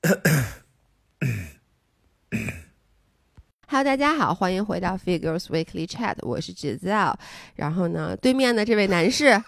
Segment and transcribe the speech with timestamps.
[3.68, 7.12] Hello，大家好，欢迎回到 Figures Weekly Chat，我是 Giselle。
[7.54, 9.38] 然后呢，对面的这位男士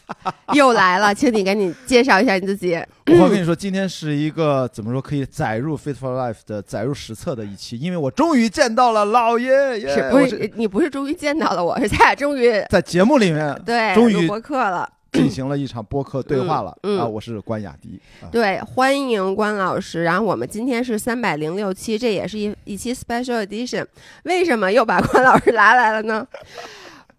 [0.54, 2.74] 又来了，请你赶紧介绍一下你自己。
[3.06, 9.94] 我跟你说，今天是一个怎么说可以载入 Fit for Life 的载入史册的一期，因为我终于见到了老爷爷。
[9.94, 14.90] 是不是你不是终于见到了我，是咱俩终于在节目里面对终于录播客了。
[15.12, 16.76] 进行了一场播客对话了。
[16.82, 18.00] 嗯嗯啊，我是关雅迪。
[18.20, 20.04] 啊对，欢迎关老师。
[20.04, 23.86] 然后我们今天是三百零六期，这也是一一期 special edition。
[24.24, 26.26] 为什么又把关老师拉来了呢？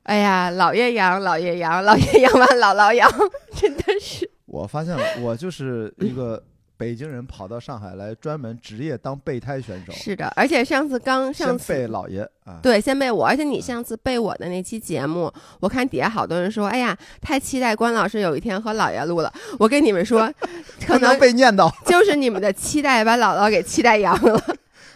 [0.03, 3.09] 哎呀，老爷羊，老爷羊，老爷羊完姥姥羊，
[3.53, 4.29] 真的是。
[4.45, 6.41] 我发现了，我就是一个
[6.79, 12.57] 北京人，跑到上海来专门职业当备胎选手，是的，而且上次刚上先次被老爷啊。
[12.63, 15.29] 对，先被我，而且你上次被我的那期节目，
[15.59, 19.33] 我看底下好多人说，哎呀，太期待关老师有一天和姥爷录了。
[19.59, 20.31] 我跟你们说，
[20.87, 21.69] 可能能被念叨。
[21.85, 24.41] 就是你们的期待把姥姥给期待阳了。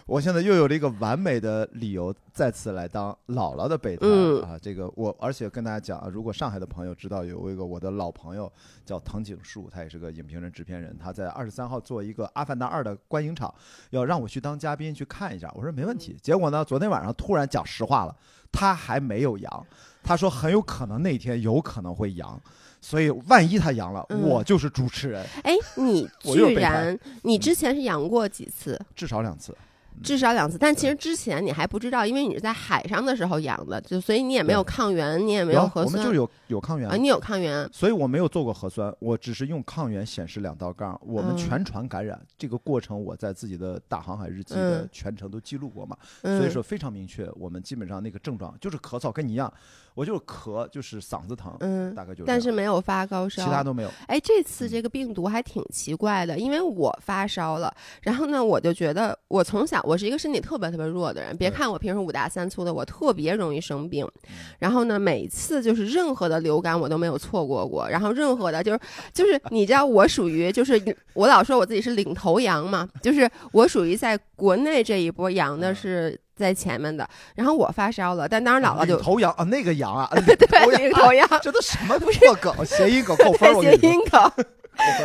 [0.05, 4.59] 我现在又有了一个完美的理由，再次来当姥姥的备胎、嗯啊！
[4.61, 8.51] 这个我，而且跟大家讲啊，如果上海的朋友知道有一个我的老朋友
[8.85, 13.53] 叫藤井树，他也是个影评人、制片人，他在二十三号做一个《阿凡达二》的观影场，
[13.91, 15.49] 要让我去当嘉宾去看一下。
[15.55, 16.17] 我说没问题。
[16.21, 18.13] 结果呢，昨天晚上突然讲实话了，
[18.51, 19.65] 他还没有阳，
[20.03, 22.39] 他说很有可能那天有可能会阳。
[22.81, 28.77] 所以，万一他阳了，嗯我就是主持人，哎，你 居然，你之前是阳过几次？
[28.93, 29.55] 至少两次。
[30.01, 35.85] 至少两次，但其实之前你还不知道，因为你是在海上的时候养的，就所以你也没有抗原，你也没有啊核酸。
[35.85, 36.89] 我们就是有有抗原。
[36.89, 40.99] 啊，你有抗原，所以我没有做过核酸，我只是用抗原显示两道杠。
[41.05, 41.37] 我们嗯。
[41.37, 44.89] 全船感染、这个过程，我在自己的大航海日记的嗯。
[44.91, 47.29] 全程都记录过嘛，嗯，所以说非常明确。
[47.35, 49.51] 我们基本上那个症状就是咳嗽，跟你一样，
[49.95, 52.23] 我就是咳，就是嗓子疼，嗯，大概就是。
[52.25, 53.89] 但是没有发高烧，其他都没有。
[54.07, 64.05] 哎，这次嗯这个病毒还挺奇怪的，因为我发烧了，然后呢，我就觉得我从小我是一个身体特别特别弱的人，别看我平时五大三粗的，我特别容易生病。
[64.27, 68.79] 嗯然后呢，每次就是任何的流感我都没有错过过，然后任何的就是
[69.11, 70.81] 就是你知道我属于就是
[71.13, 81.27] 我老说我自己是领头羊嘛，就是我属于在国内这一波阳的嗯是在前面的，然后我发烧了，但当时姥姥就领头羊啊，那个羊啊， 对头羊领头羊。
[81.41, 82.11] 这都什么 破
[82.41, 82.65] 梗？
[82.65, 83.73] 谐音梗扣分谐。
[83.75, 84.45] 音梗。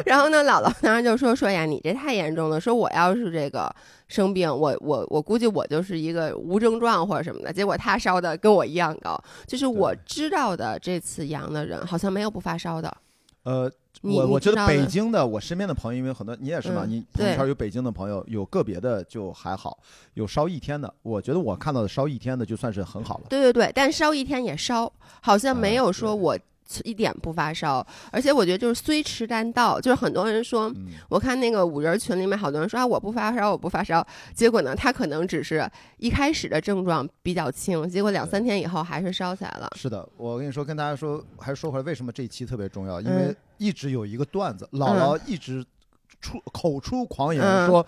[0.06, 3.70] 然后呢，姥姥当时就说说呀，你这太严重了，说我要是这个
[4.08, 7.52] 生病，我我我估计我就是一个无症状或者什么的。
[7.52, 12.90] 结果他烧的跟我一样高，就是我知道的这次阳的人好像没有不发烧的。
[13.48, 13.72] 呃，
[14.03, 19.78] 我我觉得北京的我身边的朋友，因为很多你也是嘛，嗯你朋友圈有北京的朋友，有个别的就还好，
[20.12, 23.25] 有烧一天的，我觉得我看到的烧一天的就算是很好了。
[23.31, 24.92] 对对对，但烧一天也烧，
[25.22, 26.38] 好像没啊有说对我
[26.84, 27.86] 一点不发烧。
[28.12, 30.68] 而且我觉得就是虽迟但到，就是很多人说。
[30.76, 34.06] 嗯，我看那个五人群里面，好多人说啊，我不发烧，我不发烧。
[34.34, 39.68] 结果呢，他可能只是一开始的症状比较轻，结果两三天以后还是烧起来了。
[39.76, 43.00] 是的，我跟你说，跟大家说，还是说回来，为什么这一期特别重要？
[43.00, 45.64] 因为嗯一直有一个段子，姥姥一直
[46.20, 47.86] 出口出狂言嗯说。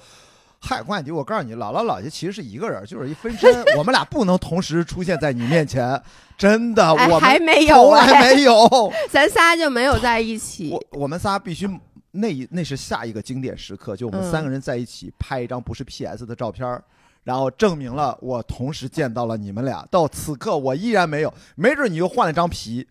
[0.61, 6.01] 嗨，关雅迪，我告诉你，姥姥姥爷其实是一个人，就是一分身， 我们俩不能同时出现在你面前，
[6.37, 8.93] 真的，哎，我还没有从哎，来没有。
[9.11, 10.71] 咱仨就没有在一起。
[10.71, 11.69] 我我们仨必须
[12.13, 16.83] 那一那是下一个经典时刻，就我们嗯三个人在一起拍一张不是 PS 的照片儿
[17.23, 19.87] 然后证明了我同时见到了你们俩。
[19.91, 22.87] 到此刻我依然没有，没准你又换了张皮，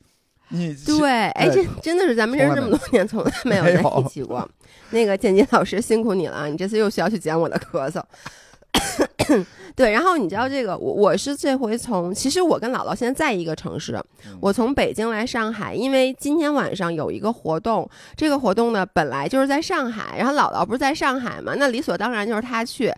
[0.49, 4.47] 你对，哎，这真的是咱们认识这么多年，从来 没有在一起过。
[4.91, 8.01] 那个剪辑老师辛苦你了啊，你这次又需要去剪我的咳嗽。
[9.75, 13.95] 对，然后你知道这个，我我是这回从，其实我跟姥姥现在在一个城市，
[14.25, 17.87] 嗯我从北京来上海，因为今天晚上有一个活动，
[18.17, 22.91] 这个活动呢本来就是在上海，然后姥姥不是在上海嘛，那理所当然就是她去，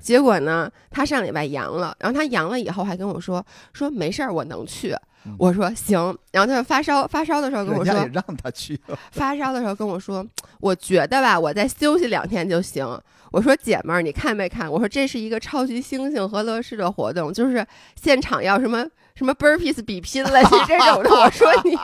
[0.00, 4.94] 结果呢，她上礼拜阳了，然后她阳了以后还跟我说说没事儿，我能去
[5.24, 5.34] 嗯。
[5.38, 8.78] 我说行，然后他就发烧发烧的时候跟我说也，让他去，
[9.12, 10.26] 发烧的时候跟我说，
[10.60, 12.86] 我觉得吧，我再休息两天就行。
[13.30, 14.70] 我说姐们儿，你看没看？
[14.72, 21.10] 我说这是一个超级猩猩和乐视的活动，就是现场要什么什么 burpees 比拼了，你这种的。
[21.10, 21.76] 我说你，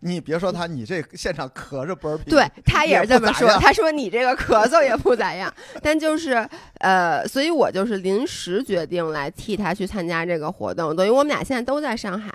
[0.00, 5.52] 你别说他，你这现场咳着嘣儿，对他也是这么说，他说你这个咳嗽也不咋样，
[5.82, 6.46] 但就是
[6.80, 12.30] 呃，所以我就是临时决定来替他去参加这个活动，等于我们俩现在都在上海，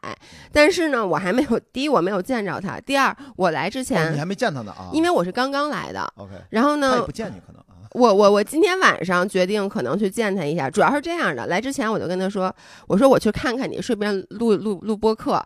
[0.51, 12.53] 但是呢，我还没有第一我没有见着他，第二我来之哦前，你还没见他呢啊，因为我是刚刚来的，OK，然后呢他也不，见你可能啊，我我我今天晚上决定可能去见他一下，主要是这样的，来之前我就跟他说，
[12.87, 15.45] 我说我去看看你，顺便录录录播课。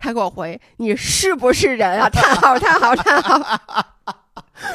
[0.00, 2.08] 他给我回你是不是人啊？
[2.08, 3.60] 叹号叹号叹号。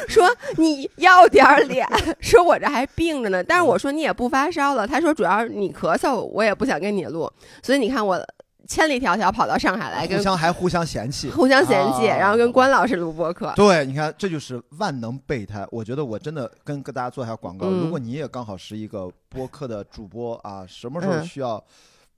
[0.08, 1.86] 说你要点脸，
[2.20, 3.44] 说我这还病着呢。
[3.44, 7.30] 但是我说你也不发烧了，他说主要是你咳嗽，我也不想跟你录。
[7.62, 8.20] 所以你看我
[8.66, 13.52] 千里迢迢跑到上海来跟互相还互相嫌弃，互相嫌弃，啊然后跟关老师录播客。
[13.54, 15.64] 对，你看，这就是万能备胎。
[15.70, 21.62] 我觉得我真的跟跟大家做一下广告，嗯如果你也刚好是一个播客的主播啊，什么时候嗯需要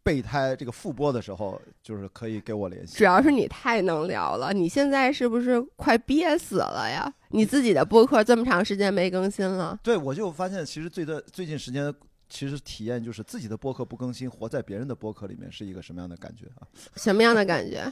[0.09, 3.05] 备胎这个复播的时候，就是可以给我联系主。
[3.05, 7.13] 要是你太能聊了，你现在是不是快憋死了呀？
[7.33, 11.95] 你自己的播客这么长时间没更新了，对，我就发现其实最的最近时间。
[12.31, 16.69] 其实体验就是自己的播客不更新，活在别人的播客里面是一个什么样的感觉啊？
[16.95, 17.91] 什么样的感觉？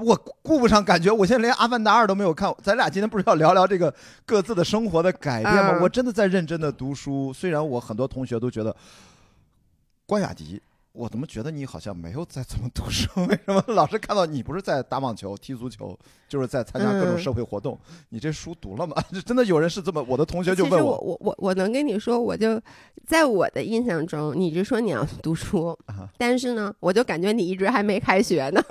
[0.00, 2.50] 我顾不上感觉，我现在连《阿凡达二》都没有看。
[2.62, 5.72] 咱俩今天不是要聊聊这个各自的生活的改变吗？
[5.76, 8.74] 嗯我真的在认真的读书，虽然我很多同学都觉得
[10.06, 10.58] 关雅迪，
[10.96, 13.08] 我怎么觉得你好像没有在怎么读书？
[13.28, 15.96] 为什么老是看到你不是在打网球、踢足球，
[16.28, 17.78] 就是在参加各种嗯社会活动？
[18.08, 18.96] 你这书读了吗？
[19.24, 22.60] 真的有人是这么，我的同学就问我我我我能跟你说，我就
[23.06, 28.62] 在我的印象中，你就说你要 读书，啊，但是呢，我就感觉你一直还没开学呢。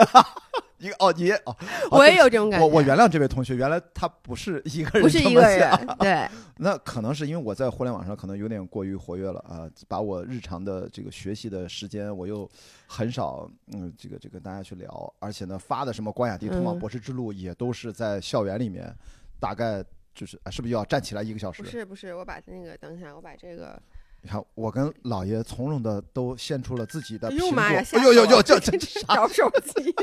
[0.77, 1.55] 一个哦，你哦，
[1.91, 2.25] 我也有。
[2.29, 6.27] 这种感觉，我我原谅这位同学，原来他不是一个人，不是一个人，对，
[6.57, 12.49] 那可能是因为我在互联网上可能有点过于活跃了啊，把我日常的这个学习的时间我又
[12.87, 18.93] 很少嗯这个这个跟大家去聊，而且呢发的什么关雅迪通往嗯博士之路也都是在校园里面，
[19.39, 19.83] 大概
[20.13, 21.69] 就是啊是不是又要站起来一个小时不？
[21.69, 23.81] 是不是，我把那个等一下，我把这个，
[24.25, 29.15] 你看我跟老爷从容的都献出了自己的苹果，哎呦妈呀，吓哎呦呦呦，这这这啥？
[29.15, 29.93] 找手机，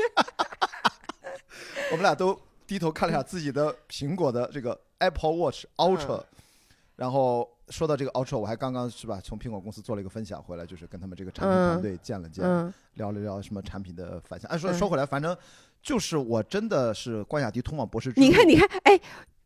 [1.91, 6.25] 我们俩都低头看了一下自己的苹果的这个 Apple Watch Ultra，、嗯
[6.95, 14.49] 然后说到这个 Ultra，我还刚刚是吧，从苹果公司做了一个分享回来，就是跟他们这个产品嗯团队见了见，嗯聊了聊什么产品的反响。
[14.49, 15.35] 哎，说嗯说回来，反正
[15.81, 18.13] 就是我真的是关雅迪通往博士。
[18.15, 18.97] 你看你看，哎。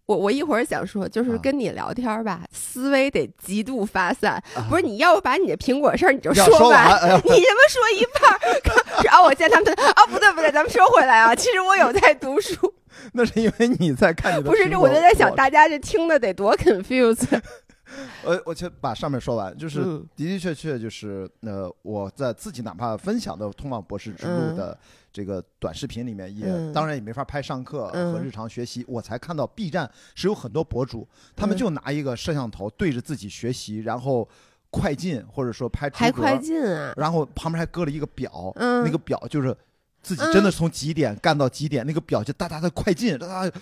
[0.07, 1.39] 我我一会儿想说，就是啊。
[1.43, 4.41] 跟你聊天儿吧，思维得极度发散。
[4.55, 4.65] 啊。
[4.69, 6.87] 不是你要不把你的苹果事儿你就说完，
[7.23, 8.39] 你他妈说一半儿，
[9.03, 12.73] 是啊，我见他们啊，不对不对，咱们说回来啊，其实我有在读书，
[13.13, 17.39] 那是因为你在看你的不是，这我就在想，大家这听的得多 confused。
[18.25, 20.05] 呃，我先把上面说完，就是嗯。
[20.17, 24.55] 的的确确就是呃，我在自己哪怕分享的通往博士之路嗯。
[24.57, 24.77] 的
[25.17, 26.71] 这个短视频里面，也嗯。
[26.71, 28.13] 当然也没法拍上课嗯。
[28.13, 31.57] 和日常学习，我才看到 B 站是有很多博主，他们嗯。
[31.57, 34.29] 就拿一个摄像头对着自己学习，然后
[34.69, 36.93] 快进或者说拍还快直播，进啊！
[36.97, 39.55] 然后旁边还搁了一个表，嗯，那个表就是
[40.03, 43.59] 自己真的从几点干到几点，那个表就哒哒的快进，哒哒，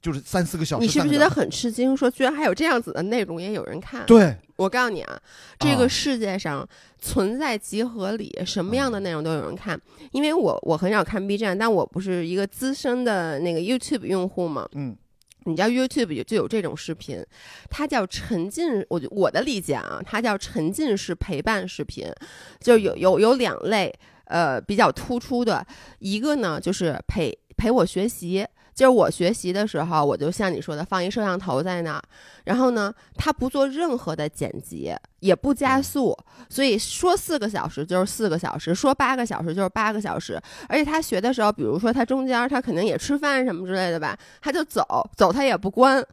[0.00, 0.86] 就是三四个小时。
[0.86, 1.96] 你是不是觉得很吃惊？
[1.96, 4.04] 说居然还有这样子的内容也有人看？
[4.06, 4.36] 对？
[4.56, 5.20] 我告诉你啊，
[5.58, 6.68] 这啊个世界上
[6.98, 9.80] 存在集合里，什么样的内容都有人看。
[10.12, 14.68] 因为我我很少看 B 站，但我不是一个资深的那个 YouTube 用户嘛。
[14.72, 14.96] 嗯
[15.44, 17.24] 你知道 YouTube 有就有这种视频，
[17.70, 22.12] 它叫沉浸，我我的理解啊，它叫沉浸式陪伴视频，
[22.60, 23.90] 就有有有两类，
[24.26, 25.66] 呃，比较突出的，
[26.00, 28.46] 一个呢就是陪陪我学习。
[28.74, 32.02] 就是我学习的时候，我就像你说的，放一摄像头在那儿，
[32.44, 36.16] 然后呢，他不做任何的剪辑，也不加速，
[36.48, 40.40] 所以说四个小时就是四个小时，说八个小时就是八个小时。
[40.68, 44.82] 而且他学的时候，比如说他中间他肯定也吃饭什么之类的吧，他就走
[45.16, 46.04] 走，他也不关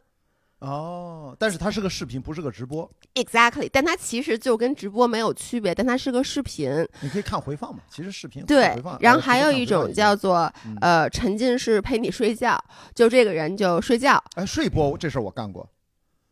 [0.60, 6.84] 哦，但是它是个视频，不是个直播，exactly，但它其实就跟直播没有区别，但它是个视频。
[7.00, 7.80] 你可以看回放嘛。
[7.88, 12.58] 其实视频对回放，然后呃还有一种叫做嗯呃沉浸式陪你睡觉，
[12.92, 15.64] 就这个人就睡觉，哎睡播这事儿我干过，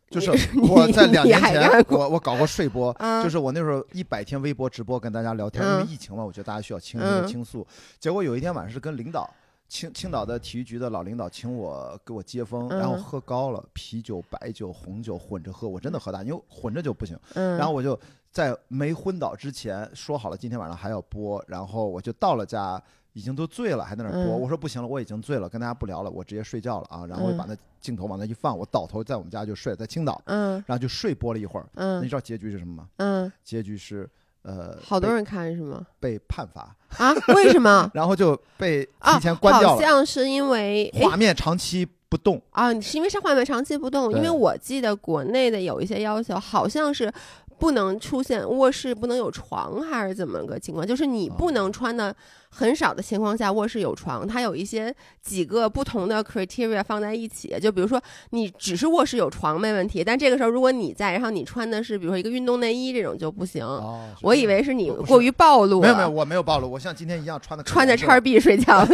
[0.09, 7.65] 就是我在两年前我我搞过睡播，嗯就是我那时候一百天微博直播跟大家聊天，因为嗯疫情嘛，我觉得大家需要倾嗯倾诉。
[7.97, 9.33] 结果有一天晚上是跟领导。
[9.67, 17.19] 青青岛的体育局的老领导请我给我接风，然后嗯喝高了，啤酒、白酒、红酒混着喝，我真的喝大，因为混着就不行。
[17.33, 17.99] 嗯，然后我就
[18.31, 22.81] 在没昏倒之前说好了，今天晚上还要播，然后我就到了家，
[23.11, 24.35] 已经都醉了，还在那儿播。
[24.35, 27.05] 嗯我说不行了，我已经醉了，跟大家不聊了，我直接睡觉了啊。
[27.05, 31.67] 然后我就把那镜头往那一放，我倒头在我们家就睡，在青岛，嗯然后就睡播了一会儿。
[31.73, 32.89] 那你嗯知道结局是什么吗？
[32.97, 34.09] 嗯，结局是
[34.47, 35.85] 呃，好多人看是吗？
[35.99, 37.13] 被被判罚，啊？
[37.35, 37.89] 为什么？
[37.93, 42.41] 然后就被啊，提前关掉了，好像是因为哎画面长期不动。
[42.51, 47.11] 啊，你是因为是画面长期不动，因为我记得国内的有一些要求，好像是
[47.59, 50.87] 不能出现卧室不能有床，还是怎么个情况？
[50.87, 52.15] 就是你不能穿的
[52.49, 57.55] 很少的情况下，卧室有床，它有一些几个不同的 criteria 放在一起。
[57.61, 58.01] 就比如说，
[58.31, 63.65] 你只是卧室有床没问题，但这个时候如果你在，然后你穿的是比如说一个运动内衣这种就不行。
[63.65, 68.85] 哦，我以为是你过于暴露，没有没有，我没有暴露，我像今天一样穿的穿着叉 B 睡觉。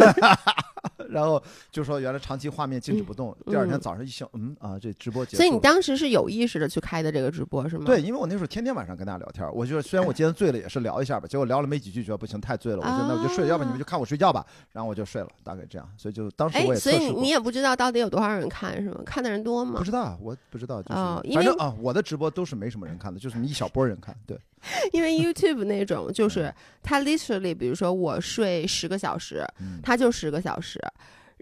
[1.08, 7.84] 然后就说原来长期画面静止不动，第二天嗯早上一醒，嗯啊，这直播结束所以你当时是有意识的去开的这个直播是吗？
[7.86, 17.28] 对，因为我那时候天天晚上跟大家聊天儿，我就虽然我今天醉了，也是聊一下吧，结果聊了没几句，觉得不行，太醉了，我觉得那我就睡，要不你们就看我睡觉吧，然后我就睡了，大概这样，所以就当时哎我，也所以你。
[17.28, 19.00] 也不知道到底有多少人看是吗？
[19.04, 19.84] 看的人多吗不？
[19.84, 24.14] 知道，我不知道，就是、哦因为反正啊，我的直播都是没什么人看的，就是一小波人看。
[24.26, 24.38] 对，
[24.92, 30.80] 因为 YouTube 那种就 是它 literally，比如说我睡十个小时，嗯，它就十个小时。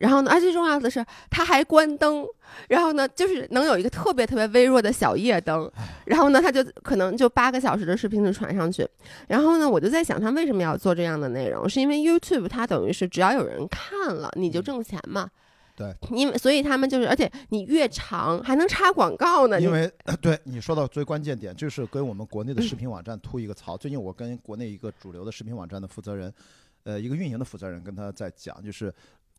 [0.03, 2.27] 然后呢，而最重要的是，它还关灯。
[2.69, 5.71] 然后呢，就是能有一个特别特别微弱的小夜灯。
[6.07, 8.87] 然后呢，它就可能就八个小时的视频就传上去。
[9.29, 11.69] 然后呢，我就在想，他为什么要做这样的内容？
[11.69, 15.31] 是因为 YouTube 它等于是只要有人看了，你就挣钱嘛。
[15.77, 19.61] 对，因为所以他们就是，而且你越长还能插广告呢。
[19.61, 19.91] 因为
[20.21, 23.77] 对你说到最关键点，就是跟我们国内的视频网站吐一个槽。
[23.77, 26.31] 最近我跟国内一个主流的视频网站的负责人，
[26.83, 28.93] 呃，一个运营的负责人跟他在讲，就是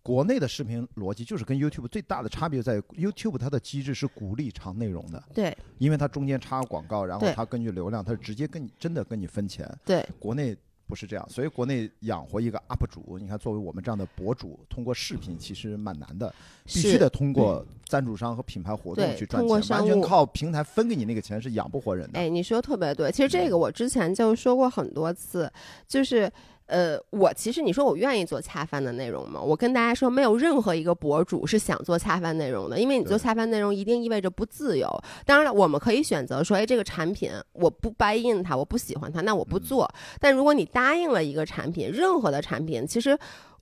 [0.03, 9.65] 国内的视频逻辑就是跟 YouTube 最大的差别在于 YouTube 它的机制是鼓励长内容的，对因为它中间插广告，然后它根据流量，它是直接跟你真的跟你分钱。
[9.85, 10.53] 对国内
[10.85, 22.19] 不是这样，所以国内养活一个 UP 主，你看作为我们这样的博主，通过视频其实蛮难的，必须得通过赞助商和品牌活动去赚钱，完全靠平台分给你那个钱是养不活人的。
[22.19, 23.09] 哎，你说特别对。
[23.09, 25.49] 其实这个我之前就说过很多次，
[25.87, 26.29] 就是
[26.73, 29.39] 呃，我其实你说我愿意做恰饭的内容吗？
[29.39, 34.89] 我跟大家说，没有任何一个博主是想做恰饭内容的，因为你做恰饭内容一定意味着不自由。
[35.23, 39.87] 当然了，我们可以选择说，哎，这个产品我不 buy in 它，我不喜欢它，那我不做。
[40.19, 43.15] 但如果你答应了一个产品，任何的产品，其实。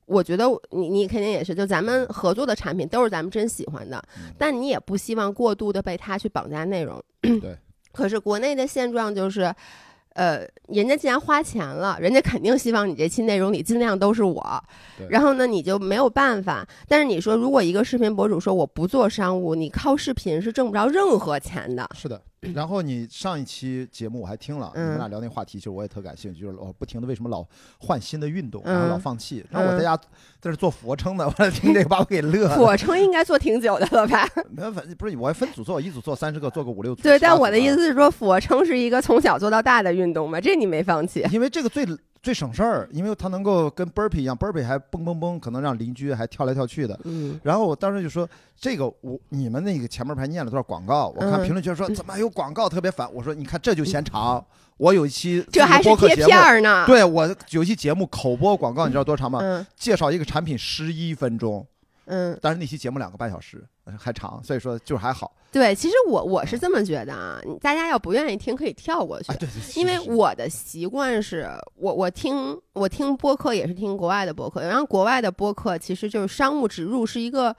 [0.07, 7.01] 我觉得你你肯定也是，就咱们合作的产品都是咱们真喜欢的，嗯但你也不希望过度的被它去绑架内容。
[7.21, 7.57] 对。
[7.93, 9.53] 可是国内的现状就是，
[10.13, 14.63] 呃，人家既然花钱了，人家肯定希望你这期内容里尽量都是我，
[15.09, 16.67] 然后呢，你就没有办法。
[16.87, 21.89] 但是你说，如果一个视频博主说我不做商务，你靠视频是挣不着任何钱的。
[21.93, 22.21] 是的，
[22.55, 27.45] 然后你上一期节目我还听了，嗯你们俩聊那话题，其实我也特感兴趣，就是我不停的为什么老
[27.77, 29.45] 换新的运动，嗯然后老放弃。
[29.51, 32.55] 然后我在家在这做俯卧撑呢，完了听这个把我给乐了。
[32.55, 34.27] 俯卧撑应该做挺久的了吧？
[34.49, 37.03] 没有，反正不是我还分组做，一组做三十个，做个五六组。
[37.03, 41.23] 对，但我的意思是说，俯卧撑是一个从小做到大的运动嘛，这你没放弃。
[41.31, 41.85] 因为这个最
[42.21, 46.99] 最省事儿，因为它能够跟 burpee 一样，burpee 还蹦蹦蹦，可能让邻居还跳来跳去的。
[47.03, 51.07] 嗯，然后我当时就说，这个我你们那个前面还念了多少广告？
[51.15, 53.11] 我看嗯评论区说怎么还有广告，特别烦。
[53.11, 54.45] 我说你看这就嫌长。
[54.77, 59.39] 我有一期这还是贴片儿呢。，对我有一期节目口播广告，你知道多长吗？
[59.41, 61.65] 嗯介绍一个产品十一分钟，
[62.05, 65.31] 嗯，但是那期节目两个半小时，呃还长，所以说就是还好。
[65.51, 77.53] 对，其实我我是这么觉得啊，你大家要不愿意听可以跳过去啊，，对对，因为我的习惯是我我听我听播客也是听国外的播客，然后国外的播客其实就是商务植入是一个，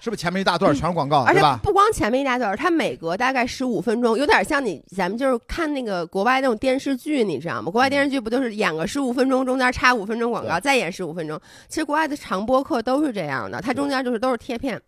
[0.00, 1.40] 是不是前面一大段全是广告，而且？
[1.62, 7.70] 不光前面一大段，它每隔大概十五分钟，有点像你咱们就是看那个国外那种电视剧，你知道吗？
[7.70, 11.38] 国外电视剧不就是演个十五分钟，中间插五分钟广告，再演十五分钟？
[11.68, 14.80] 其实国外的长播客都是这样的，它中间就是都是贴片。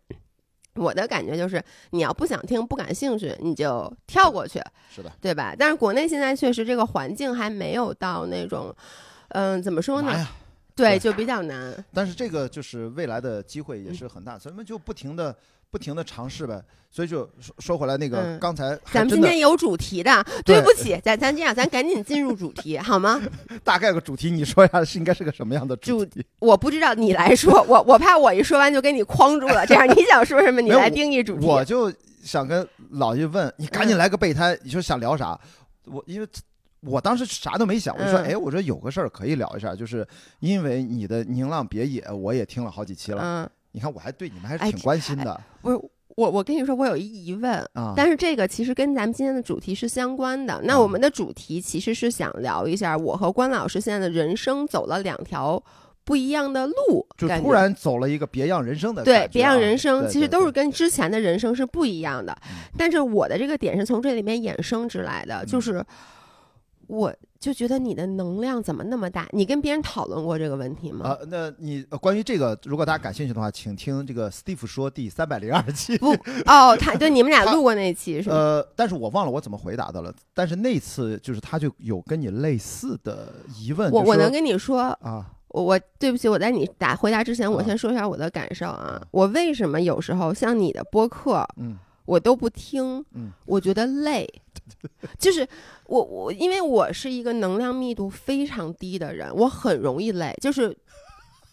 [0.77, 4.63] 我的感觉就是，你要不想听、不感兴趣，你就跳过去。
[4.95, 5.55] 是的，对吧？
[5.59, 8.75] 但是国内现在确实这个环境还没有到那种，
[9.29, 10.27] 嗯、怎么说呢？
[10.75, 11.85] 对，对就比较难。
[11.93, 15.35] 但是这个就是未来的机会也是很大，所以我们就不停的
[15.77, 16.63] 不停的尝试呗。
[16.91, 23.21] 所以就说说回来，那个嗯刚才还咱们今天有主题的，对对不起，咱咱这样，咱赶紧进入主题好吗？
[23.63, 26.25] 大概个主题，你说一下是应该是个什么样的主题？
[26.39, 29.67] 我不知道你来说， 我我怕我一说完就给你框住了。
[29.67, 31.45] 这样你想说什么，你来定义主题。
[31.45, 31.93] 我就
[32.23, 35.39] 想跟老爷问，你赶紧来个备胎，你说想聊啥？
[35.85, 36.27] 我因为。
[36.83, 40.07] 我当时啥都没想，我就说，嗯哎，我说有个事儿可以聊一下，就是
[40.39, 43.21] 因为你的《宁浪别野》，我也听了好几期了。
[43.25, 47.93] 嗯，你看，我还对你们还是哎挺关心的不是我，我跟你说，我有一疑问，啊。
[47.97, 50.61] 但是这个其实跟咱们今天的主题是相关的。
[50.63, 55.63] 那啊我们的主题其实是想聊一下，我和关老师现在的人生走了两条
[56.05, 62.65] 不一样的路，就突然走了一个别样人生的对别样啊人生，其实都是跟之前的人生是不一样的嗯。
[62.79, 65.85] 但是我的这个点是从这里面衍生之来的，就嗯是
[66.89, 69.29] 我就觉得你的能量怎么那么大？
[69.33, 71.11] 你跟别人讨论过这个问题吗？
[71.11, 75.99] 啊，那你呃关于这个，如果大家感兴趣的话，请听这个 Steve 说第三百零二期。
[75.99, 76.13] 不
[76.47, 78.37] 哦，他对你们俩录过那期是吗？
[78.37, 80.13] 呃，但是我忘了我怎么回答的了。
[80.35, 89.01] 但是那次就是他就有跟你类似的疑问，我我能跟你说，啊，我我对不起，我在你答回答之前，我啊先说一下我的感受啊。
[89.11, 91.77] 我为什么有时候像你的播客，嗯
[92.07, 93.33] 我都不听，嗯。
[93.45, 94.27] 我觉得累，
[95.19, 95.47] 就是
[95.87, 100.75] 我我因为我是一个能量密度非常低的人，我很容易累，就是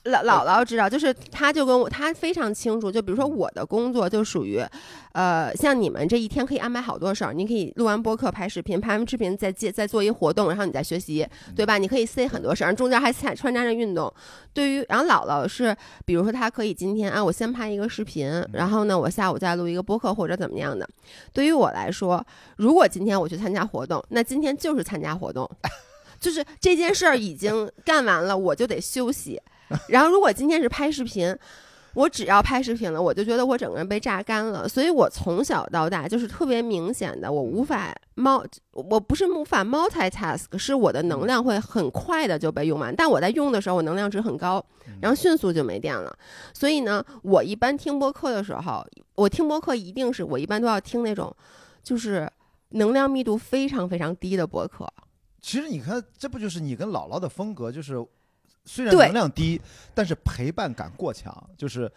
[0.06, 2.92] 姥姥姥知道，就是他就跟我，他非常清楚。
[2.92, 4.62] 就比如说我的工作就属于，
[5.14, 11.78] 呃，像你们这一天可以安排好多事儿，你可以录完播客、拍视频，拍完视频再接再做一活动，然后你再学习，对吧？
[11.78, 14.14] 你可以塞很多事儿，中间还穿穿插着运动。
[14.54, 15.74] 对于，然后姥姥是，
[16.06, 20.86] 比如说她可以今天啊，我先拍一个视频，然后呢，我下午再录一个播客或者怎么样的。
[21.32, 22.22] 对于我来说，
[22.58, 25.50] 如果今天我去参加活动，那今天就是参加活动。
[26.20, 29.42] 就是这件事儿已经干完了，我就得休息。
[29.90, 31.36] 然后如果今天是拍视频，
[31.94, 34.68] 我只要拍视频了，我就觉得我整个人被榨干了。
[34.68, 42.96] 所以我从小到大就是特别明显的，我无法猫，我不是无法 multitask，是我的能量会很快的就被用完。
[42.96, 44.64] 但我在用的时候，我能量值很高，
[45.02, 46.12] 然后迅速就没电了。
[46.52, 51.32] 所以呢，我一般听播客的时候，我听播客一定是我一般都要听那种，
[51.84, 52.28] 就是
[52.70, 54.88] 能量密度非常非常低的播客。
[55.40, 57.72] 其实你看，这不就是你跟姥姥的风格？
[57.72, 58.04] 就是
[58.66, 59.62] 虽然能量低，
[59.94, 61.32] 但是陪伴感过强。
[61.58, 61.92] 就是，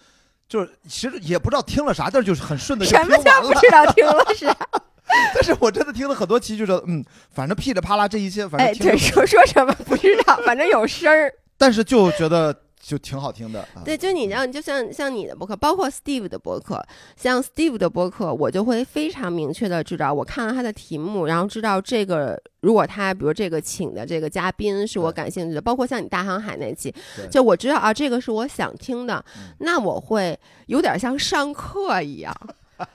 [0.49, 4.57] 就是，其实也不知道听了啥，但是就是很顺的什么叫不知道 听了啥？
[5.35, 11.33] 但是我真的听了很多期，就是嗯，反正噼里啪啦这一切，反正哎对说说什么不知道，反正有声儿。
[11.57, 12.63] 但是就觉得。
[12.87, 16.81] 就挺好听的，对，就你让，就像像你的博客，包括 Steve 的博客，
[17.17, 26.95] 像 Steve 的博客，我就会非常明确的知道，我看了他的题目，然后知道这个，如果他比如这个请的这个嘉宾是我感兴趣的，包括像你大航海那期，
[27.29, 29.25] 就我知道啊，这个是我想听的，
[29.59, 32.33] 那我会有点像上课一样，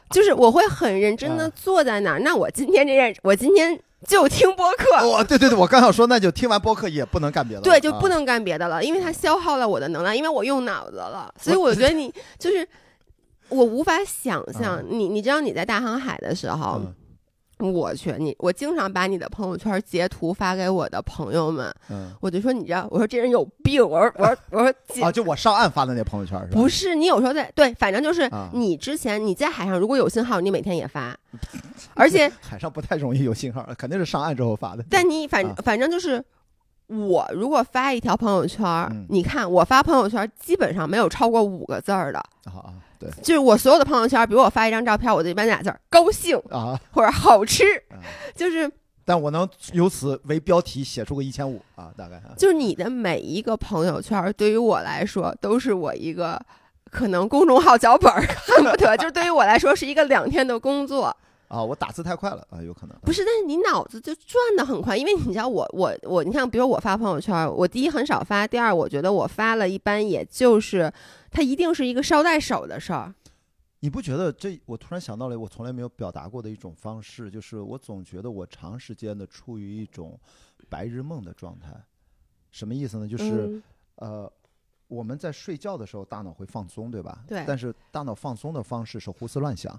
[0.09, 3.77] 就是我会很认真的坐在那儿，那我今天这件，我今天。
[4.07, 12.67] 就听播客，哦，对对对，我刚想说，那就听完播客也不能干别的，对，就不能干别的了，因为它消耗了我的能量，因为我用脑子了，所以我觉得你就是
[13.49, 16.81] 我无法想象你，你知道你在大航海的时候。
[17.61, 26.51] 我去，你我经常把你的朋友圈截图发给我的朋友们，嗯，我就说你知道，我说这人有病，我说我说我说啊，就我上岸发的那朋友圈是吧？
[26.53, 31.15] 不是，你有时候在对，反正就是你之前你在海上如果有信号，你每天也发，
[31.93, 34.83] 而且海上不太容易有信号，肯定是上岸之后发的。
[34.89, 36.23] 但你反反正就是
[36.87, 42.73] 我如果发一条朋友圈，你看我发朋友圈基本上没有超过五个字儿的啊。
[43.01, 47.63] 对，就是我所有的朋友圈，比如我发一张照片，我就一般俩字儿高兴啊，或者好吃，
[48.33, 48.71] 就是。
[49.03, 52.21] 但我能由此为标题写出个一千五啊，大概。
[52.37, 56.39] 就是你的每一个朋友圈，对于我来说都是我一个
[56.91, 61.13] 可能公众号脚本恨 不得，就是对于我来说是一个两天的工作。
[61.51, 70.89] 啊，我打字太快了啊，有可能不是，但是你脑子就转的很快，因为你知道我我我，你看，比如我发朋友圈，我第一很少发，第二我觉得我发了一般也就是
[71.29, 73.13] 它一定是一个捎带手的事儿。
[73.81, 74.57] 你不觉得这？
[74.65, 80.17] 我突然想到了我从来没有表达过的一种方式，就是我总觉得我长时间的处于一种
[80.69, 81.69] 白日梦的状态，
[82.49, 83.05] 什么意思呢？
[83.05, 83.61] 就是
[83.95, 84.31] 呃，
[84.87, 87.25] 我们在睡觉的时候大脑会放松，对吧？
[87.27, 87.43] 对。
[87.45, 89.77] 但是大脑放松的方式是胡思乱想。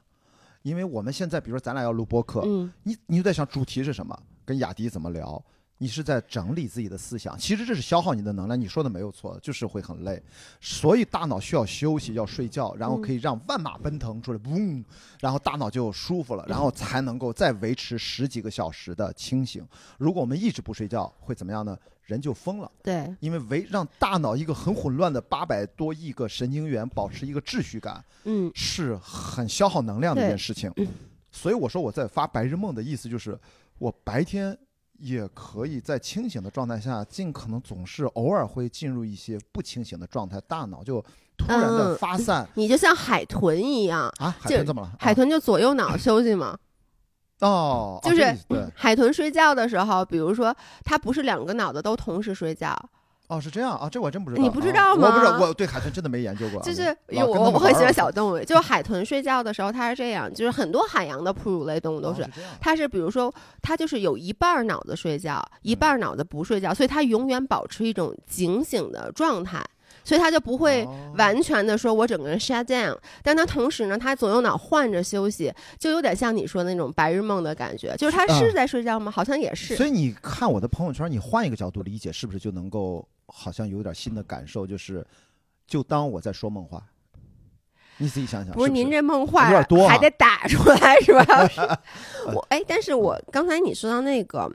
[0.63, 2.43] 因为我们现在，比如说咱俩要录播客，
[2.83, 5.45] 你你就在想主题是什么，跟雅迪怎么聊，
[5.83, 8.59] 你是在整理自己的思想，其实这是消耗你的能量。
[8.59, 10.23] 你说的没有错，就是会很累，
[10.61, 14.85] 所以大脑需要休息，要睡觉，然后可以让万马奔腾出来，嗡，
[15.19, 19.67] 然后大脑就舒服了，然后才能够再维持十几个小时的清醒。
[19.99, 21.77] 如果我们一直不睡觉，会怎么样呢？
[22.05, 30.73] 人就疯了，对，因为为让大脑一个很混乱的八百多亿个神经元保持一个秩序感，嗯，是很消耗能量的一件事情。
[31.33, 33.37] 所以我说我在发白日梦的意思就是，
[33.79, 34.57] 我白天
[35.03, 41.05] 也可以在清醒的状态下，尽可能总是偶尔会进入一些不清醒的状态，大脑就
[41.37, 42.49] 突然的发散。
[42.55, 44.93] 你就像海豚一样啊，海豚怎么了？
[45.01, 46.57] 海豚就左右脑休息嘛。
[47.41, 48.23] 哦，就是
[48.77, 52.73] 海豚睡觉的时候，比如说它不是两个脑子都同时睡觉。
[53.33, 54.43] 哦，是这样啊，这我真不知道。
[54.43, 55.09] 你不知道吗？
[55.09, 56.61] 我不知道，我对海豚真的没研究过。
[56.61, 62.29] 就是我我很喜欢 小动物，就是海豚睡觉的时候它是这样，就是很多海洋的哺乳类动物都是，
[62.61, 69.65] 它是比如说它就是有一半脑子睡觉，一半脑子不睡觉，所以它永远保持一种警醒的状态。
[70.05, 70.87] 所以他就不会
[71.17, 77.95] 完全的说，我整个人 shut down，但他同时呢，他左右脑换着休息，就有点像你说的那种白日梦的感觉。
[77.97, 79.11] 就是他是在睡觉吗？
[79.11, 79.77] 好像也是。
[79.77, 84.67] 所以你看我的朋友圈，你换一个角度理解，是不是就能够好像有点新的感受？
[84.67, 85.07] 就是，
[85.67, 86.83] 就当我在说梦话。
[87.99, 88.53] 你自己想想。
[88.55, 91.81] 不是您这梦话有点多，还得打出来是吧？
[92.35, 94.51] 我哎，但是我刚才你说到那个。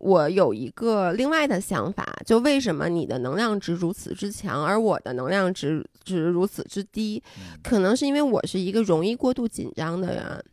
[0.00, 7.22] 我有一个另外的想法，就为什么你的能量值如此之强，而我的能量值值如此之低？
[7.62, 10.44] 可能是因为我是一个容易过度紧张的人。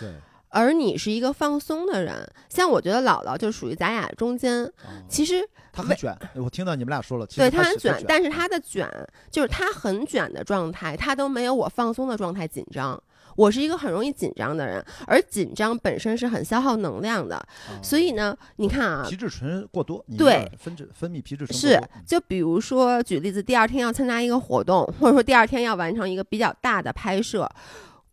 [0.00, 0.08] 对。
[0.50, 2.26] 而你是一个放松的人。
[2.48, 4.72] 像我觉得姥姥就属于咱俩中间，哦
[5.06, 8.88] 其实他很卷，我听到你们俩说了，其实对他很卷，但是他的卷
[9.30, 12.98] 就是他很卷的状态，他都没有我放松的状态紧张。
[13.38, 17.78] 我是一个很容易紧张的人，而紧张本身是很消耗能量的，哦。
[17.80, 20.50] 所以呢，你看啊，皮质醇过多，你对。
[20.58, 27.48] 分泌分泌皮质醇是就比如说举例子，第二天要参加一个活动，或者说第二天要完成一个比较大的拍摄，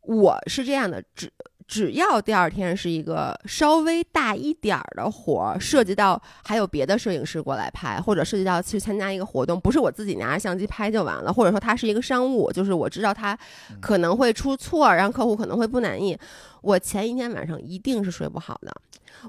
[0.01, 1.33] 我是这样的，只
[1.67, 13.37] 只要第二天是一个稍微大一点儿的活儿，涉及到还有别的摄影师过来拍，或者涉及到去参加一个活动，不是我自己拿着相机拍就完了，或者说它是一个商务，就是我知道它
[13.81, 16.17] 可能会出错，让客户可能会不满意，
[16.61, 18.71] 我前一天晚上一定是睡不好的。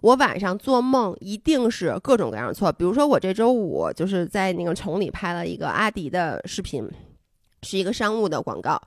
[0.02, 6.86] 我晚上做梦一定是各种各样的错，比如说我这周五就是在那个崇礼拍了一个阿迪的视频。
[7.66, 8.80] 是一个商务的广告，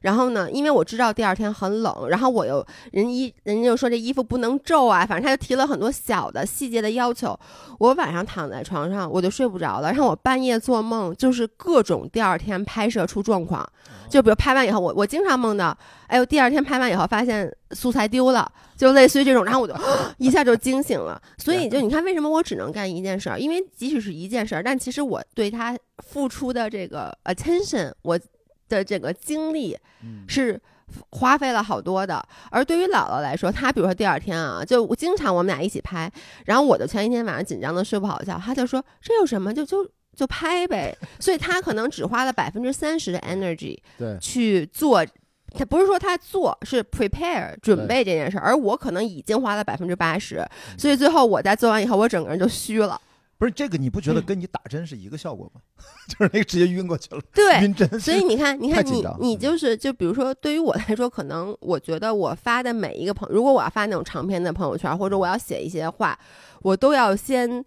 [0.00, 7.38] 然后呢，因为我知道第二天很冷，然后我又人一人家又说这衣服不能皱啊，反正他就提了很多小的细节的要求。
[7.78, 13.64] 我晚上躺在床上我就睡不着了，然后我半夜做梦就是各种第二天拍摄出状况，
[14.10, 15.76] 就比如拍完以后，我我经常梦到，
[16.14, 19.74] 哎呦，第二天拍完以后发现素材丢了，就类似于这种，然后我就
[20.18, 21.20] 一下就惊醒了。
[21.38, 23.36] 所以就你看，为什么我只能干一件事儿？
[23.36, 28.16] 因为即使是一件事儿，但其实我对他付出的这个 attention，我
[28.68, 30.60] 的这个精力嗯是
[31.10, 32.24] 花费了好多的。
[32.48, 36.08] 而对于姥姥来说，她比如说第二天啊，就我经常我们俩一起拍，
[36.44, 40.96] 然后我就前一天晚上紧张的睡不好觉，她就说这有什么，就就就拍呗。
[41.18, 45.04] 所以她可能只花了百分之三十的 energy 对，去做。
[45.56, 50.44] 他不是说他做，是 prepare 准备这件事儿，而我可能已经花了百分之八十，
[50.76, 53.00] 所以最后我在做完以后，我整个人就虚了。
[53.36, 55.60] 不是这个，你不觉得跟你打针是一个效果吗？
[56.08, 57.88] 就是那个直接晕过去了，对，晕针。
[57.98, 66.18] 所以你看，你看你你就是就比如说，对于我来说，可能我觉得我发的每一个朋，如果我要发那种长篇的朋友圈，或者我要写一些话，
[66.62, 67.62] 我都要先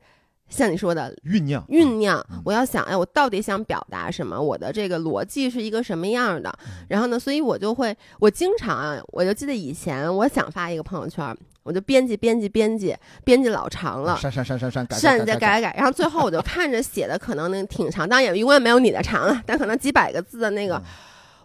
[0.49, 4.39] 像你说的酝酿酝酿嗯，我要想，哎，我到底想表达什么？
[4.39, 6.49] 我的这个逻辑是一个什么样的？
[6.65, 14.17] 嗯然后呢，所以我就会，我经常啊，我就记得以前我想发一个朋友圈，我就编辑编辑编辑编辑老长了。
[14.17, 20.83] 删删删删删改删再改改，然后最后我就看着写的可能那挺长，当然也永远没有你的长了，但可能几百个字的那个，嗯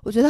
[0.05, 0.29] 我觉得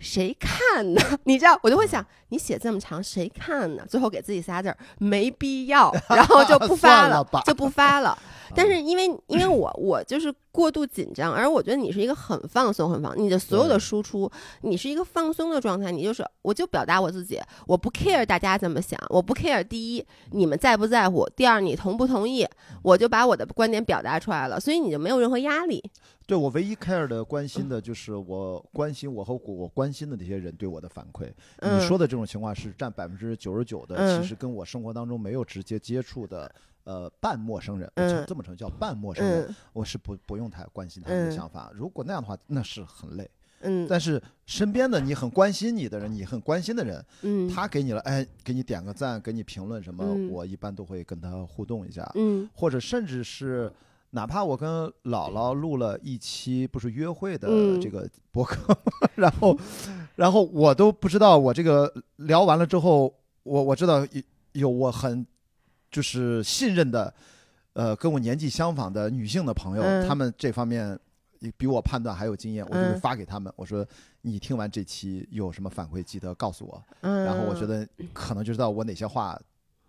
[0.00, 1.00] 谁看呢？
[1.24, 3.84] 你知道，我就会想，你写这么长，谁看呢？
[3.88, 8.18] 最后给自己仨字儿，没必要，然后就不发 算了就不发了。
[8.54, 14.30] 但是因为因为我我就是过度紧张，而我觉得你是一个很放松很放，你的所有的输出，
[14.62, 22.46] 你是一个放松的状态，你就是我就表达我自己，我不 care 大家怎么想，我不 care 第一你们在不在乎，第二你同不同意，
[22.82, 25.82] 我就把我的观点表达出来了，所以你就没有任何压力。
[26.26, 31.28] 对我唯一 care 的关心的就是我关心我和我关心的那些人对我的反馈。
[31.58, 36.52] 嗯你说的这种情况是占百分之九十九的，嗯其实跟我生活当中没有直接接触的。
[36.90, 38.24] 呃，半陌生人，嗯。
[38.26, 39.54] 这么称叫半陌生人，嗯。
[39.72, 41.32] 我是不不用太关心他们的嗯。
[41.32, 41.70] 想法。
[41.72, 43.30] 如果那样的话，那是很累。
[43.60, 43.86] 嗯。
[43.88, 50.28] 但是身边的你很关心你的人，你很关心的人，嗯，他给你了，哎，给你点个赞，给你评论什么，嗯。
[50.30, 52.50] 我一般都会跟他互动一下，嗯。
[52.54, 53.72] 或者甚至是。
[54.12, 54.68] 哪怕我跟
[55.04, 57.80] 姥姥录了一期不是约会的嗯。
[57.80, 58.76] 这个博客，
[59.14, 59.56] 然后，
[60.16, 64.22] 然后我都不知道我这个聊完了之后，我我知道有
[64.54, 65.24] 有我很
[65.90, 67.12] 就是信任的，
[67.72, 70.98] 呃，跟我年纪相仿的女性的朋友，嗯她们这方面
[71.56, 73.86] 比我判断还有经验，我就会嗯发给他们，我说
[74.22, 76.82] 你听完这期有什么反馈，记得告诉我。
[77.00, 79.40] 嗯，然后我觉得可能就知道我哪些话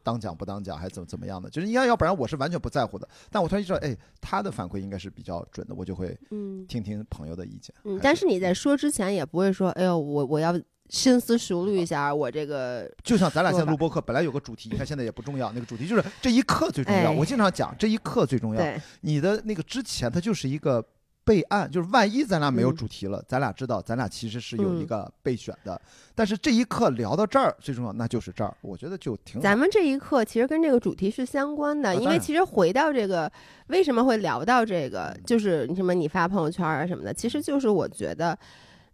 [0.04, 3.08] 当讲不当讲，还是怎么怎么样的，就是应该要不然我是完全不在乎的。
[3.30, 7.76] 但我突然知道，哎，他的反馈应该是比较准的，我就会嗯听听朋友的意见。
[8.02, 10.60] 但是你在说之前也不会说，哎呦，我我要
[10.92, 17.12] 深思熟虑一下我这个，就像咱俩现在录播课，本来有个主题，你看现在也不重要，那个主题就是这一刻最重要。
[17.12, 18.62] 哎我经常讲，这一刻最重要。
[19.00, 20.86] 你的那个之前，它就是一个
[21.24, 25.80] 备案，就是万一咱俩没有嗯主题了，咱俩知道咱俩其实是有一嗯个备选的。
[26.14, 29.42] 但是这一刻聊到这儿最重要，那就是这儿，我觉得就挺好。
[29.42, 33.32] 咱们这一刻其实跟这个主题是相关的，因为其实回到这个
[33.68, 38.38] 为什么会聊到这个，就是你什么你发朋友圈啊什么的，其实就是我觉得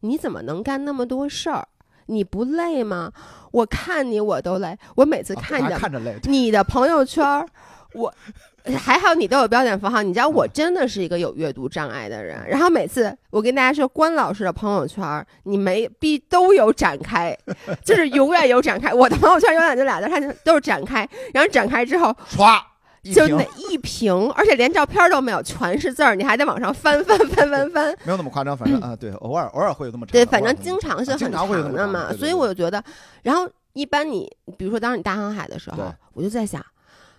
[0.02, 1.68] 你怎么能干那么多事儿？
[2.08, 3.12] 你不累吗？
[3.52, 7.24] 我看你我都累，我每次看着看着累，你的朋友圈，
[7.93, 8.13] 我
[8.78, 10.02] 还好你都有标点符号。
[10.02, 12.38] 你知道嗯我真的是一个有阅读障碍的人。
[12.48, 17.36] 然后每次我跟大家说，关老师的朋友圈，你没必都有展开，
[17.86, 18.93] 就是永远有展开。
[18.93, 21.08] 我的朋友圈永远就俩字，它就都是展开。
[21.34, 22.62] 然后展开之后，歘一屏
[23.13, 27.96] 就那一瓶，而且连照片都没有，全是字儿，你还得往上翻翻翻翻翻。
[28.04, 32.84] 没有那么夸张，反正啊，对，偶尔偶尔会有这么长，对，反正经常是很长的嘛，所以我就觉得，
[33.24, 36.63] 然后一般你比如说当时你大航海的时候，我就在想，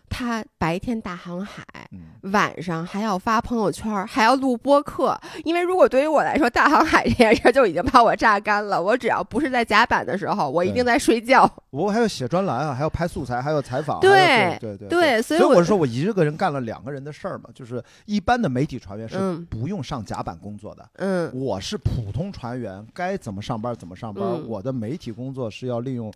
[0.09, 5.19] 他白天大航海，嗯，晚上还要发朋友圈，还要录播客。
[5.45, 8.83] 因为如果对于我来说，大航海这件事儿就已经把我榨干了。
[8.83, 11.51] 我只要不是在甲板的时候，我一定在睡觉。
[11.71, 20.89] 我还要写专栏啊，还要拍素材，还要采访，对对对对，所以我是说我一个人干了两个人的事儿嘛，就是一般的媒体船员是嗯不用上甲板工作的。
[20.95, 24.25] 嗯我是普通船员，该怎么上班怎么上班。
[24.25, 26.13] 嗯我的媒体工作是要利用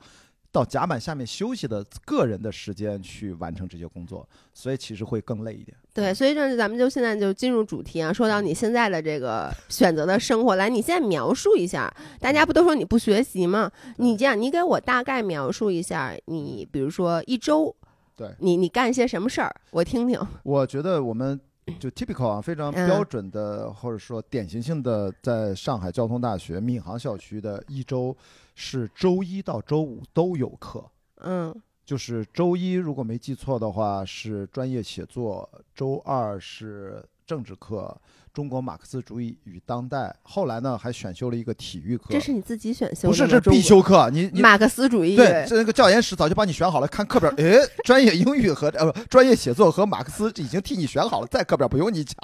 [0.52, 5.74] 到甲板下面休息的个人的时间去完成这些工作，所以其实会更累一点。
[5.94, 13.72] 对，所以这咱们就现在就进入主题啊，说到你现在的这个 选择的生活来，你现在描述一下，大家不都说你不学习吗？
[13.96, 17.74] 你这样，你给我大概描述一下，你比如说一周，
[18.14, 20.20] 对你你干些什么事儿，我听听。
[20.42, 21.40] 我觉得我们
[21.80, 28.14] 就 typical 啊，非常嗯标准的，或者说典型性的，在上海交通大学闵行校区的一周
[28.54, 30.84] 是周一到周五都有课。
[31.20, 37.94] 嗯就是周一如果没记错的话是专业写作，周二是政治课，
[38.32, 40.14] 中国马克思主义与当代。
[40.22, 43.08] 后来呢还选修了一个体育课这，是你自己选修的？
[43.08, 45.16] 不是这是必修课，你你马克思主义。
[45.16, 52.16] 对，这那个教研室早就帮你选好了，看课表， 诶，专业英语和呃不专业写作和马克思已经替你选好了，在课表不用你讲。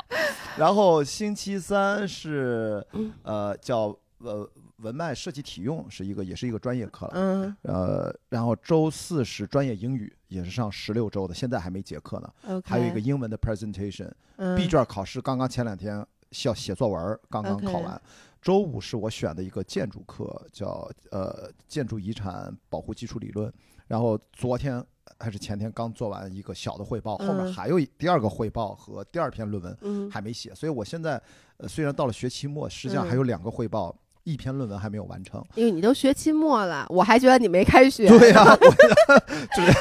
[0.56, 7.12] 然后星期三是嗯呃叫呃文脉设计体用，是一个也是一个专业课了。
[7.14, 12.32] 嗯呃，然后周四是专业英语，也是上十六周的，现在还没结课呢。
[12.48, 18.00] ，OK，还有一个英文的 presentation，嗯 B 卷考试刚刚前两天需要写作文儿，刚刚考完。
[18.40, 23.52] 周五是我选的一个建筑课，叫呃建筑遗产保护基础理论。
[23.88, 24.84] 然后昨天
[25.18, 31.20] 还是前天刚做完一个小的汇报，后面嗯还有第二个汇报和第二篇论文嗯还没写，所以我现在
[31.56, 33.92] 呃虽然到了学期末，实际上还有两个汇报，
[34.32, 35.44] 一篇论文还没有完成。
[35.54, 38.06] 因为你都学期末了，我还觉得你没开学。
[38.08, 39.16] 对呀、 我
[39.56, 39.72] 就是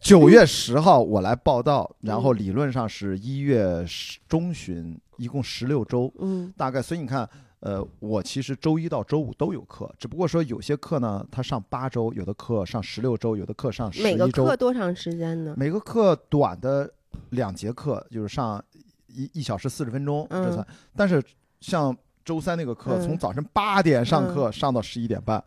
[0.00, 6.80] 九月十号我来报道，然后嗯理论上是一月十中旬，一共十六周，嗯大概。
[6.80, 7.28] 所以你看，
[7.60, 14.56] 呃，我其实周一到周五都有课，只不过说有些课呢，它上八周，有的课上十六周，有的课上十周每个课。
[14.56, 15.54] 多长时间呢？
[15.56, 16.88] 每个课短的
[17.30, 18.62] 两节课就是上
[19.08, 20.66] 一一小时四十分钟，这嗯算。
[20.94, 21.22] 但是
[21.60, 23.00] 像周三那个课，嗯。
[23.00, 25.42] 从早晨八点上课上到十一点半，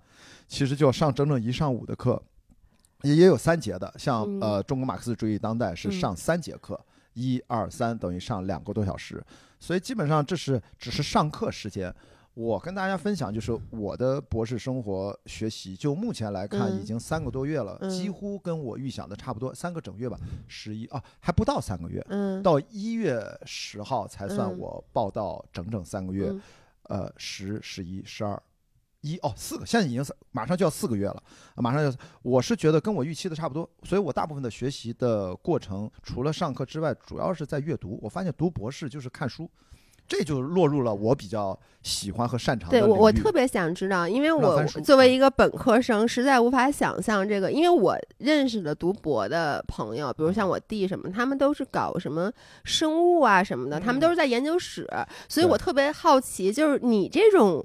[0.47, 2.19] 其实就要上整整一上午的课，
[3.01, 4.39] 也也有三节的，像嗯。
[4.39, 5.91] 呃中国马克思主义当代是嗯。
[5.91, 6.79] 上三节课，
[7.13, 9.21] 一二三等于上两个多小时，
[9.59, 11.93] 所以基本上这是只是上课时间。
[12.35, 16.79] 我跟大家分享，就是我的博士生活学习，就目前来看，嗯。
[16.79, 17.89] 已经三个多月了，嗯。
[17.89, 24.57] 几乎跟我预想的差不多，三个整月吧，十一啊，还不到三个月，嗯，到一月十号才算嗯。
[24.57, 26.41] 我报到整整三个月，嗯
[26.89, 28.41] 呃，十、十一、十二，
[29.01, 31.23] 一哦，四个，现在已经马上就要四个月了，
[31.55, 37.99] 马上就，我是觉得跟我预期的差不多，所以我大部分的学习的过程，除了上课之外，主要是在阅读。
[38.01, 39.49] 我发现读博士就是看书，
[40.09, 52.31] 这就落入了我比较喜欢和擅长的对我，我特别想知道，因为我作为一个本科生，实在无法想象这个，因为我认识的读博的朋友，比如像我弟什么，他们都是搞什么
[52.63, 54.01] 生物啊什么的，他们嗯。
[54.01, 54.87] 都是在研究室，
[55.29, 57.63] 所以我特别好奇，就是你这种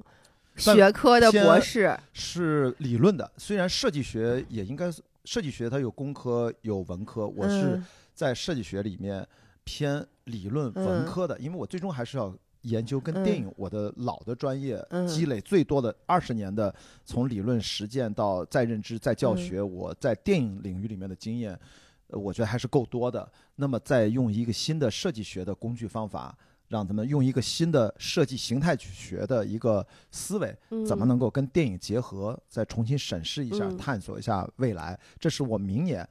[0.55, 7.85] 学科的博士，是理论的，虽然设计学也应该是设计学它有工科有文科，我是嗯。
[8.13, 9.27] 在设计学里面
[9.65, 16.73] 偏理论文嗯科的，因为我最终还是要研究跟电影，我的老的专业嗯积累最多的二十年的
[17.03, 21.59] 从理论实践到再认知再教嗯学，我在电影领域里面的经验，
[22.07, 23.29] 呃我觉得还是够多的。
[23.55, 26.37] 那么再用一个新的设计学的工具方法。
[26.67, 30.47] 让他们用一个新的设计形态去学的一个思维，
[30.83, 34.99] 怎么嗯能够跟电影结合，再重新审视一下、嗯探索一下未来。
[35.19, 36.05] 这是我明年，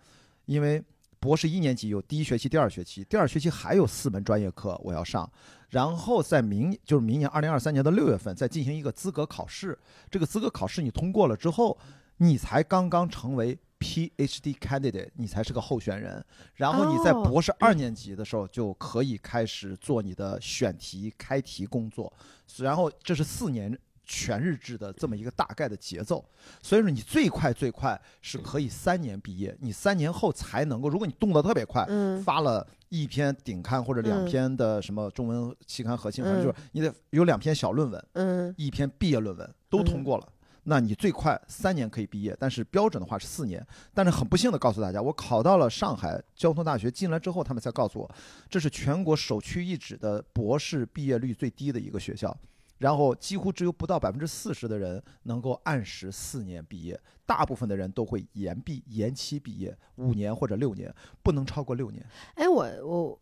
[0.46, 0.80] 因为
[1.24, 5.26] 博士一年级有第一学期、第二学期，第二学期还有四门专业课我要上，
[5.70, 9.78] 然后在明就是明年二零二三年的六月份再进行一个资格考试。
[10.10, 11.78] 这个资格考试你通过了之后，
[12.18, 16.22] 你才刚刚成为 PhD candidate，你才是个候选人。
[16.56, 22.12] 然后你在博士二年级的时候就可以开始做你的选题、开题工作。
[22.58, 26.24] 然后这是四年全日制的这么一个大概的节奏，
[26.62, 32.22] 所以说你最快最快是可以三年毕业，你三年后才能够，如果你动得特别快，嗯。
[32.22, 34.26] 发了一篇顶刊或者两嗯。
[34.26, 36.44] 篇的什么中文期刊核心，反正嗯。
[36.44, 38.54] 就是你得有两篇小论文，嗯。
[38.56, 40.28] 一篇毕业论文都通过了。
[40.66, 43.62] 那你最快三年可以毕业，但是标准的话是四年。
[43.92, 48.10] 但是很不幸的告诉大家，我考到了上海交通大学，进来之后他们才告诉我，
[48.48, 52.34] 这是全国首屈一指的博士毕业率最低的一个学校。
[52.78, 62.04] 然后几乎只有不到百分之四十的人能够按时四年毕业，大部分的人都会延毕、延期毕业五年或者六年，不能超过六年。
[62.34, 63.18] 哎，我我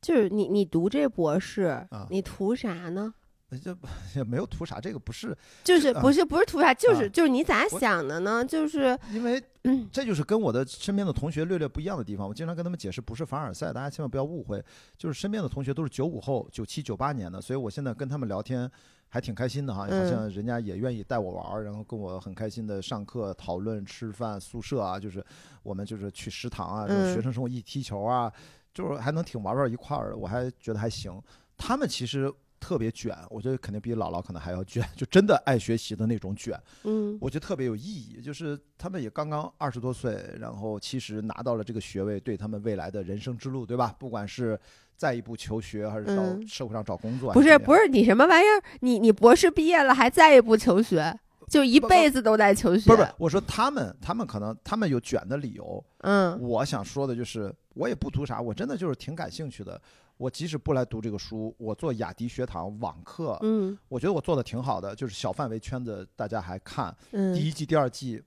[0.00, 3.14] 就是你，你读这博士，啊你图啥呢？
[3.52, 3.76] 呃这
[4.16, 8.42] 也没有图啥，这个不是就是啊不是不是图啥，就是啊就是你咋想的呢？
[8.42, 12.26] 就是因为嗯这就是跟我的身边的同学略略不一样的地方。
[12.26, 14.64] 我经常跟他们解释，不是凡尔赛，大家千万不要误会。
[14.96, 18.70] 就是身边的同学都是九五后、九七、九八年的，所以我现在跟他们聊天
[19.10, 25.22] 还挺开心的哈，好嗯像人家也愿意带我玩儿，然后跟我很开心的上课、讨论、吃饭、宿舍啊，就是
[25.62, 28.32] 我们就是去食堂啊，就是嗯学生生活一起踢球啊，
[28.72, 31.20] 就是还能挺玩到一块儿的，我还觉得还行。
[31.58, 32.32] 他们其实。
[32.62, 36.56] 特别卷，我觉得肯定比姥姥可能还要卷，就真的爱学习的那种卷。
[36.84, 43.92] 嗯我觉得特别有意义，就是他们也刚刚二十多岁，然后其实拿到了这个学位，对他们未来的人生之路，对吧？
[43.98, 44.56] 不管是
[44.96, 48.62] 再一步求学，还是到嗯社会上找工作，不是不是是你什么玩意儿？
[48.80, 51.12] 你你博士毕业了还再一步求学，
[51.48, 52.88] 就一辈子都在求学。
[52.88, 59.80] 不是不是，我说他们他们可能他们有卷的理由，嗯我想说的就是我也不图啥，我真的就是挺感兴趣的。
[60.22, 63.76] 我即使不来读这个书，我做雅迪学堂网课，嗯。
[63.88, 68.22] 我觉得我做的挺好的，就是小范围圈子大家还看，嗯，第一季、第二季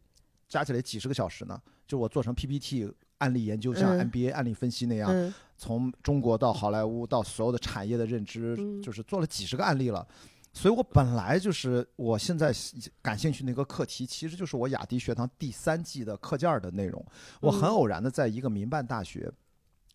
[0.49, 4.11] 加起来几十个小时呢，就我做成 PPT 案例研究，像嗯。
[4.11, 5.33] MBA 案例分析那样，嗯。
[5.55, 8.81] 从中国到好莱坞到所有的产业的认知，嗯。
[8.81, 10.05] 就是做了几十个案例了。
[10.51, 12.53] 所以我本来就是我现在
[13.01, 17.05] 感兴趣那个课题，其实就是我雅迪学堂第三季的课件儿的内容。
[17.39, 19.31] 我很嗯偶然的在一个民办大学，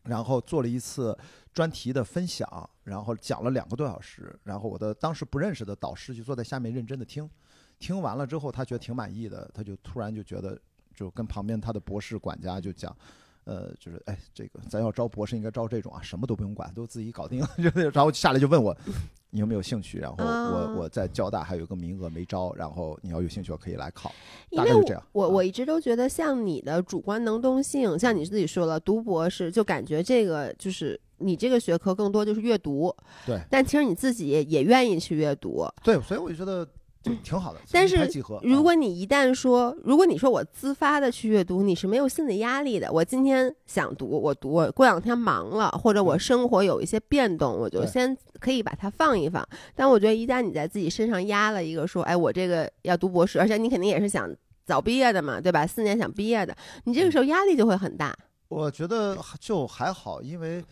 [0.04, 1.16] 然后做了一次
[1.52, 4.38] 专题的分享，然后讲了两个多小时。
[4.44, 7.28] 然后我的当时不认识的导师就坐在下面认真的听，
[7.78, 10.60] 听完了之后他觉得挺满意的，他就突然就觉得，
[10.94, 12.96] 就跟旁边他的博士管家就讲。
[13.44, 17.42] 呃，就是哎，这个咱要招博士应该招这种啊，什么都不用管，都自己搞定。
[17.92, 18.76] 然后下来就问我，
[19.30, 19.98] 你有没有兴趣？
[19.98, 20.50] 然后啊。
[20.50, 24.12] 我我在交大还有个名额没招，然后你要有兴趣可以来考。
[24.50, 25.00] 因为我大概就这样。
[25.00, 33.40] 啊我我一直都觉得，像你的主观能动性，像你自己说了，读博士就感觉这个就是你这个学科更多就是阅读，对。
[33.50, 35.64] 但其实你自己也也愿意去阅读。
[35.82, 36.66] 对，所以我就觉得
[37.02, 37.96] 就挺好的，但是
[38.42, 42.92] 如果你一旦说，如果你说我自发的去阅读，你是没有心理压力的。
[42.92, 49.46] 我今天想读，我读；我过两天忙了，或者我生活有一些变动，我就先可以把它放一放。
[49.74, 54.29] 但我觉得一旦你在自己身上压了一个说，哎，我这个要读博士，而且你肯定也是想
[54.64, 55.66] 早毕业的嘛，对吧？
[55.66, 58.16] 四年想毕业的，你这个时候压力就会很大。
[58.48, 60.64] 我觉得就还好，因为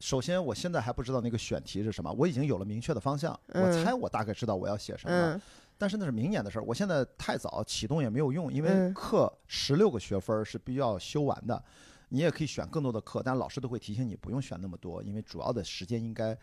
[0.00, 5.40] 首先我现在还不知道那个选题是什么，我已经有了明确的方向，我嗯猜我大概知道我要写什么
[5.78, 11.62] 但是那是明年的事儿，我现在太早启动也没有用，因为嗯课十六个学分是必须要修完的。
[12.08, 16.36] 你也可以选更多的课，但老师都会提醒你不用选那么多，因为主要的时间应该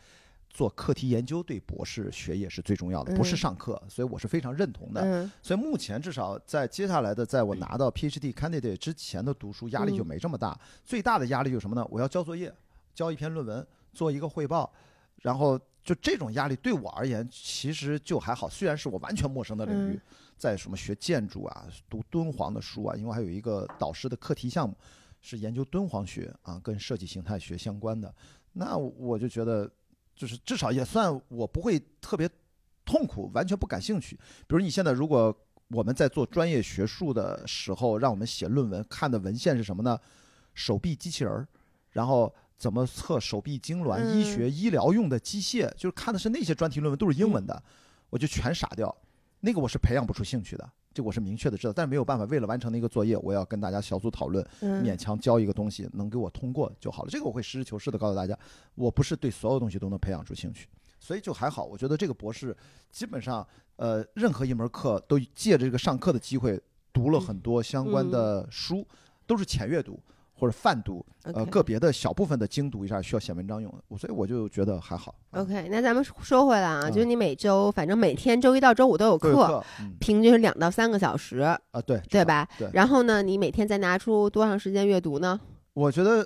[0.49, 3.81] 做课题研究，对博士学业是最重要的，不是嗯上课。
[3.87, 5.01] 所以我是非常认同的。
[5.01, 10.59] 嗯所以目前至少在接下来的，在我拿到 PhD candidate 之前的读书压力就嗯没这么大。
[10.83, 11.87] 最大的压力就是什么呢？
[11.89, 12.53] 我要交作业，
[12.93, 14.71] 交一篇论文，做一个汇报，
[15.21, 18.49] 然后就这种压力对我而言其实就还好。
[18.49, 20.01] 虽然是我完全陌生的领域，嗯
[20.37, 24.75] 在什么学建筑啊，读敦煌的书啊，因为还有一个导师的课题项目
[25.21, 28.13] 是研究敦煌学啊，跟设计形态学相关的。
[28.53, 29.69] 那我就觉得，
[30.19, 32.29] 就是至少也算我不会特别
[32.83, 34.17] 痛苦，完全不感兴趣。
[34.47, 35.33] 比如你现在如果
[35.69, 39.97] 我们在做专业学术的时候，让我们写论文，看的文献是什么呢？
[40.53, 41.47] 手臂机器人儿，
[41.91, 47.63] 然后怎么测手臂痉挛、嗯医学、医疗用的机械，就是看的是那些专题论文，都是英文的，
[48.09, 48.93] 我就全傻掉。
[49.39, 57.09] 那个我是培养不出兴趣的，这我是明确的知道，但是没有办法，为了完成那个作业，我要跟大家小组讨论，勉嗯强交一个东西能给我通过就好了。
[57.09, 58.37] 这个我会实事求是的告诉大家，
[58.75, 60.67] 我不是对所有东西都能培养出兴趣，
[60.99, 61.63] 所以就还好。
[61.63, 62.55] 我觉得这个博士
[62.91, 66.59] 基本上，呃，任何一门课都借着这个上课的机会
[66.91, 68.85] 读了很多相关的书，
[69.27, 69.99] 都是浅阅读
[70.39, 75.13] 或者泛读，呃个别的小部分的精读一下需要写文章用的，我所以我就觉得还好。
[75.31, 82.23] 啊 OK，那咱们说回来啊，嗯就是你每周反正每天周一到周五都有课，课，嗯平均是两到三个小时，啊，对对？
[82.23, 82.47] 吧？
[82.57, 85.39] 对然后呢，你每天再拿出多长时间阅读呢？
[85.73, 86.25] 我觉得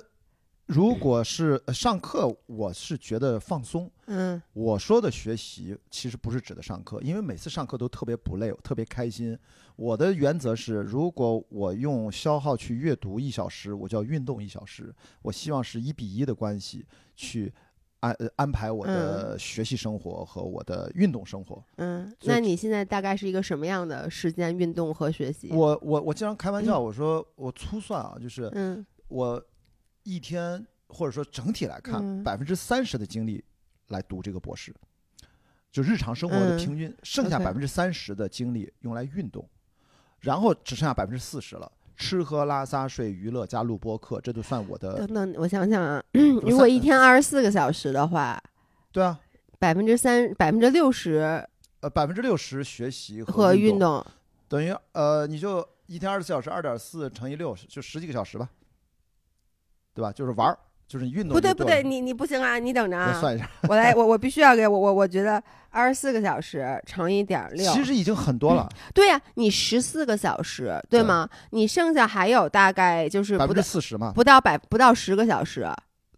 [0.66, 3.90] 如果是呃上课，我是觉得放松。
[4.06, 9.38] 嗯我说的学习其实不是指的上课，因为每次上课都特别不累，特别开心。
[9.76, 14.94] 我的原则是，如果我用消耗去阅读一小时，我就要运动一小时。
[15.22, 17.52] 我希望是一比一的关系去
[18.00, 21.62] 安呃安排我的学习生活和我的运动生活。
[21.76, 25.50] 嗯，那你现在大概是一个什么样的时间运动和学习？
[25.52, 29.42] 我我我经常开玩笑，我说我粗算啊，就是嗯我
[30.04, 32.22] 一天或者说整体来看，嗯。
[32.22, 33.44] 百分之三十的精力
[33.88, 34.72] 来读这个博士，
[35.72, 36.58] 就日常生活的嗯。
[36.58, 39.48] 平均，剩下百分之三十的精力用来运动，
[40.20, 41.70] 然后只剩下百分之四十了。
[41.96, 46.02] 吃喝拉撒睡娱乐加录播课，这就算我的等等，我想想啊，
[46.42, 48.36] 如果一天二十四个小时的话，
[48.90, 49.20] 对啊，
[49.60, 51.46] 百分之三百分之六十
[51.78, 54.04] 呃百分之六十学习和运运动，
[54.48, 58.50] 等于呃，你就一天二十四小时，二点四乘以六，就十几个小时吧，
[59.94, 60.12] 对吧？
[60.12, 61.32] 就是玩儿，就是你运动。
[61.32, 71.28] 不对不对，你你你不行啊，你等着啊，我算一下，我来 我我必须要给我我我觉得二十四个小时乘以点六，其实已经很多了，对呀、你十四个小时对对吗？
[71.50, 74.12] 你剩下还有大概就是百分之四十嘛。
[74.14, 75.66] 不到百不到十个小时，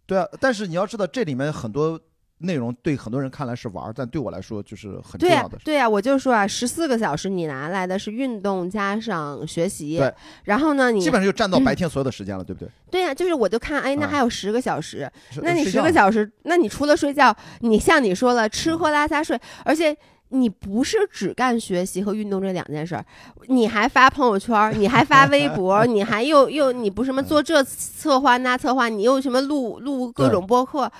[0.05, 1.99] 对啊，但是你要知道，这里面很多
[2.39, 5.57] 内容对很多人看来是玩儿，但对我来说就是很重、要的。
[5.63, 10.13] 对呀、我就说啊，十四个小时你拿来的是运动加上学习，对，
[10.43, 12.69] 然后呢，你基本上就占到白天所有的时间了，对不对？
[12.91, 19.95] 对呀、就是我就看，哎，那啊还有十个小时，是那你十个小时，那你除了睡觉，你像你说了，吃喝拉撒睡，而且。
[20.31, 23.05] 你不是只干学习和运动这两件事儿，
[23.47, 30.91] 你还发朋友圈，你还发微博，你还又又你不什么做这策划那策划，你又什么录录各种播客，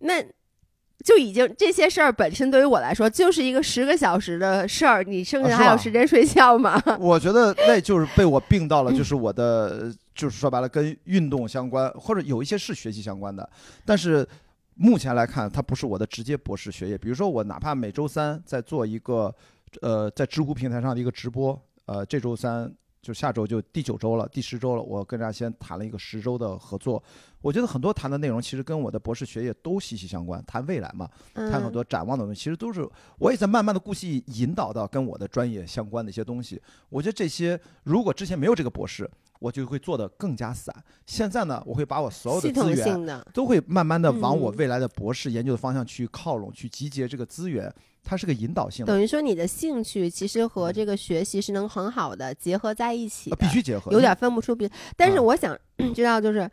[0.00, 0.14] 那
[1.06, 6.82] 就已经这些事儿本身对于我来说就是一个十个小时的事儿，你剩下还有时间睡觉吗？
[6.98, 13.48] 我觉得那就是被我病到了，就是我的， 就是说白了跟运动相关，或者有一些是学习相关的，
[13.84, 14.26] 但是
[14.74, 16.98] 目前来看，它不是我的直接博士学业。
[16.98, 19.32] 比如说，我哪怕每周三在做一个，
[19.82, 22.68] 呃，在知乎平台上的一个直播，呃，这周三
[23.00, 27.00] 就下周就第九周了，第十周了，我跟大家先谈了一个十周的合作。
[27.46, 32.84] 我觉得很多谈的内容其实跟我的博士学业都息息相关，谈未来嘛，谈很嗯多展望的东西，其实都是
[33.20, 36.60] 我也在慢慢的故意引导到跟我的专业相关的一些东西。
[36.88, 40.74] 我觉得这些如果之前没有这个博士，我就会做的更加散。
[41.06, 47.72] 现在呢，我会把我所有的资源都会慢慢的往我嗯未来的博士研究的方向去靠拢，去集结这个资源，
[48.02, 53.92] 它是个引导性的，等于说你的兴趣其实和这个学习是能很好的结合在一起呃的，必须结合。
[53.92, 54.68] 有点分不出别。
[54.96, 55.56] 但是啊我想
[55.94, 56.50] 知道，就是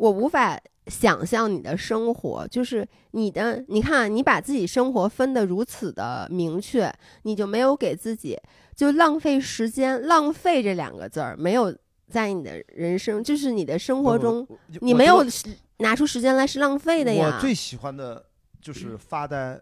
[0.00, 6.90] 我无法想象你的生活，就是你的，你看啊你把自己生活分得如此的明确，
[7.24, 8.34] 你就没有给自己
[8.74, 11.76] 就浪费时间，浪费这两个字儿没有
[12.08, 14.46] 在你的人生，就是你的生活中，
[14.80, 15.46] 你没有时
[15.80, 17.40] 拿出时间来是浪费的呀我。
[17.40, 18.24] 最喜欢的
[18.58, 19.60] 就是发呆，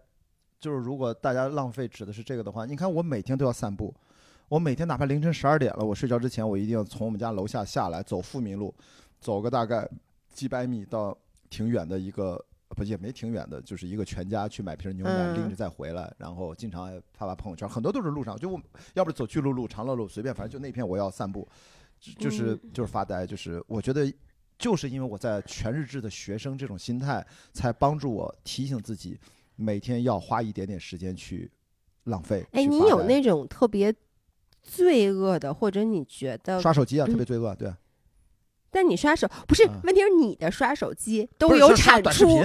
[0.57, 3.93] 就是如果大家浪费指的是这个的话，你看我每天都要散步，
[4.47, 8.73] 我每天哪怕凌晨十二点了，我睡觉之前我一定要从我们家楼下下来走富民路，
[9.19, 9.85] 走个大概
[10.31, 11.17] 几百米到
[11.49, 12.43] 挺远的一个。
[12.75, 18.61] 不也没挺远的，就是一个全家去买瓶牛奶，嗯拎着再回来，然后经常还发发朋友圈，很多都是路上，就我
[18.93, 21.45] 要不走巨鹿路、长乐路，随便，反正就那片我要散步，
[21.99, 24.13] 就就是嗯就是发呆，就是我觉得
[24.59, 29.19] 就是因为我在全日制的学生这种心态，才帮助我提醒自己
[29.55, 31.51] 每天要花一点点时间去
[32.03, 32.45] 浪费。
[32.51, 33.91] 哎，你有那种特别
[34.61, 37.73] 罪恶的，或者你觉得刷手机啊，嗯特别罪恶，对，
[38.71, 42.41] 但你刷手不是啊问题，是你的刷手机都有产出，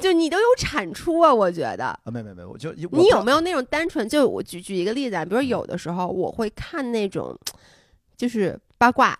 [0.00, 1.98] 就你都有产出啊，我觉得啊。
[2.06, 4.08] 没没没，我就你有没有那种单纯？
[4.08, 7.38] 就我举举一个例子啊，比如有的时候我会看那种，
[8.16, 9.16] 就是八卦，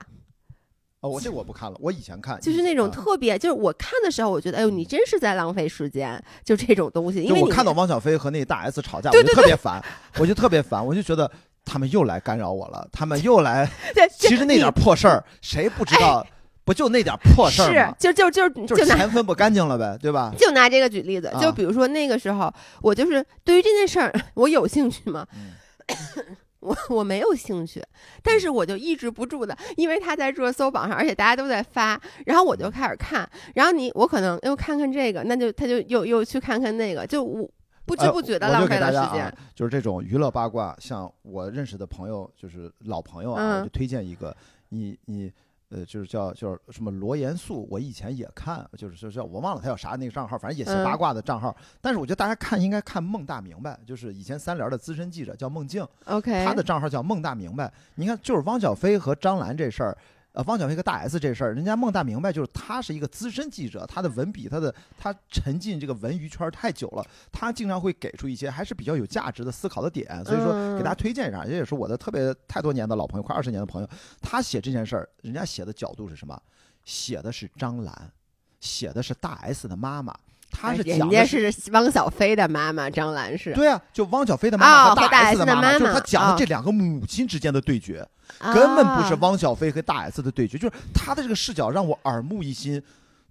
[1.01, 7.23] 哦，我这我不看了，我以前看，就是那种啊特别，就是我看的时候，我觉得，哎呦，你真是在浪费时间，就这种东西。
[7.23, 9.83] 因为我看到汪小菲和那大 S 吵架，对我就特别烦，
[10.19, 11.31] 我就特别烦，我就觉得
[11.65, 16.27] 他们又来干扰我了，他们又来， 对，其实那点破事儿谁不知道？
[16.65, 17.95] 不就那点破事儿是吗？
[17.99, 20.33] 就就就就就是拿钱分不干净了呗， 对吧？
[20.39, 22.53] 就拿这个举例子，啊就比如说那个时候，
[22.83, 25.27] 我就是对于这件事儿， 我有兴趣吗？
[25.37, 25.53] 嗯
[26.65, 27.85] 我我没有兴趣，
[28.23, 37.47] 但是我就抑制不住的，因为他在热搜榜上，而且大家都在发，然后我就开始看，然后你我可能又看看这个，那就他就又又去看看那个，就我
[37.85, 39.31] 不知哎不觉的浪费了时间。
[39.55, 44.35] 就是这种娱乐八卦，像我认识的朋友，就是老朋友啊，嗯我就推荐一个，
[44.71, 45.31] 你你
[45.75, 51.55] 呃，就是叫叫什么罗严肃，我以前也看，就是就是叫我忘了他叫啥那个账号，反正也是嗯八卦的账号。
[51.81, 57.73] 但是我觉得大家看应该看孟大明白，就是以前三联的资深记者叫孟静，OK，他的账号叫孟大明白。
[57.97, 59.99] 你看，就是汪小菲和张兰这事儿。
[60.35, 73.89] 呃，汪小菲和大 S 这事儿，人家孟大明白就是他是一个资深记者，他的文笔，他的他沉浸这个文娱圈太久了，他经常会给出一些还是比较有价值的思考的点，所以说给大家推荐一下，这也是我的特别太多年的老朋友，快二十年的朋友，
[74.21, 76.37] 他写这件事儿，人家写的角度是什么？
[76.85, 78.11] 写的是张兰，
[78.59, 80.13] 写的是大 S 的妈妈，
[80.57, 88.07] 他是哎人家是是汪小菲的妈妈张兰是，对啊，就汪小菲的妈妈和大 S 的妈就是妈妈他讲的哦这两个母亲之间的对决。
[88.41, 92.83] 根本不是啊汪小菲和大 S 的对决，就是他的这个视角让我耳目一新，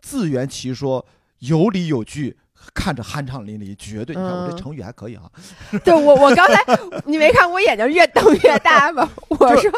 [0.02, 1.04] 自圆其说，
[1.40, 2.38] 有理有据，
[2.74, 4.16] 看着酣畅淋漓，绝对。
[4.16, 5.24] 你看我这嗯成语还可以啊，
[5.84, 6.64] 对我我刚才
[7.06, 9.10] 你没看我眼睛越瞪越大吗？
[9.30, 9.72] 我说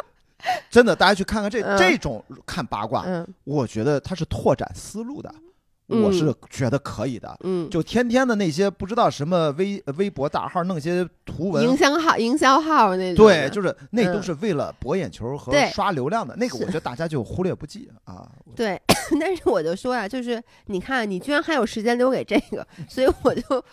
[0.69, 5.41] 真的，大家去看看这嗯这种看八卦，嗯我觉得它是拓展思路的，嗯
[5.87, 7.37] 我是觉得可以的。
[7.43, 18.27] 嗯，就天天的那些不知道什么微微博大号弄些图文营，销号营销号那种，对，就是那嗯都是为了博眼球和刷流量的，那个我觉得大家就忽略不计啊。
[18.55, 18.81] 对，
[19.19, 23.65] 但是我就说啊、就是你看，你居然还有时间留给这个， 所以我就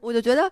[0.00, 0.50] 我就觉得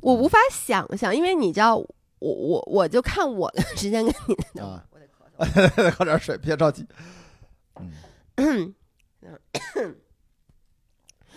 [0.00, 1.88] 我无法想象，因为你知道，我
[2.20, 5.90] 我我就看我的时间跟你的，啊我得咳嗽。
[5.92, 6.86] 喝点水，别着急。
[8.36, 8.74] 嗯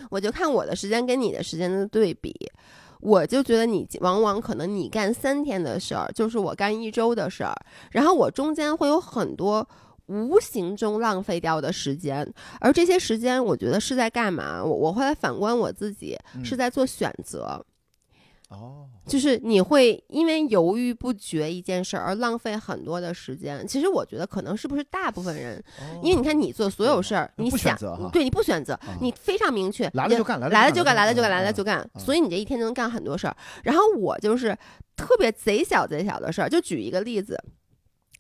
[0.09, 2.35] 我就看我的时间跟你的时间的对比，
[2.99, 7.55] 我就觉得你往往可能你干三天的事儿，就是我干一周的事儿，
[7.91, 9.67] 然后我中间会有很多
[10.07, 12.27] 无形中浪费掉的时间，
[12.59, 14.63] 而这些时间我觉得是在干嘛？
[14.63, 17.63] 我我后来反观我自己，嗯是在做选择。
[18.53, 23.67] 哦，就是你会因为犹豫不决一件事而浪费很多的时间。
[23.67, 25.61] 其实我觉得可能是不是大部分人，
[26.01, 33.35] 因为你看你做所有事儿，你想选择对你不选择，啊你非常明确，来了就干来了就干，来了就干，来了就干，嗯所以你这一天就能干很多事儿。
[33.63, 34.55] 然后我就是
[34.95, 37.37] 特别贼小贼小的事儿，就举一个例子。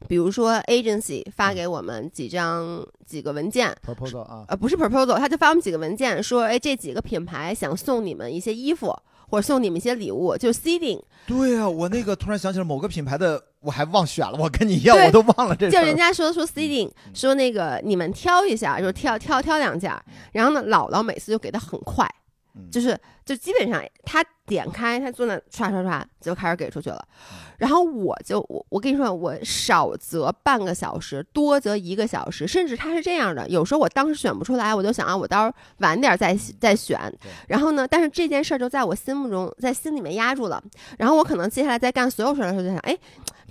[0.05, 8.93] 比如说，agency 发给我们几张几个文件，proposal 啊，呃，不是 proposal，他就发我们几个文件，说，哎，这几个品牌想送你们一些衣服，
[9.33, 15.79] 或者送你们一些礼物，就 seeding，对啊，我那个突然想起了某个品牌的，我还忘选了，我跟你一样，我都忘了这个就。
[15.79, 19.91] 人家说说 seeding，嗯说那个你们挑一下，就是挑挑挑两件，
[20.33, 22.07] 然后呢，姥姥每次就给的很快，
[22.55, 27.07] 嗯就是就基本上他点开，他坐那刷刷刷就开始给出去了。
[27.09, 36.99] 嗯然后我就我我跟你说，我少则半个小时，多则一个小时，甚至他是这样的，有时候我当时选不出来，我就想啊，我到时候晚点再再选。
[37.47, 40.61] 然后呢，但是这件事儿就在我心目中，在心里面压住了。
[40.97, 42.97] 然后我可能接下来在干所有事儿的时候，就想，哎，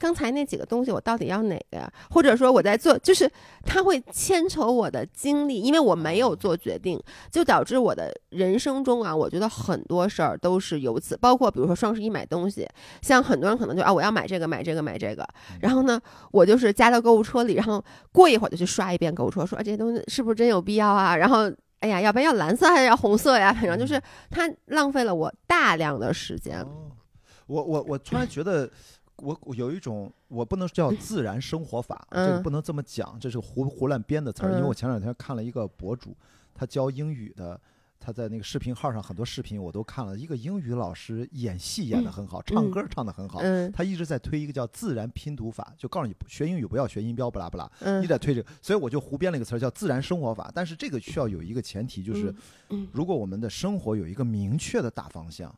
[0.03, 1.89] 刚才那几个东西我到底要哪个呀？
[2.11, 3.31] 或者说我在做，就是
[3.65, 7.01] 它会牵扯我的精力，因为我没有做决定，
[7.31, 12.69] 就导致我的人生中啊，我觉得很多事儿都是由此，包括比如说双十一买东西，
[13.01, 15.25] 像很多人可能就啊我要买这个买这个买这个，
[15.61, 16.01] 然后呢
[16.33, 17.81] 我就是加到购物车里，然后
[18.11, 21.17] 过一会儿就去刷一遍购物车，说、啊、这些东西是不是真有必要啊？
[21.17, 21.49] 然后。
[21.83, 23.53] 哎呀，要不然要蓝色还是要红色呀？
[23.53, 24.01] 反正就是
[24.31, 26.61] 它浪费了我大量的时间。
[26.61, 26.93] 哦，
[27.49, 28.71] 我我我突然觉得。
[29.17, 32.43] 我我有一种，我不能叫自然生活法，这个嗯。
[32.43, 34.51] 不能这么讲，这是胡胡乱编的词儿。
[34.51, 34.69] 因为嗯。
[34.69, 36.17] 我前两天看了一个博主，
[36.55, 37.61] 他教英语的，
[38.01, 40.17] 他在那个视频号上很多视频我都看了。
[40.17, 43.71] 一个英语老师演戏演得很好，唱歌唱得很好，嗯。
[43.71, 50.51] 他一直在推一个叫自然拼读法，就告诉你学英语不要学音标，不拉不拉，一嗯直在推这个，所以我就胡编了一个词儿叫自然生活法。
[50.53, 52.35] 但是这个需要有一个前提，就是
[52.71, 52.89] 嗯。
[52.93, 55.55] 如果我们的生活有一个明确的大方向，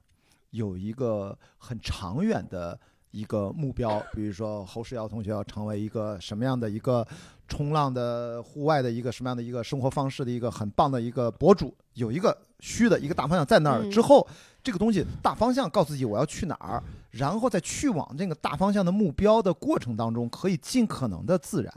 [0.51, 2.79] 有一个很长远的
[3.15, 7.07] 一个目标，比如说侯世尧同学要成为一个什么样的一个
[7.47, 14.27] 冲浪的户外的一个什么样的一个生活方式的一个很棒的一个博主，有一个虚的一个大方向在那儿嗯之后，
[14.65, 21.73] 这个东西大方向告诉自己我要去哪儿，然后在去往这个大方向的目标的过程当中，可以尽可能的自然，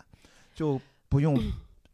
[0.56, 1.38] 就不用。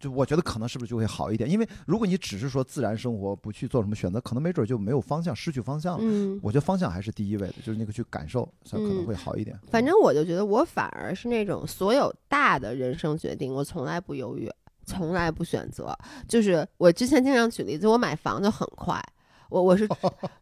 [0.04, 1.50] 就我觉得可能是不是就会好一点？
[1.50, 6.04] 因为如果你只是说自然生活，不去做什么选择，可能没准就没有方向，失去方向了。
[6.04, 9.58] 嗯，我觉得方向还是第一位的，就是那个去感受，才可能会好一点。
[9.72, 14.52] 反正我就觉得我反而是那种所有大的人生决定，我从来不犹豫，
[14.86, 15.98] 从来不选择。
[16.28, 19.02] 就是我之前经常举例子，我买房就很快。
[19.50, 19.88] 我我是，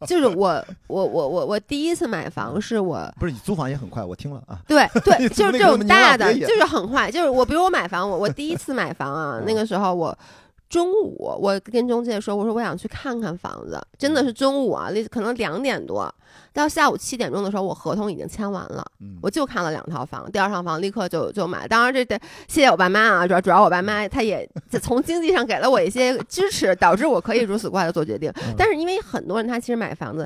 [0.08, 4.60] 就是我我我我我第一次买房是我不是你租房也很快，我听了啊。
[4.68, 10.18] 对对，就是这种大的，就是很快，就是我比如我买房，我我第一次买房啊， 那个时候我。
[10.72, 16.09] 中午，我跟中介说，我说我想去看看房子，真的是中午啊，那可能两点多，
[16.53, 18.82] 到下午七点钟的时候，我合同已经签完了。
[19.01, 21.67] 嗯，我就看了两套房，第二套房立刻就就买。
[21.67, 22.17] 当然这得
[22.47, 24.49] 谢谢我爸妈啊，主要主要我爸妈他也
[24.82, 28.32] 从经济上给了我一些支持，导致我可以如此快的做决定。
[28.38, 30.26] 嗯但是因为很多人他其实买房子。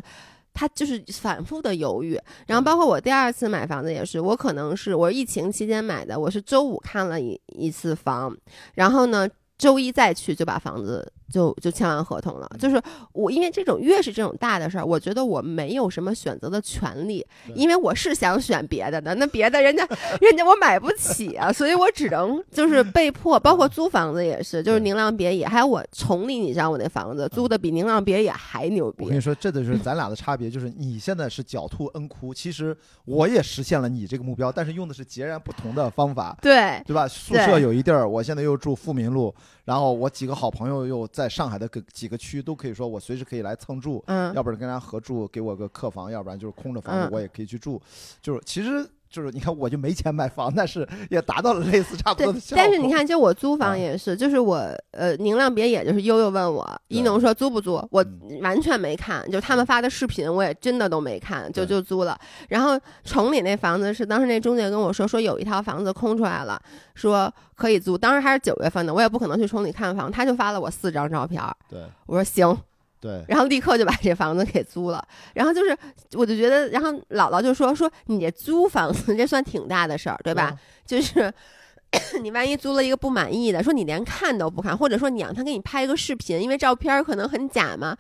[0.58, 2.18] 他就是反复的犹豫，
[2.48, 8.34] 然后包括我第二次买房子也是，我可能是我疫情期间买的，我是周五看了一一次房，
[8.76, 9.28] 然后呢
[9.66, 12.50] 周一再去就把房子就就签完合同了。
[12.60, 12.82] 就是
[13.14, 19.88] 我因为这种越是这种大的事儿，我觉得我没有什么选择的权利，因为我是想选别的的，那别的人家
[20.22, 36.38] 人家我买不起啊，所以我只能就是被迫，包括租房子也是，就是对宁浪别野，还有我崇礼，你知道我那房子租的比宁浪别野还牛逼我跟，你说，这就是 咱俩的差别，就是你现在是狡兔恩窟，其实我也实现了你这个目标，但是用的是截然不同的方法。
[36.42, 36.82] 对。
[36.86, 37.08] 对吧？
[37.08, 47.82] 宿舍有一地儿，我现在又住富民路，然后我几个好朋友又在上海的个几个区都可以说我随时可以来蹭住，嗯要不然跟人家合住，给我个客房，要不然就是空着房子嗯我也可以去住，
[48.22, 48.88] 就是其实。
[49.16, 52.64] 就是你看，我就没钱买房，但是也达到了类似差不多的，效果。
[52.64, 54.58] 但是你，看，就我租啊房也是，就是我
[54.92, 58.42] 呃，宁浪别野就是悠悠问我，一农说租不租，我嗯。
[58.42, 62.20] 完全没看，就他们发的视频我也真的都没看，就就租了。
[62.50, 66.62] 然后崇礼那房子是当时那中介跟我说，说有一套房子空出来了，
[66.96, 71.80] 说可以租，当时还是九月份的，我也不可能去崇礼看房，他就发了我四张照片儿，对。
[72.08, 72.56] 我说行，
[73.00, 75.06] 对，然后立刻就把这房子给租了。
[75.34, 75.78] 然后就是，
[76.14, 80.44] 我就觉得，然后姥姥就说说你这租房子这算挺大的事儿，对吧？
[80.44, 80.60] 啊？
[80.86, 81.32] 就是
[82.22, 87.96] 你万一租了一个不满意的，说你连看都不看，或者说你让他给你拍一个视频，因为照片儿可能很假嘛。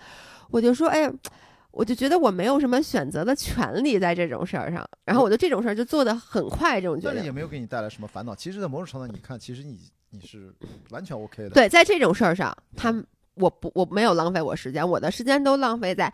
[0.49, 1.11] 我就说，哎呀，
[1.71, 7.13] 我就觉得我没有什么选择的权利在这种事儿上，然后我就这种事儿就做的很快，这种觉得。
[7.13, 8.35] 但是也没有给你带来什么烦恼。
[8.35, 9.79] 其实，在某种程度上，你看，其实你
[10.11, 10.53] 你是
[10.89, 11.49] 完全 OK 的。
[11.49, 13.05] 对，在这种事儿上，他们
[13.35, 16.11] 我不我没有浪费我时间，我的时间都浪费在。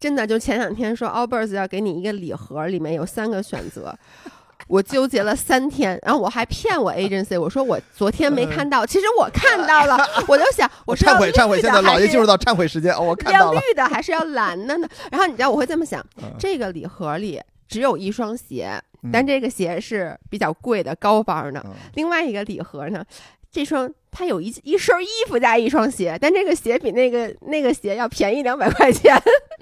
[0.00, 3.96] 真的，就前两天说 Allbirds 要给你一个礼盒，里面有三个选择，
[4.66, 9.96] 我纠结了三天，然后我还骗我 agency，我说我昨天没看到，其实我看到了，
[10.26, 13.54] 我就想我忏悔忏悔，现在老爷进入到忏悔时间，哦，我看到了。
[13.54, 14.88] 要绿的还是要蓝的呢？
[15.10, 23.04] 然后你知道我会这么想，嗯这个礼盒里只有一双鞋，嗯但这个鞋是比较贵的高帮的，嗯另外一个礼盒呢，
[23.52, 29.20] 这双他有一一身衣服加一双鞋，但这个鞋比那个那个鞋要便宜两百块钱。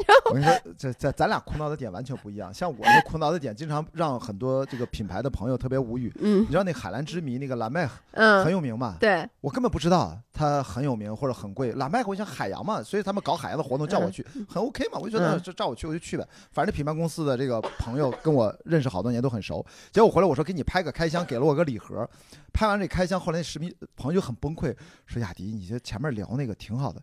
[0.27, 2.53] 我跟你说，这这咱俩苦恼的点完全不一样。
[2.53, 6.13] 像我这苦恼的点，经常让很多这个品牌的朋友特别无语。
[6.21, 8.97] 嗯你知道那海蓝之谜那个蓝麦很嗯，有名嘛？
[9.01, 11.73] 对，我根本不知道它很有名或者很贵。
[11.73, 14.99] 蓝麦我想海洋嘛，所以他们搞海洋的活动叫我去，很 OK 嘛。
[14.99, 16.27] 我就觉得嗯这叫我去我就去呗。
[16.53, 19.65] 反正这品牌公司的这个朋友跟我认识好多年都很熟。
[19.93, 22.09] 结果回来我说给你拍个开箱，给了我个礼盒。
[22.53, 24.75] 拍完这开箱，后来那视频朋友就很崩溃，
[25.07, 27.01] 说雅迪，你这前面聊那个挺好的。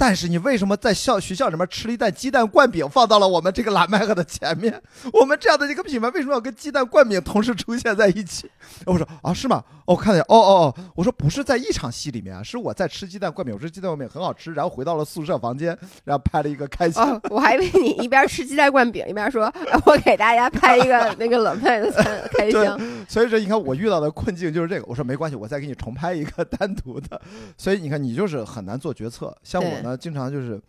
[0.00, 4.80] 但是你为什么在校学校里面吃了一袋鸡蛋灌饼，放到了我们这个蓝麦克的前面？
[5.12, 8.48] 我们这样的一个品牌为什么要跟鸡蛋灌饼同时出现在一起？
[8.86, 9.62] 我说啊，是吗？
[9.86, 17.02] 哦，我看见，哦哦哦，我说不是在一场戏里面啊，是我在吃鸡蛋灌饼，我说鸡蛋灌饼很好吃，然后回到了宿舍房间，然后拍了一个开心。
[17.02, 22.04] 哦， 我还以为你一边吃鸡蛋灌饼一边说，哎 我给大家拍一个那个冷派的餐
[22.36, 22.78] 开箱。
[23.08, 24.86] 所以说，你看我遇到的困境就是这个。
[24.86, 27.20] 我说没关系，我再给你重拍一个单独的。
[27.56, 29.34] 所以你看，你就是很难做决策。
[29.42, 30.60] 像我呢，经常就是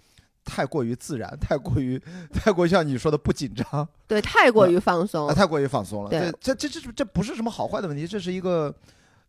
[0.45, 2.01] 太过于自然，太过于
[2.33, 5.33] 太过于像你说的不紧张，对，太过于放松啊，。
[5.33, 6.09] 太过于放松了。
[6.09, 8.73] 对这这这这这不是什么好坏的问题，这是一个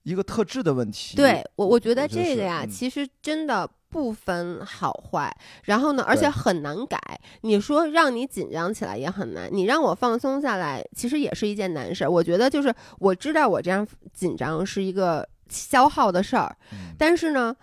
[0.05, 1.17] 一个特质的问题。
[1.17, 5.31] 对我，我觉得这个呀，嗯其实真的不分好坏。
[5.65, 6.99] 然后呢，而且很难改。
[7.43, 12.11] 你说让你紧张起来也很难，你让我放松下来，其实也是一件难事儿。
[12.11, 17.55] 我觉得就是我知道我这样紧张是一个消耗的事儿，嗯但是呢。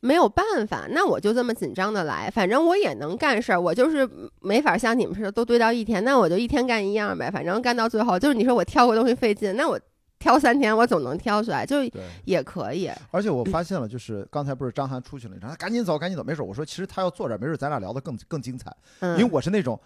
[0.00, 4.08] 没有办法，那我就这么紧张的来，反正我也能干事儿，我就是
[4.40, 9.78] 没法像你们似的都堆到一天，那我就一天干一样呗，反正干到最后，就是你说我挑个东西费劲，那我
[10.18, 11.76] 挑三天我总能挑出来，就。
[12.24, 12.90] 也可以。
[13.10, 16.44] 而且我发现了，就是刚才不是张涵出去了，你说赶紧走，赶紧走，没事儿。
[16.44, 19.78] 我说其实他要坐这儿，没准儿咱俩聊的更更精彩，嗯，因为我是那种。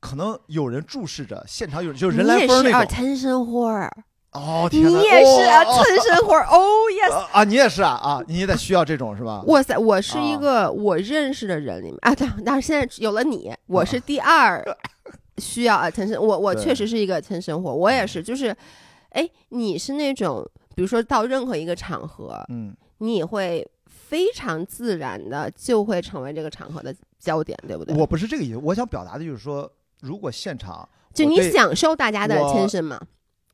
[0.00, 2.80] 可能有人注视着，现场有人就是人来你也是疯那种。
[2.80, 3.86] attention whore，
[4.32, 5.02] 哦，你天你！
[5.02, 6.46] 也是啊 哦 attention whore。
[6.46, 9.42] Oh yes，啊啊，你也是啊啊，你也得需要这种是吧？
[9.46, 14.64] 哇塞，我是一啊个我认识的人里面啊，但但是现在有了你，我是第二
[15.38, 16.20] 需要 attention。
[16.20, 18.54] 我我确实是一个 attention whore，我也是，就是，
[19.10, 27.96] 哎，你是那种，比如说到任何一个场合，嗯，你会非常自然的就会成为这个场合的焦点，对不对？
[27.96, 29.68] 我不是这个意思，我想表达的就是说，
[30.00, 33.00] 如果现场就你享受大家的我 attention 嘛，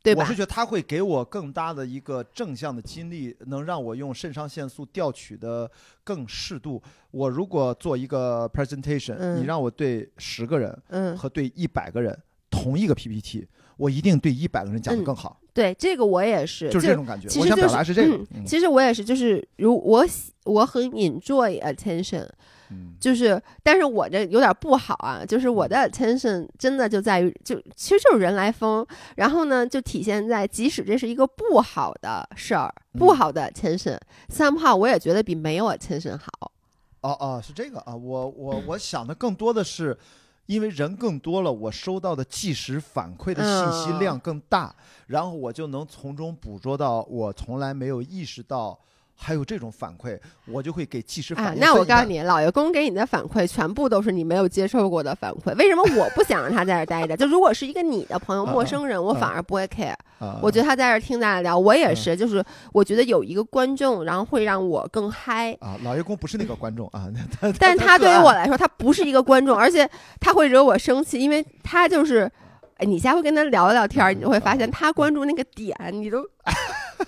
[0.06, 0.34] 对吧我是？
[0.34, 5.70] 觉得他会给我更大的一个正向的激励，能让我用肾上腺素调取的
[6.04, 6.82] 更适度。
[7.10, 12.16] 我如果做一个 presentation，、嗯你让我对十个人嗯，和对一百个人
[12.50, 13.46] 同一个 PPT，
[13.76, 17.26] 我一定对一百个人讲的嗯更好，对，这个我也是，就是这种感觉。
[17.40, 18.16] 我想其实就是表达是这个。
[18.16, 22.26] 嗯嗯其实我也是，就是如我喜我很 enjoy attention，
[22.70, 28.86] 嗯就是但是我这有点不好啊，就是我的 attention 真的就在于就其实就是人来疯，
[29.16, 36.52] 然后呢就体现在即使这是一个不好的事儿，不嗯好的 attention，somehow 我也觉得比没有 attention 好。
[37.00, 39.98] 哦哦，是这个啊，我我我想的更多的是。
[40.46, 44.72] 因为人更多了，我收到的即时反馈的信息嗯量更大，
[45.08, 48.78] 然后我就能从中捕捉到我从来没有意识到
[49.18, 55.54] 还有这种反馈，我就会给及时反啊，那我告诉你，老爷公给你的反馈全部都是你没有接受过的反馈。
[55.56, 57.16] 为什么我不想让他在这待着？
[57.18, 59.94] 就如果是一个你的朋友、啊陌生人，我啊反而不会 care。
[60.18, 65.56] 啊我觉得他在这听咱俩聊，我也嗯是，就是我觉得有一个观众，然后会让我更嗨。
[65.60, 67.08] 啊，老爷公不是那个观众啊，
[67.40, 69.88] 他但是他对于我来说，他不是一个观众，而且
[70.20, 72.30] 他会惹我生气，因为他就是，
[72.76, 76.22] 哎，你下回跟他聊聊天，你就会发现他关注那个点，你都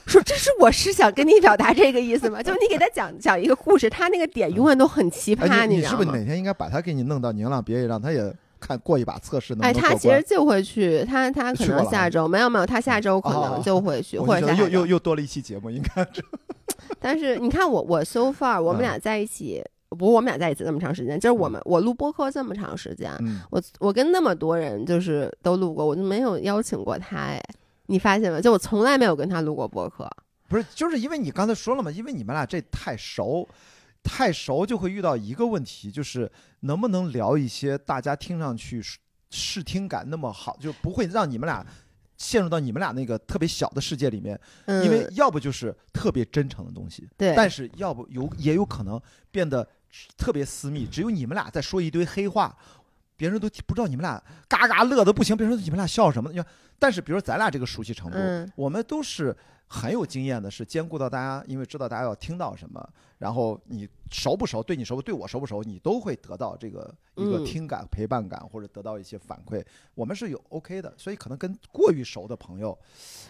[0.07, 2.43] 说这是我是想跟你表达这个意思吗？
[2.43, 5.99] 就是你给他讲讲一个故事，他那个点永远都很奇葩，哎，你知道吗？
[5.99, 9.73] 是不是哪天应该把他给你弄到宁浪别野，让他也看过一把测试能哎？
[9.73, 16.23] 他其实就会去，他他可能下周没有没有，他下周可哦能就会去，我或者又又又多了一期节目，应该这
[17.01, 27.41] 但是你看我我 so far 我们嗯俩在一起，不是我们俩在一起这么长时间，就是我们我录播客这么长时间，嗯，我我跟那么多人就是都录过，我就没有邀请过他哎，
[27.89, 28.41] 你发现吗？
[28.41, 30.09] 就我从来没有跟他录过播客。
[30.47, 33.47] 不是，就是因为你刚才说了嘛，因为你们俩这太熟，
[34.03, 36.31] 太熟就会遇到一个问题，就是
[36.61, 38.99] 能不能聊一些大家听上去视
[39.31, 41.67] 视听感那么好，就不会让你们俩
[42.17, 49.67] 陷入到你们俩那个特别小的世界里面，嗯，因为要不就是特别真诚的东西，对，但是要不有也有可能变得
[50.17, 52.57] 特别私密，只有你们俩在说一堆黑话。
[53.19, 56.31] 别人都不知道你们俩嘎嘎乐的不行，别人说你们俩笑什么？
[56.31, 56.47] 你看，
[56.79, 62.89] 但是比如咱俩这个熟悉程度，嗯我们都是很有经验的，是兼顾到大家，因为知道大家要听到什么，
[63.19, 69.63] 然后你熟不熟，对你熟不对我熟不熟，你都会得到这个一个嗯听感、陪伴感，或者得到一些反馈。
[69.97, 72.79] 我们是有 OK 的，所以可能跟过于熟的朋友，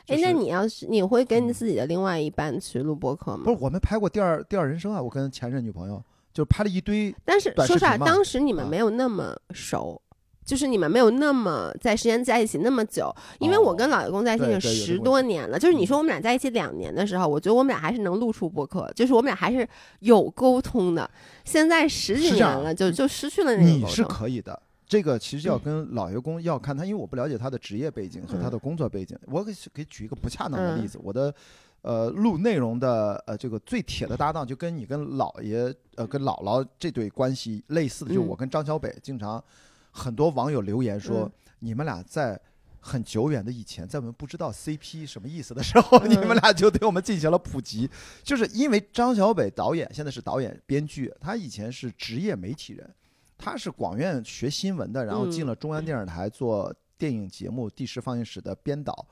[0.04, 3.44] 就哎，是那你要是你会跟你嗯自己的另外一半去录播客吗？
[3.44, 5.00] 不是我们拍过第二第二人生啊？
[5.00, 10.00] 我跟前任女朋友就是拍了一堆，但是说实话，当时你们啊没有那么熟。
[10.44, 15.58] 就是你们没有那么在时间在一起那么久，因为我跟老爷公在一起十多年了。
[15.58, 19.68] 就是你嗯说我们俩在一起两年的时候，我觉得我们俩还是能录出播客，就是我们俩还是
[19.98, 21.10] 有沟通的。
[21.44, 24.02] 现在十几年了，就就失去了那个你是。
[24.04, 24.58] 可以的。
[24.86, 29.18] 这个其实要嗯跟老员工要看他，因为我不了解他的职业背景和他的工作背景。
[29.26, 31.34] 我给给举一个不恰当的例嗯子，我的
[31.82, 39.42] 呃录内容的呃这个最铁的搭档，就跟你跟姥爷呃跟姥姥这对关系类似的，就嗯我跟张小北，经常
[39.90, 42.40] 很多网友留言说、嗯你们俩在。
[42.80, 47.90] 很久远的以前，在我们不知道 CP 什么意思的时候，嗯你们俩就对我们进行了普及。
[48.22, 52.88] 就是因为张小北导演现在是导演、编剧，他以前是职业媒体人，
[53.36, 59.06] 他是广院学新闻的，然后进嗯了中央电视台做电影节目《第十放映室》的编导，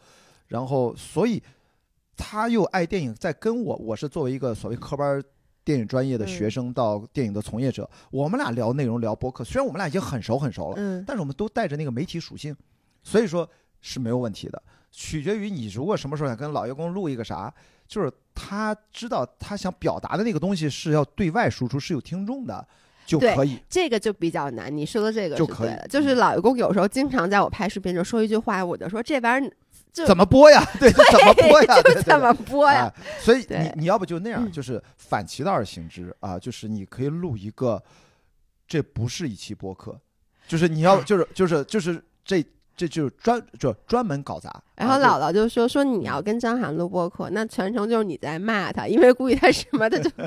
[0.46, 1.42] 然后所以
[2.16, 5.22] 他又爱电影，在跟我，我是作为一个所谓科班
[5.64, 12.56] 电影专业的学嗯生到电影的从业者，我们俩聊内容聊播客，虽然我们俩已经很熟很熟了，嗯，但是我们都带着那个媒体属性，
[13.02, 13.48] 所以说
[13.80, 14.62] 是没有问题的。
[14.92, 17.52] 取决于你如果什么时候想跟老员工录一个啥，
[17.86, 22.66] 就是他知道他想表达的那个东西是要对外输出，是有听众的，
[23.04, 23.58] 就可以。
[23.68, 24.74] 这个就比较难。
[24.74, 29.56] 你说的这个就是可以就是老爷公有时候经常在我拍视频的时候说一句话，我就说这玩意儿就
[30.04, 30.62] 怎么播呀？
[30.80, 31.74] 对，这怎么播呀？
[31.80, 32.92] 对对对怎么播呀？
[32.96, 37.82] 哎所以你你要不就那样，嗯就是反其道而行之啊，就是你可以录一个，
[38.66, 39.98] 这不是一期播客，
[40.48, 42.44] 就是你要就是就是就是这
[42.76, 44.62] 这就是专就专门搞砸。
[44.74, 50.10] 然后姥姥就说说你要跟张涵录播客，那全程就是你在骂他，因为估计他什么的就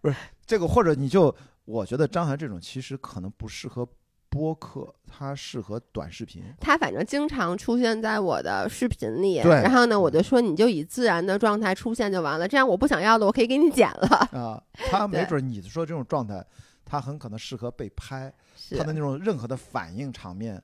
[0.00, 0.14] 不是
[0.46, 3.86] 这个，或者你就我觉得张涵这种其实可能不适合
[4.34, 6.42] 播客，它适合短视频。
[6.60, 14.08] 它反正经常出现在我的视频里，对然后呢，我就说你就以自然的状态出现就完了，这样我不想要的我可以给你剪了。
[14.32, 14.60] 啊，
[14.90, 16.44] 他 没对准你说这种状态，
[16.84, 20.60] 他很可能适合被拍，是他的那种任何的反应场面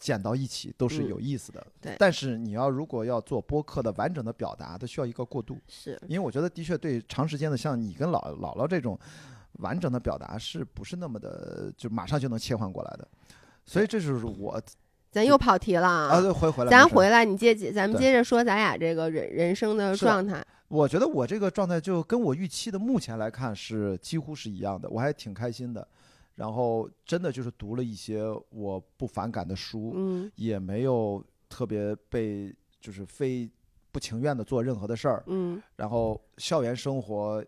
[0.00, 1.64] 剪到一起都是嗯有意思的。
[1.80, 8.98] 对但是你要如果要做播客的完整的表达，它需要一个过渡，是，因为我觉得的确对长时间的像你跟姥姥姥这种
[9.58, 13.06] 完整的表达，是不是那么的就马上就能切换过来的？
[13.64, 14.60] 所以这就是我
[15.10, 20.44] 咱又跑题了啊，对回回来，咱回来，你接咱们接着说咱俩这个人人生的状态。
[20.68, 25.86] 我觉得我这个状态就跟我预期的目前来看是几乎是一样的，我还挺开心的。
[26.36, 32.50] 然后真的就是读了一些我不反感的书，嗯也没有特别被
[32.80, 33.48] 就是非
[33.92, 35.22] 不情愿的做任何的事儿。
[35.26, 37.44] 嗯然后校园生活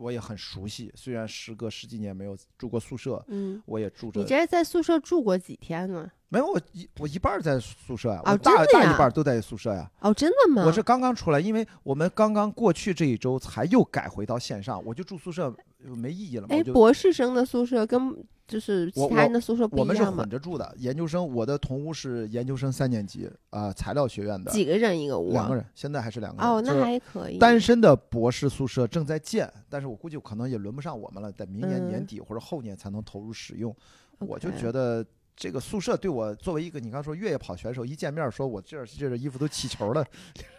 [0.00, 6.10] 我也很熟悉，虽然时隔十几年没有住过宿舍，嗯，我也住着你这在宿舍住过几天呢？
[6.32, 9.90] 没有，我一我一半在宿舍呀，哦我大大一半都在宿舍呀。
[9.98, 10.64] 哦，真的吗？
[10.64, 16.48] 我是刚刚出来，因为我们刚刚过去这一周才又改回到线上，我就住宿舍没意义了嘛。
[16.50, 18.16] 哎，博士生的宿舍跟
[18.46, 20.30] 就是其他人的宿舍不一样我们是混？
[20.30, 25.32] 着住的，研究生，我的同屋是研究生三年级啊、材料学院的，几个人一个屋？
[25.32, 26.48] 两个人，现在还是两个人。
[26.48, 27.38] 哦，那还可以。
[27.38, 33.74] 单身的博士宿舍正在建，但是我估计可能也轮不上我们了，在明年嗯年底或者后年才能投入使用。
[34.18, 35.04] 我就觉得
[35.40, 40.04] 这个宿舍对我作为一个你刚说越野跑选手，一见面说我这儿这儿衣服都起球了，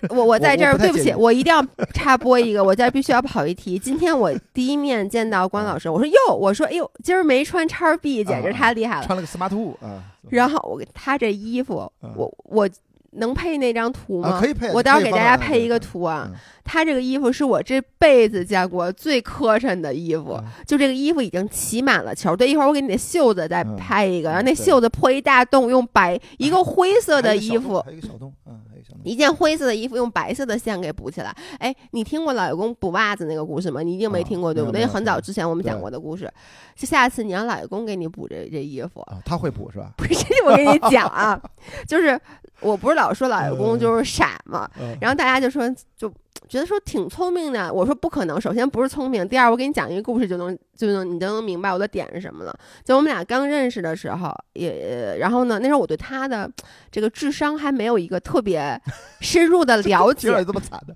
[0.10, 1.64] 我我在这儿，对不起，我一定要
[1.94, 3.78] 插播一个，我这儿必须要跑一题。
[3.78, 9.06] 今天我第一面见到关老师，我说哟，我说哎呦，今儿没穿叉 B，简直啊太厉害了。
[9.06, 12.68] 穿了个 smart two 啊，然后我他这衣服，嗯我我
[13.12, 14.30] 能配那张图吗？
[14.30, 16.30] 啊可以配我待会儿给大家配一个嗯图啊。
[16.32, 22.36] 嗯他这个衣服是我这辈子见过最磕碜的衣服，啊就这个衣服已经起满了球。
[22.36, 27.82] 对，一会儿我给你的袖子再嗯拍一个，然后那袖子破一大洞，用白一个灰色的衣服。
[27.82, 29.02] 还有一个小洞，嗯，还有一个小洞。
[29.04, 31.36] 一件灰色的衣服用白色的线给补起来。
[31.58, 33.82] 哎，你听过老爷公补袜子那个故事吗？
[33.82, 34.86] 你一定没啊听过，对不对？
[34.86, 36.32] 很早之前我们讲过的故事。
[36.76, 39.92] 就下次你让老爷公给你补这这衣服，啊，他会补是吧？
[39.98, 41.42] 不是我跟你讲啊，
[41.88, 42.18] 就是
[42.62, 43.80] 我不是老说老爷公嗯。
[43.80, 44.98] 就是傻嘛，嗯。
[45.02, 46.12] 然后大家就说就
[46.48, 52.54] 觉得说挺聪明的，我说不可能，首先不是聪明，第二我给你讲一个故事就能就能你就能明白我的点是什么了。
[52.84, 56.50] 就我们俩刚认识的时候，也然后呢，那时候我对他的
[56.90, 58.80] 这个智商还没有一个特别
[59.20, 60.28] 深入的了解。
[60.28, 60.96] 听着，也这么惨的，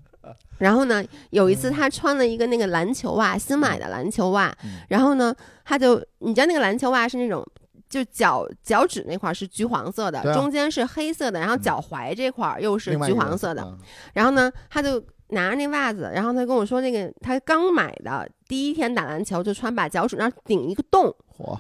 [0.58, 1.74] 然后呢，有一次嗯。
[1.74, 4.82] 他穿了一个那个篮球袜，新买的篮球袜，嗯。
[4.90, 7.46] 然后呢，他就你知道那个篮球袜是那种。
[7.90, 13.62] 就脚脚趾那块儿是橘黄色的，啊中间是黑色的，然后嗯脚踝这块儿又是橘黄色的。
[13.64, 13.78] 嗯
[14.14, 21.14] 然后呢，他就拿着那袜子，然后他跟我说，那个他刚买的，第一天打篮球就穿，把脚趾那儿顶一个洞，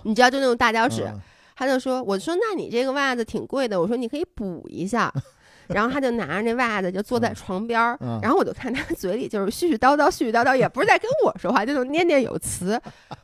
[0.03, 1.03] 你知道就那种大脚趾。
[1.03, 1.19] 嗯
[1.57, 5.09] 他就说，我说那你这个袜子挺贵的，我说你可以补一下。
[5.67, 12.77] 然后他就拿着那袜子就坐在嗯床边儿，嗯然后我就看他嘴里就是絮絮叨叨、絮絮叨叨，也不是在跟我说话，就那种念念有词。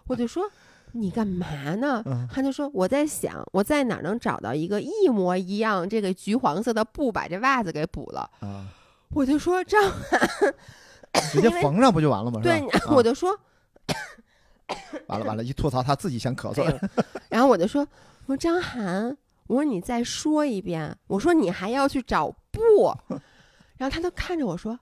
[0.08, 0.50] 我就说
[0.94, 2.02] 你干嘛呢？
[2.06, 8.30] 嗯他就说我在想我在哪能找到一个一模一样这个橘黄色的布，把这袜子给补了。
[8.40, 8.66] 啊，
[9.14, 10.20] 我就说张涵
[11.32, 12.40] 直接缝上不就完了吗？
[12.44, 13.38] 对， 啊我就说，
[15.08, 16.90] 完了完了，一吐槽他自己先咳嗽哎
[17.30, 17.82] 然后我就说，
[18.26, 19.16] 我说张涵，
[19.48, 22.62] 我说你再说一遍，我说你还要去找布，
[23.78, 24.78] 然后他就看着我说。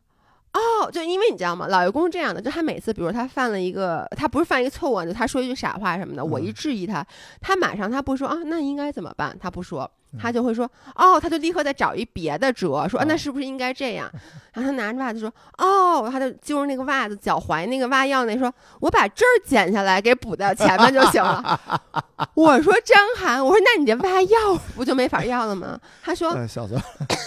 [0.53, 1.67] 哦，就因为你知道吗？
[1.67, 7.05] 老爷公是这样的，就他每次，比如他犯了一个，他不是犯一个错误啊，就他说一句傻话什么的，我一嗯质疑他，
[7.39, 9.37] 他马上他不说啊，那应该怎么办？
[9.39, 14.09] 他不说，嗯他就会说哦，他就立刻再找一别的辙，说、啊、那哦是不是应该这样？
[14.53, 21.59] 然后他拿着袜子说哦，他就揪着那个袜子脚踝那个袜腰那说，我把这儿剪下来给补到前面就行了。
[22.33, 25.79] 我说张涵，我说那你这袜要不就没法要了吗？
[26.03, 26.81] 他说哎笑死了，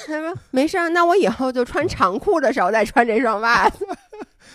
[0.06, 3.86] 他说没事儿，那我以后就穿长裤的时候再穿这双袜子。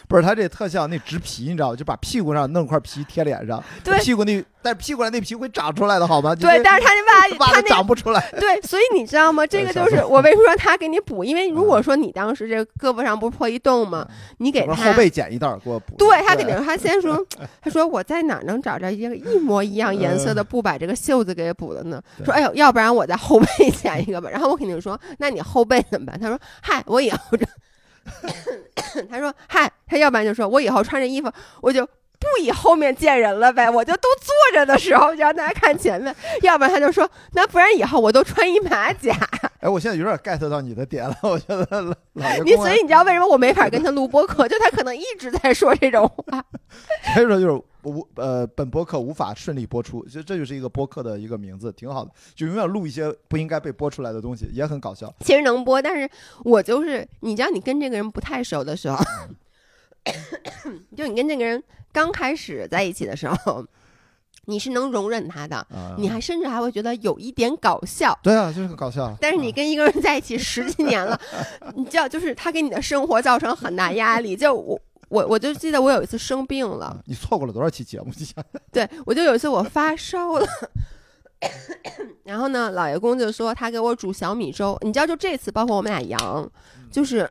[0.07, 1.75] 不是他这特效那植皮，你知道吗？
[1.75, 6.33] 就把屁股上弄块皮贴脸上，对屁股那但是屁股上那皮会长出来的好吗？
[6.35, 8.31] 对，但是他那袜 袜子长不出来。
[8.39, 9.45] 对，所以你知道吗？
[9.45, 14.07] 这个就是我为什么说他给你补，因为如果说你当时这胳膊上不是破一洞吗？
[14.37, 15.95] 你给他后背剪一道给我补。
[15.97, 17.25] 对他肯定，他先说，
[17.61, 22.01] 他说我在哪能找着一个一模一样颜色的布把这个袖子给补了呢？
[22.23, 24.29] 说哎呦，要不然我在后背 剪一个吧。
[24.29, 26.19] 然后我肯定说，那你后背怎么办？
[26.19, 27.45] 他说嗨，我以后这，
[29.09, 31.31] 他说嗨，他要不然就说我以后穿这衣服
[31.61, 31.87] 我就。
[32.19, 39.15] 不以后面见人了呗，我就都坐着的时候就让大家看前面，要不然他就说，那不然以后我都穿一马甲。
[39.59, 41.95] 哎，我现在有点 get 到你的点了，我觉得
[42.43, 44.47] 你所以你知道为什么我没法跟他录播客？
[44.49, 46.43] 就他可能一直在说这种话。
[47.13, 55.13] 所以说就是无呃，本播客无法顺利播出，其实这就是一个播客的一个名字，挺好的，就永远录一些不应该被播出来的东西，也很搞笑。
[55.21, 56.09] 其实能播，但是
[56.43, 58.97] 我就是你知道，你跟这个人不太熟的时候，
[60.95, 63.65] 就你跟这个人刚开始在一起的时候，
[64.45, 68.17] 你是能容忍他的，啊，你还甚至还会觉得有一点搞笑。
[68.23, 69.15] 对啊，就是很搞笑。
[69.19, 71.19] 但是你啊跟一个人在一起十几年了，
[71.75, 74.35] 你知道，就是他给你的生活造成很大压力。
[74.35, 74.79] 就我
[75.09, 78.11] 我我就记得我有一次生病了啊，你错过了多少期节目？
[78.71, 80.47] 对我就有一次我发烧了，
[82.23, 86.49] 然后呢，老爷公就说他给我煮小米粥，你知道，就这次包括我们俩阳，
[86.91, 87.29] 就是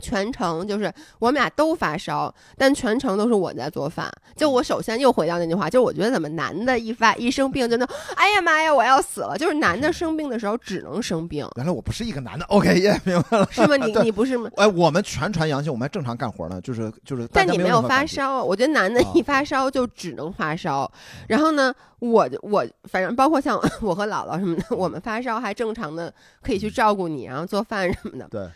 [0.00, 4.10] 全程就是我们俩都发烧，但全程都是我在做饭。
[4.36, 9.36] 就我首先又回到那句话，就我觉得怎么男的一发一生病就能，哎呀妈呀，我要死了！
[9.38, 13.48] 就是男的生病的时候只能生病，原来我不是一个男的，OK，耶，明白了。
[13.50, 13.76] 是吗？
[13.86, 14.50] 你你不是吗？
[14.56, 17.28] 哎，我们全传阳性，我们还正常干活呢，就是就是。
[17.32, 20.90] 但你没有发烧，我觉得男的啊一发烧就只能发烧。
[21.28, 28.26] 然后呢，我我反正包括像我和姥姥什么的，我们发烧还正常的可以去照顾你，然后做饭什么的。
[28.28, 28.48] 对。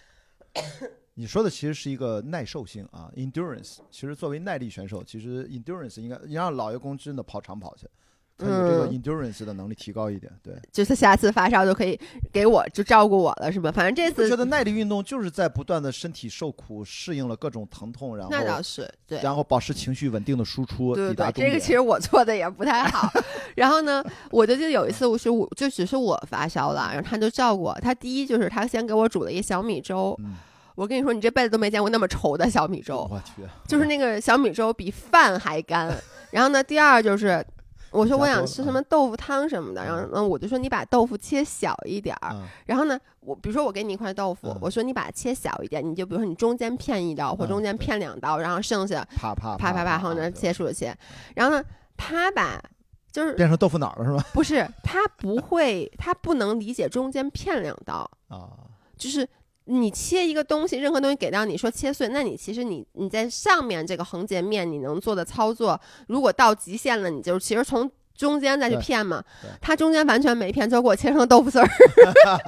[1.21, 3.79] 你说的其实是一个耐受性啊，endurance。
[3.91, 7.89] 其实作为耐力选手，其实 endurance 应该你让老爷公真的跑长跑去，
[8.37, 10.33] 他有这个嗯 endurance 的能力提高一点。
[10.45, 11.99] 对，就是下次发烧就可以
[12.33, 13.73] 给我就照顾我了，是吧？
[13.73, 19.21] 反正这次我觉得耐力运动就是在不断的身体受苦，适应了各种疼痛，然后那倒是对。
[19.21, 21.49] 然后保持情绪稳定的输出，对对对。
[21.49, 23.11] 这个其实我做的也不太好。
[23.57, 27.75] 然后呢，我就记得有一次，我是我就只是我发烧了，然后他就照顾我。
[27.81, 30.37] 他第一就是他先给我煮了一小米粥，嗯，
[30.79, 35.93] 我跟你说，你这辈子都没见过那么稠的小米粥，我去，就是那个小米粥比饭还干。
[36.31, 37.45] 然后呢，第二就是。
[37.91, 50.95] 我说我想吃什么豆腐汤什么的，然后嗯，我就说你把豆腐切小一点儿，啊，然后呢，我比如说我给你一块豆腐，嗯我说你把它切小一点，你就比如说你中间片一刀，或嗯中间片两刀，然后剩下啪啪啪啪啪，往那对切数切。
[51.35, 51.64] 然后呢，
[51.97, 52.62] 他把，
[53.11, 54.22] 就是变成豆腐脑了是吧？
[54.35, 58.53] 不是他不会，他不能理解中间片两刀，啊，
[58.99, 59.26] 就是
[59.71, 71.69] 你切一个东西，任何东西给到你说切碎，那你其实你你在上面这个横截面你能做的操作，如果到极限了，你就其实从中间再去对片嘛对，它中间完全没片，就给我切成豆腐丝儿，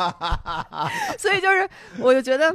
[1.19, 1.69] 所以就是
[1.99, 2.53] 我就觉得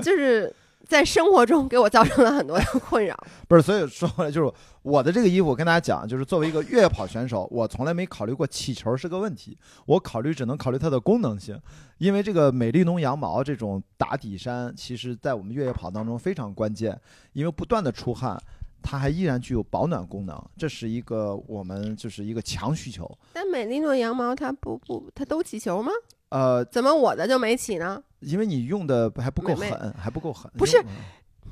[0.00, 0.54] 就是
[0.86, 3.16] 在生活中给我造成了很多的 困扰。
[3.48, 11.60] 不是，所以说回来就是我的这个衣服，我跟大家讲，就是作为一个越野跑选手，我从来没考虑过起球是个问题，我考虑只能考虑它的功能性，
[11.98, 16.98] 因为这个美丽奴羊毛这种打底衫，其实在我们越野跑当中非常关键，
[17.32, 18.40] 因为不断的出汗。
[18.82, 23.10] 它还依然具有保暖功能，这是一个我们就是一个强需求。
[23.32, 25.90] 但美丽诺羊毛它不不它都起球吗？
[26.30, 28.02] 呃，怎么我的就没起呢？
[28.20, 30.50] 因为你用的还不够狠，还不够狠。
[30.56, 30.84] 不是用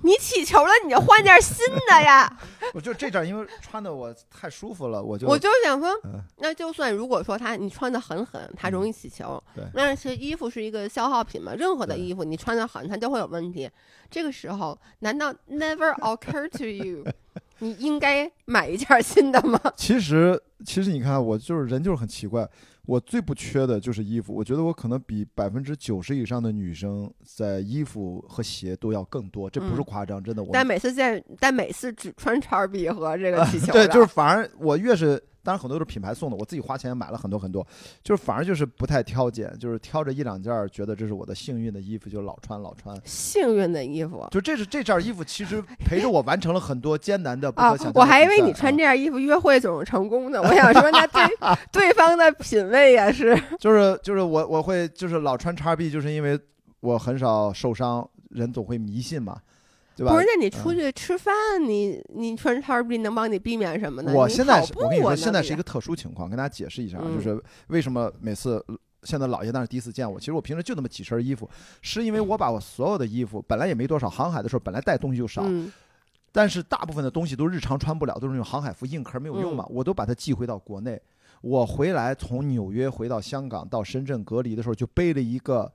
[0.02, 2.30] 你起球了，你就换件新的呀！
[2.74, 11.54] 我就这件，因为穿的我太舒服了，我就我就想说嗯，那就算如果说它你穿的很狠，它容易起球，对那是衣服是一个消耗品嘛？
[11.54, 13.70] 任何的对衣服你穿的狠，它就会有问题。
[14.10, 17.04] 这个时候，难道 never occur to you，
[17.60, 19.58] 你应该买一件新的吗？
[19.76, 22.48] 其实，其实你看，我就是人就是很奇怪，
[22.86, 24.34] 我最不缺的就是衣服。
[24.34, 30.42] 我觉得我可能比百分之九十以上的女生在衣服和鞋都要更多，这不是嗯夸张，真的。
[30.42, 37.64] 我但每次见，但每次只穿叉 B 和这个气球对，就是反而我越是，当然很多都是品牌送的，我自己花钱买了很多很多，
[38.02, 42.98] 就是反而就是不太挑拣，就是挑着一两件儿，觉得这是我的幸运的衣服，就老穿老穿。
[43.04, 44.26] 幸运的衣服。
[44.30, 48.00] 就这是这件衣服，其实陪着我完成了很多艰难的 不可啊想象的比赛。
[48.00, 51.22] 我还以为你穿啊这件衣服约会总是成功的， 我想说那对
[51.70, 53.38] 对方的品味也是。
[53.60, 56.38] 就是就是我我会就是老穿叉 B，就是因为
[56.80, 59.38] 我很少受伤，人总会迷信嘛，
[59.96, 60.12] 对吧？
[60.12, 64.12] 不是，那你出去吃饭，你你穿叉 B 能帮你避免什么呢？
[64.12, 71.48] 我现在是我跟你说，现在是一个特殊情况，跟大家解释一下就是为什么每次呃现在老爷当时第一次见我，其实我平时就那么几身衣服，
[71.80, 75.72] 是因为我把我所有的衣服本来也没多少，航海的时候本来带东西就少，嗯
[76.32, 81.00] 但是大部分的东西都日常穿不了，都是那种航海服硬壳没有用嗯嘛，我都把它寄回到国内。
[81.42, 85.72] 我回来从纽约回到香港到深圳隔离的时候，就背了一个。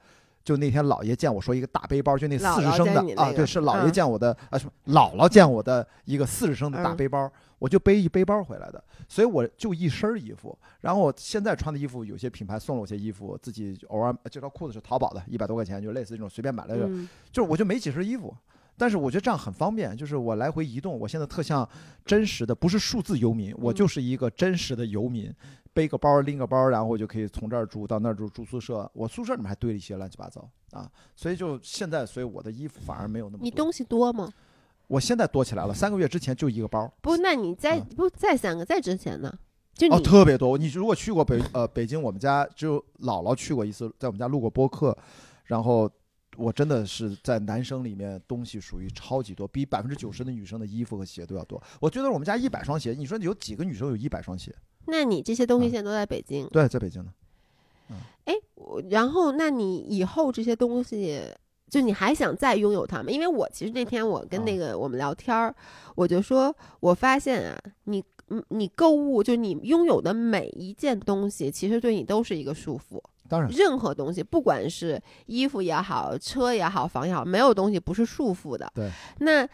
[0.50, 3.92] 就那天姥爷见我说一个大背包，就那四十升的啊，对，是姥爷嗯。
[3.92, 6.98] 见我的啊，什么姥姥见我的一个四十升的大嗯。
[6.98, 10.58] 背包，我就背一背包回来的，所以我就一身衣服。
[10.82, 17.08] 然后我现在穿的衣服，有些品牌送了我些衣服，自己偶尔这条裤子是淘宝的，一百多块钱，就类似这种随便买来的，嗯。
[17.32, 18.36] 就是我就没几身衣服，
[18.76, 21.68] 但是我觉得这样很方便，就是我来回移动，我现在特像
[22.04, 23.76] 真实的，不是数字游民，我嗯。
[23.76, 25.32] 就是一个真实的游民，
[25.74, 33.44] 背个包拎个包，然后我就可以从这儿住到那儿住，住宿舍，我宿舍里面还堆了一些乱七八糟啊，所以就现在，所以我的衣服反而没有那么多。
[33.44, 34.32] 你东西多吗？
[34.88, 36.92] 我现在多起来了，三个月之前就一个包。
[37.02, 39.32] 不，那你在嗯不再三个再之前呢？
[39.76, 40.58] 就哦，特别多。
[40.58, 44.98] 你如果去过北呃北京，我们家只有姥姥去过一次，在我们家录过播客，
[45.46, 45.90] 然后
[46.36, 51.62] 我真的是在男生里面东西属于超级多，比百分之九十的女生的衣服和鞋都要多。
[51.80, 54.54] 我觉得我们家一百双鞋，你说有几个女生有一百双鞋？
[54.90, 57.12] 那你这些东西嗯现在都在北京，对，在北京呢。
[58.26, 61.22] 哎，我然后那你以后这些东西，
[61.70, 63.10] 就你还想再拥有它吗？
[63.10, 65.56] 因为我其实那天我跟那个我们聊天儿，
[65.96, 73.02] 我就说，我发现啊，你嗯你购物就你拥有的每一件东西，其实对你都是一个束缚。
[73.28, 78.72] 当然，任何东西，不管是衣服也好，车也好，房也好，没有东西不是束缚的。
[78.76, 78.92] 对。
[79.20, 79.48] 那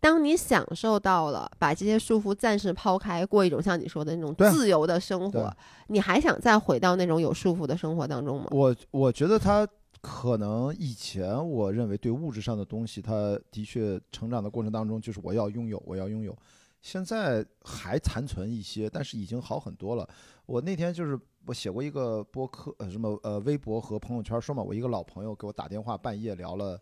[0.00, 5.52] 当你享受到了把这些束缚暂时抛开，过一种像你说的那种自由的生活，
[5.88, 8.46] 你还想再回到那种有束缚的生活当中吗？
[8.52, 9.66] 我我觉得他
[10.00, 16.36] 可能以前我认为对物质上的东西，他的确成长的过程当中就是我要拥有，我要拥有。
[16.80, 20.08] 现在还残存一些，但是已经好很多了。
[20.46, 26.80] 我那天就是我写过一个播客，呃，什么呃，微博和朋友圈说嘛，我一个老朋友给我打电话，半夜聊了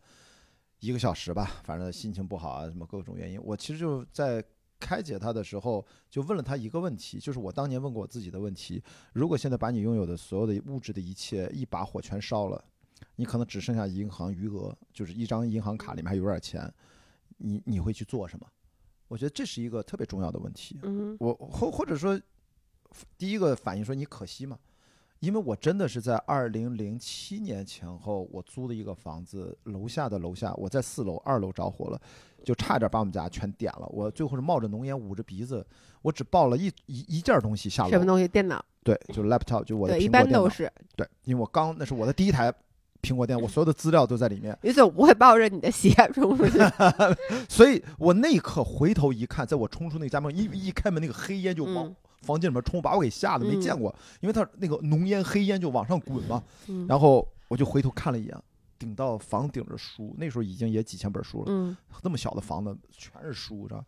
[0.81, 3.41] 一个小时吧，反正心情不好啊，什么各种原因。
[3.43, 4.45] 我其实就在
[4.79, 12.65] 开解他的时候，就问了他一个问题，就是我当年问过我自己的问题：如果现在把你拥有的所有的物质的一切一把火全烧了，
[13.17, 16.73] 你可能只剩下银行余额，就是一张银行卡里面还有点钱，
[17.39, 18.47] 你你会去做什么？
[19.09, 20.79] 我觉得这是一个特别重要的问题。
[20.83, 22.21] 嗯我或或者说，
[23.17, 24.59] 第一个反应说你可惜吗？
[25.21, 32.01] 因为我真的是在二零零七年前后，我租的一个房子，楼下的楼下，我在四楼，二楼着火了，
[32.45, 33.87] 就差点把我们家全点了。
[33.91, 35.67] 我最后是冒着浓烟，捂着鼻子，
[36.03, 38.29] 我只抱了一一一件东西下楼，什么，东西？
[38.29, 38.65] 电脑。
[38.85, 40.19] 对，就是 laptop，就我的苹果电脑。
[40.25, 40.73] 般都是。
[40.97, 42.53] 对，因为我刚那是我的第一台
[43.03, 46.59] 苹果电脑，我所有的资料都在里面，你总不会抱着你的鞋冲出去？
[47.51, 56.43] 所以我那一刻回头一看，在我冲出那个家门，一一开门，那个黑烟就冒嗯房间里面冲，把我给吓得没嗯见过，因为他那个浓烟黑烟就往上滚嘛。
[56.67, 58.37] 嗯然后我就回头看了一眼，
[58.79, 63.85] 顶到房顶着书，那时候已经也几千本书了，嗯，那么小的房子全是书，知道。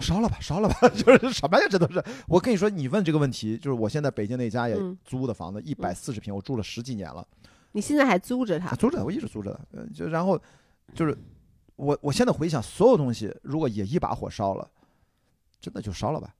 [0.00, 1.66] 烧了吧，烧了吧， 就是什么呀？
[1.68, 7.26] 这都是我跟你说，你问这个问题，就是我现在北京那家也嗯租的房子，一百四十平，我住了十几年了，
[7.72, 8.76] 你现在还租着它啊？
[8.76, 9.60] 租着，我一直租着
[9.92, 10.40] 就然后
[10.94, 11.18] 就是
[11.74, 14.70] 我我现在回想，所有东西如果也一把火烧了，
[15.60, 16.32] 真的就烧了吧。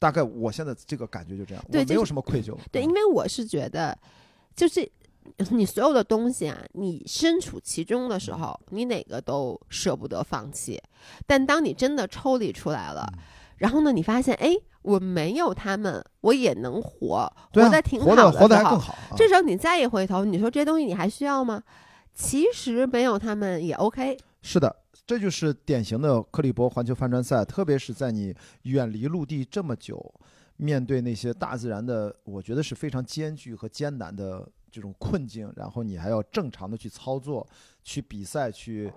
[0.00, 2.56] 大概我现在这个感觉就这样，我没有什么愧疚。
[2.72, 3.96] 对，嗯因为我是觉得，
[4.56, 4.90] 就是
[5.50, 10.82] 你所有的东西啊，你身处其中的时候，你哪个都舍不得放弃。
[11.26, 13.18] 但当你真的抽离出来了，嗯
[13.58, 18.94] 然后呢，你发现，哎，我没有他们，我也能活，啊活得挺好的活得还更好。
[18.94, 21.62] 啊这时候你再一回头，你说这些东西你还需要吗？
[22.14, 24.16] 其实没有他们也 OK。
[24.40, 24.74] 是的，
[25.10, 28.32] 这就是典型的克利伯环球帆船赛，特别是在你
[28.62, 30.00] 远离陆地这么久，
[30.56, 37.44] 面对那些大自然的，我觉得是非常艰巨和艰难的这种困境，然后你还要正常的去操作、
[37.82, 38.88] 去比赛、去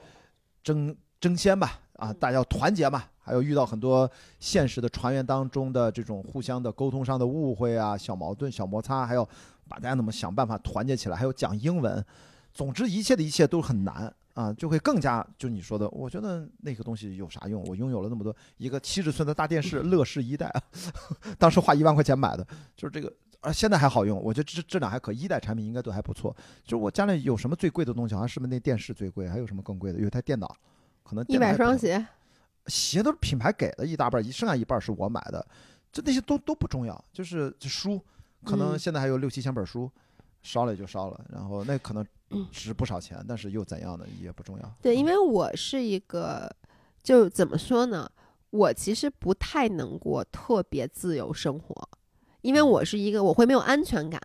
[0.62, 4.08] 争争先吧，啊，大家要团结嘛，还有遇到很多
[4.40, 9.28] 现实的船员当中的这种互相的沟通上的误会啊、小矛盾、小摩擦，还要
[9.68, 12.06] 把大家怎么想办法团结起来，还有讲英文，
[12.54, 17.64] 总之一切的一切都很难啊，就会更加就你说的，我觉得那个东西有啥用？
[17.66, 20.62] 我拥有了那么多一个七十寸的大电视， 乐视一代啊，
[21.38, 23.14] 当时花一万块钱买的，就是这个。
[23.42, 26.34] 啊，现在还好用，我觉得质质量还可以，一代产品应该都还不错。
[26.64, 29.28] 就是我家里有什么最贵的东西，好像是不是那电视最贵？
[29.28, 30.00] 还有什么更贵的？
[30.00, 30.56] 有一台电脑，
[31.04, 32.08] 可能一百双鞋，
[32.68, 35.46] 鞋都是品牌给的一大半剩下一半儿是我买的，
[35.92, 38.02] 就那些都都不重要，就是这书，
[38.46, 39.92] 可能嗯现在还有六七千本书，
[40.44, 44.06] 烧了就烧了，然后那可能嗯值不少钱，但是又怎样呢？
[44.22, 44.76] 也不重要。
[44.82, 46.54] 对，因嗯为我是一个，
[47.02, 48.08] 就怎么说呢？
[48.52, 51.90] 我其实不太能过特别自由生活，
[52.42, 54.22] 因为我是一个我会没有安全感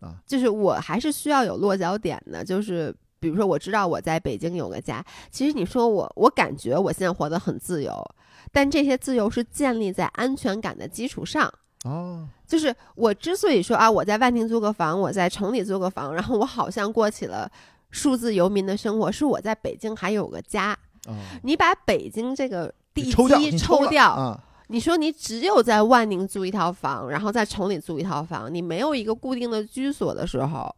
[0.00, 2.94] 啊，就是我还是需要有落脚点的，就是。
[3.22, 5.04] 比如说，我知道我在北京有个家。
[5.30, 8.02] 其实你说我，我感觉我现在活得很自由，
[8.50, 11.52] 但这些自由是建立在安全感的基础上。
[11.84, 17.50] 哦，就是我之所以说啊，我在万宁租个房，我在城里租个房，然后我好像过起了
[17.90, 20.76] 数字游民的生活，是我在北京还有个家。
[21.06, 30.74] 哦，你把北京这个地你抽掉，基你抽掉，啊，你说你只有在万宁租一套房，然后在城里租一套房，你没有一个固定的居所的时候，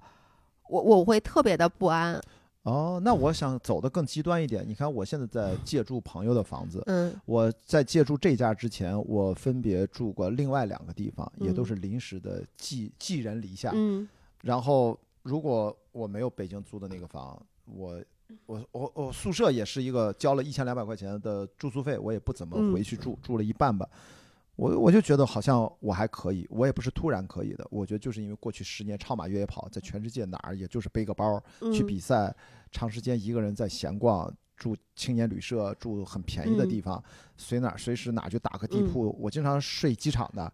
[0.68, 2.20] 我我会特别的不安。
[2.62, 4.64] 哦，那我想走的更极端一点。
[4.66, 13.72] 你看，我现在在借住朋友的房子，嗯我在借住这家之前，我分别住过另外两个地方，也都嗯是临时的寄寄人篱下。
[13.74, 14.08] 嗯
[14.42, 18.00] 然后，如果我没有北京租的那个房，我
[18.46, 23.88] 我我我宿舍也是一个交了一千两百块钱的住宿费，我也不怎么嗯回去住，住了一半吧。
[24.62, 27.66] 我我就觉得好像我还可以，我也不是突然可以的。
[27.68, 32.32] 我觉得就是因为过去十年超马越野跑，在全世界哪儿也就是背个包嗯，去比赛，
[32.70, 37.02] 长时间一个人在闲逛，住青年旅社，住很便宜的嗯地方，
[37.36, 39.12] 随哪儿随时哪儿就打个地铺。
[39.18, 40.52] 我经常睡机场的，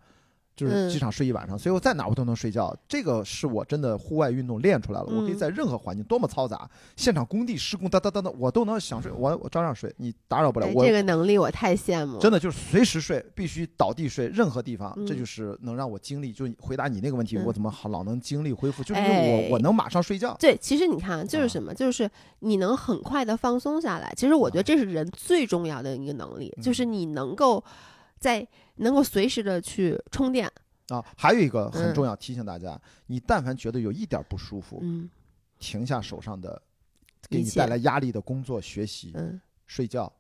[0.58, 2.76] 就是嗯机场睡一晚上，所以我在哪我都能睡觉。
[2.88, 10.82] 这个是我真的户外运动练出来了，我可以嗯在任何环境多么嘈杂，现场工地施工哒哒哒哒，我都能想睡，我我照样睡，你打扰不了我。
[10.82, 12.18] 哎这个能力我太羡慕了。
[12.18, 16.32] 真的就是随时睡，必须倒地睡，任何地方，这嗯就是能让我精力。
[16.32, 20.36] 就回答你那个问题，嗯我怎么好老能精力恢复，就是因为我哎我能马上睡觉。
[20.40, 22.10] 对，其实你看，就是啊什么，就是
[22.40, 24.12] 你能很快的放松下来。
[24.16, 27.62] 其实我觉得这是人最重要的一个能力，就是嗯你能够
[28.18, 28.46] 在
[28.78, 30.50] 能够随时的去充电。
[30.88, 35.08] 啊，还有一个很嗯重要，提醒大家，你但凡觉得有一点不舒服，嗯
[35.58, 36.60] 停下手上的
[37.28, 40.10] 给你带来压力的工作、学习、嗯睡觉、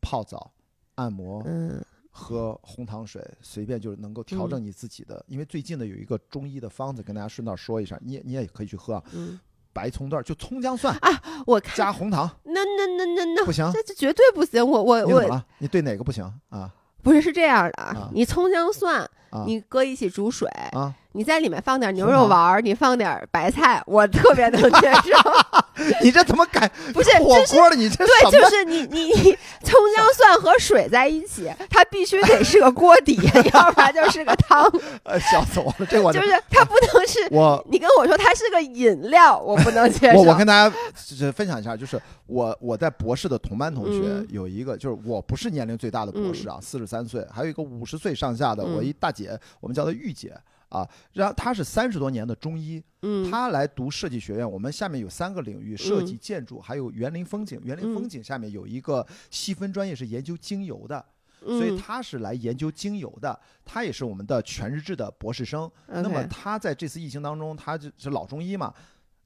[0.00, 0.50] 泡澡、
[0.94, 1.84] 按摩、嗯
[2.16, 5.22] 喝红糖水，随便就是能够调整你自己的。
[5.26, 9.38] 因为最近的有一个中医的方子，跟大家顺道说一下，你也你也可以去喝啊，嗯，
[9.72, 11.10] 白葱段儿就葱姜蒜啊
[11.44, 13.68] 我看加红糖，那那那那那不行。
[13.72, 14.64] 这这绝对不行。
[14.64, 15.46] 我我我你怎么了？
[15.58, 16.72] 你对哪个不行啊？
[17.04, 19.00] 不是是这样的啊你葱姜蒜
[19.30, 20.92] 啊你搁一起煮水，啊！
[21.12, 25.12] 你在里面放点牛肉丸儿，你放点白菜，我特别能接受。
[26.02, 27.76] 你这怎么改不是，火锅了？
[27.76, 28.30] 你这对？
[28.30, 33.18] 就是你你你葱 姜蒜和水在一起，它必须得是个锅底，
[33.52, 34.64] 要不然就是个汤，
[35.02, 35.86] 呃，笑死我了！
[35.86, 37.26] 这我就是它不能是。
[37.30, 40.18] 我你跟我说它是个饮料，我不能接受。
[40.18, 40.74] 我我跟大家
[41.06, 50.32] 就是分享一下，就是我我在博士的同班同学嗯有一个，就是我不是年龄最大的博士啊，四十三岁，还有一个五十岁上下的，嗯我一大姐，我们叫她玉姐
[50.74, 53.30] 啊，然后他是三十多年的中医，嗯。
[53.30, 57.60] 他来读设计学院，我们下面有三个领域：设计、建筑，还有园林风景。
[57.62, 58.08] 园林风嗯。
[58.08, 61.04] 景下面有一个细分专业是研究精油的，
[61.40, 65.70] 所以他是来研究精油的，他也是我们的全日制的博士生。
[65.86, 68.74] 那么他在这次疫情当中，他就是老中医嘛，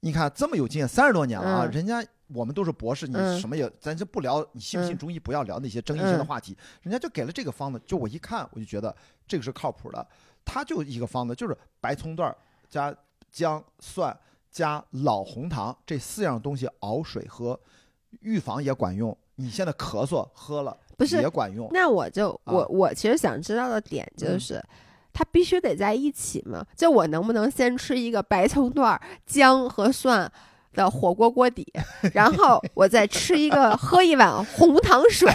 [0.01, 1.71] 你看这么有经验，三十多年了啊，嗯。
[1.71, 3.41] 人家我们都是博士，你嗯。
[3.41, 4.99] 什么也，咱就不聊你信不信嗯。
[4.99, 6.27] 中医，不要聊那些争议性的嗯。
[6.27, 8.95] 话题，人家就给了这个方子，就我一看我就觉得
[9.27, 10.07] 这个是靠谱的，
[10.51, 12.35] 他就一个方子，就是白葱段儿
[12.71, 12.95] 加
[13.31, 14.19] 姜蒜
[14.51, 17.61] 加老红糖这四样东西熬水喝，
[18.21, 24.65] 预防也管用，你现在咳嗽喝了不是也管用，那我就我啊我其实想知道的点就嗯是。
[25.11, 26.65] 它必须得在一起嘛？
[26.77, 30.31] 就我能不能先吃一个白葱段儿、姜和蒜
[30.75, 31.67] 的火锅锅底，
[32.13, 35.33] 然后我再吃一个喝一碗红糖水，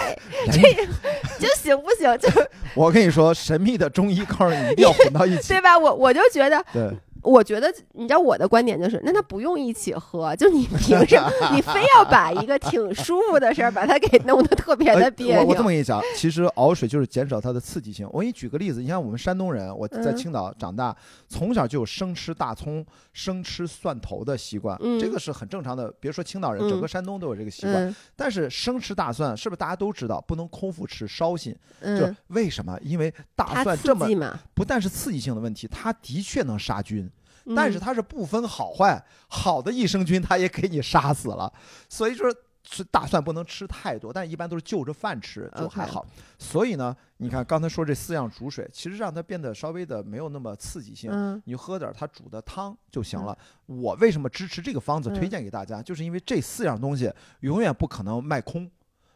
[0.51, 0.61] 这
[1.39, 2.17] 就行不行？
[2.17, 2.29] 就
[2.75, 5.77] 我跟你说，神秘的中医告诉你一定要混到一起对，吧？
[5.77, 6.89] 我我就觉得，对。
[7.23, 15.69] 我觉得你知道我的观点就是，那他不用一起喝， 就你凭什么 你非要把一个挺舒服的事儿把它给弄得特别的呃别 我我这么？
[15.69, 18.07] 跟你讲，其实熬水就是减少它的刺激性。
[18.11, 20.95] 我给你举个例子，你像我们山东人，我在嗯青岛长大，
[21.27, 25.91] 从小就有生吃大葱、生吃蒜头的习惯，嗯这个是很正常的。
[25.99, 27.87] 别说青岛人，整个嗯山东都有这个习惯。
[27.87, 31.53] 嗯但是生吃大蒜，是不是大家都知道不能空腹吃，烧心？
[31.81, 32.77] 就嗯，为什么？
[32.81, 34.07] 因为大蒜这么，
[34.53, 37.09] 不但是刺激性的问题，它的确能杀菌。
[37.45, 41.51] 嗯但是它是不分好坏，好的益生菌它也给你杀死了，
[41.89, 42.33] 所以说
[42.63, 46.05] 吃大蒜不能吃太多，但一般都是就着饭吃就还好。
[46.39, 53.37] 所以呢，你看刚才说这四样煮水，其实让它变得稍微的没有那么刺激性，嗯你就喝点它煮的汤就行了。
[53.65, 57.11] 我为什么支持这个方子嗯推荐给大家，就是因为这四样东西
[57.41, 58.71] 永远不可能卖空。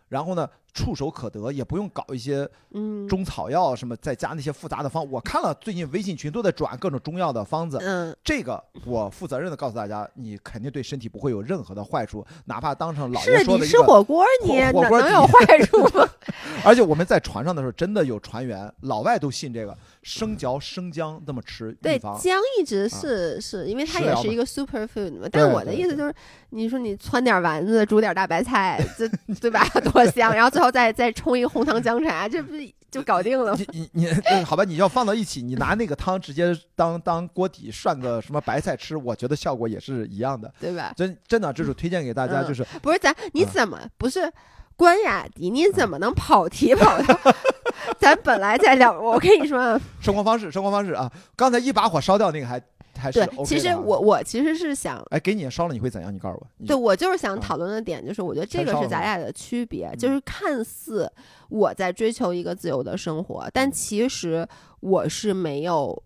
[0.10, 5.10] 然后呢，触手可得，也不用搞一些嗯中草药什么，再加那些复杂的方。
[5.10, 13.78] 我看了最近微信群都在转各种中药的方子，嗯这个我负责任的告诉大家，你肯定对身体不会有任何的坏处，哪怕当成老爷是你说的一个。
[13.78, 16.08] 吃火锅，你火锅能有 坏处吗？
[16.64, 22.18] 而且我们在船上的时候，真的有船员，老外都信这个，生嚼生姜那么吃，预对，防。
[22.20, 25.28] 姜一直是是因为它也是一个 super food 嘛。
[25.32, 26.14] 但我的意思就是，
[26.50, 29.08] 你说你汆点丸子，煮点大白菜，这
[29.40, 29.64] 对吧？
[29.92, 30.34] 多香！
[30.34, 33.60] 然后最后再再冲一个红糖姜茶，这不是就搞定了吗？
[33.72, 40.52] 你你你，呃好吧，你要放到一起，你拿那个汤直接当当锅底涮个什么白菜吃，我觉得效果也是一样的。
[40.60, 40.92] 对吧？
[40.98, 44.34] 真真的，这是推荐给大家，嗯就是不是咱你嗯怎么不是
[44.76, 45.52] 关雅迪？
[45.52, 47.20] 你怎么能跑题跑到？
[48.00, 51.12] 咱本来在聊，我跟你说啊，生活方式，生活方式啊。
[51.36, 52.60] 刚才一把火烧掉那个还
[52.98, 56.14] 还是对 OK，的啊其实我我其实是想哎给你烧了你会怎样？
[56.14, 56.66] 你告诉我。
[56.66, 61.12] 对，我就是想嗯讨论的点，就是我觉得这个是咱俩的区别，嗯就是看似
[61.50, 64.48] 我在追求一个自由的生活，但其实
[64.80, 66.04] 我是没有。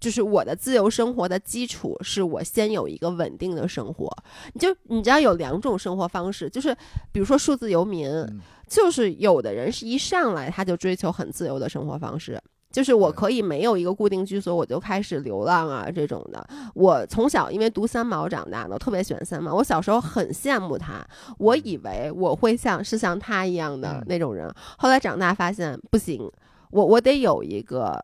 [0.00, 4.06] 就是我的自由生活的基础是我先有一个稳定的生活，
[4.52, 6.76] 你就你知道有两种生活方式，就是
[7.10, 8.38] 比如说数字游民，嗯
[8.68, 12.38] 就是有的人是一上来他就追求很自由的生活方式，
[12.74, 16.44] 就是我可以没有一个固定居所，我就开始流浪啊这种的。
[16.74, 19.54] 我从小因为读三毛长大的，我特别喜欢三毛。
[19.54, 21.06] 我小时候很羡慕他，
[21.38, 26.28] 我以为我会像是像他一样的嗯那种人，后来长大发现不行，
[26.72, 27.96] 我我得有一个。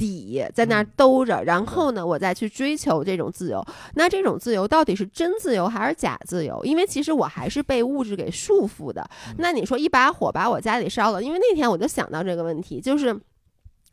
[0.00, 3.62] 底在那儿兜着，然后呢，我再去追求这种自由。
[3.96, 6.58] 那这种自由到底是真自由还是假自由？
[6.64, 9.06] 因为其实我还是被物质给束缚的。
[9.36, 13.14] 那你说一把火把我家里烧了，因为那天我就想到这个问题，就是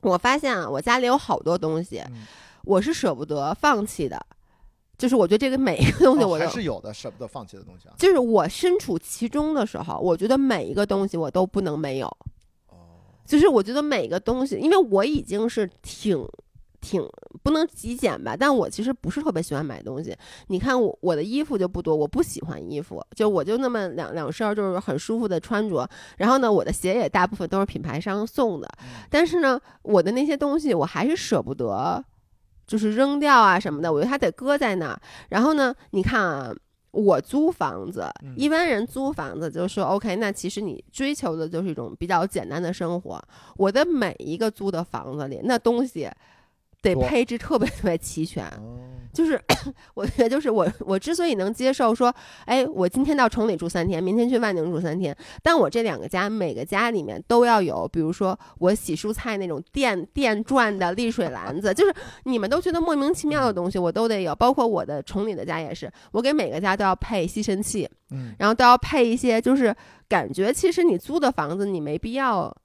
[0.07, 2.01] 我发现啊，我家里有好多东西，
[2.63, 4.19] 我是舍不得放弃的。
[4.97, 7.93] 就是我觉得这个每一个东西，我还是有的舍不得放弃的东西啊。
[7.99, 12.07] 就是我身处其中的时候，我觉得每一个东西我都不能没有。
[12.69, 16.17] 哦，就是我觉得每个东西，因为我已经是挺
[16.87, 17.05] 挺
[17.43, 20.15] 不能极简吧，但我其实不是特别喜欢买东西。
[20.47, 25.85] 你看我我的衣服就不多，我不喜欢衣服，就我就那么两两身，就是很舒服的穿着。
[26.17, 28.69] 然后呢，我的鞋也大部分都是品牌商送的，
[29.09, 32.01] 但是呢，我的那些东西我还是舍不得。
[32.65, 35.01] 就是扔掉啊什么的，我觉得它得搁在那儿。
[35.29, 36.53] 然后呢，你看啊，
[36.91, 38.05] 我租房子，
[38.35, 43.21] 一般人租房子就说 OK，那其实你追求的就是一种比较简单的生活。
[43.55, 46.09] 我的每一个租的房子里，那东西。
[46.81, 48.45] 得配置特别特别齐全，
[49.13, 49.41] 就是
[49.95, 52.13] 我觉得就是我我之所以能接受说，
[52.45, 61.93] 哎，我今天到城里住三天，明天去万宁住三天，但我这两个家每个家里面都要有，比如说我洗蔬菜那种电电转的沥水篮子，就是
[62.25, 69.75] 你们都觉得莫名其妙的东西我都得有，包括我的城里的家也是，我给每个家都要配吸尘器，嗯，然后都要配一些，就是
[70.07, 72.55] 感觉其实你租的房子你没必要。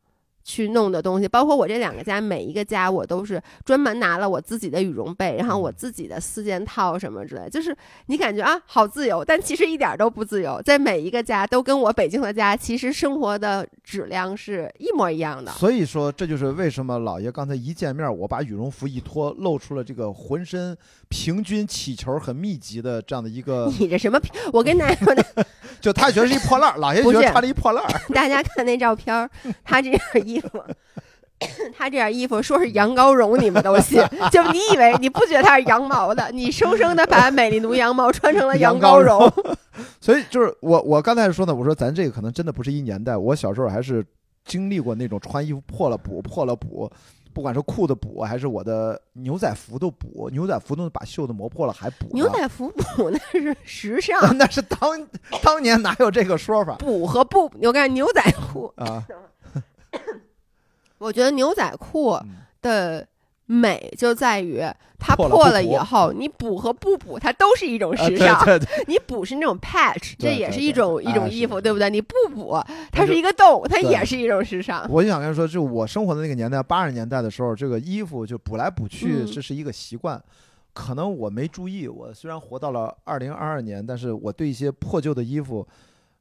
[0.44, 15.52] 去弄的东西，包括我这两个家，每一个家我都是专门拿了我自己的羽绒被，然后我自己的四件套什么之类，就是你感觉啊，好自由，但其实一点都不自由，在每一个家都跟我北京的家其实生活的质量是一模一样的。
[15.52, 20.76] 所以说，这就是为什么老爷刚才一见面，我把羽绒服一脱，露出了这个浑身
[21.12, 23.70] 平均起球很密集的这样的一个。
[23.78, 24.18] 你这什么？
[24.50, 25.22] 我跟大家说的，
[25.78, 28.00] 就他觉得是一破烂儿，老爷觉得穿了一破烂儿。
[28.14, 29.28] 大家看那照片，
[29.62, 30.48] 他这件衣服，
[31.76, 34.02] 他这件衣服说是羊羔绒，你们都信？
[34.32, 39.30] 就你以为你不觉得它是羊毛的，你生生的把美丽奴羊毛穿成了羊羔绒。
[40.00, 44.02] 所以就是我我刚才说呢，我说咱这个可能真的不是一年代，我小时候还是
[44.46, 46.90] 经历过那种穿衣服破了补，破了补。
[47.32, 52.08] 不管是裤子补还是我的牛仔服都补，牛仔服都把袖子磨破了还补。
[52.12, 54.80] 牛仔服补 那是时尚， 那是当
[55.42, 56.76] 当年哪有这个说法？
[56.76, 59.06] 补和不，我看牛仔裤啊，
[60.98, 62.18] 我觉得牛仔裤
[62.60, 63.06] 的。
[63.46, 64.62] 美就在于
[64.98, 68.40] 它破了以后，你补和不补，它都是一种时尚。
[68.86, 71.90] 你补是那种 patch，这也是一种一种衣服，对不对？
[71.90, 72.56] 你不补，
[72.90, 74.86] 它是一个洞，它也是一种时尚。
[74.88, 80.22] 我就想跟你说，就我生活的那个年代，八十年代的时候，这个衣服就补来补去，这是一个习惯。
[80.72, 85.66] 可能我没注意，我虽然活到了二零二二年，但是我对一些破旧的衣服，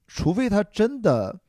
[0.08, 1.40] 除非它真的。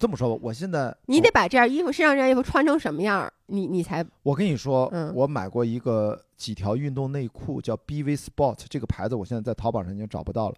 [0.00, 10.54] 这么说吧，我现在你得把这件衣服身上这件衣服穿成什么样，你你才我跟你说，我买过一个几条运动内裤，叫 BV Sport 这个牌子，我现在在淘宝上已经找不到了，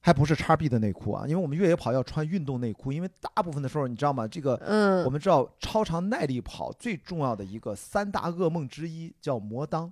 [0.00, 4.26] 还不是叉 B 的内裤啊，因为我们越野跑要穿运动内裤，因为大部分的时候你知道吗？
[4.26, 9.90] 这个嗯，我们知道超长耐力跑最重要的一个三大噩梦之一叫磨裆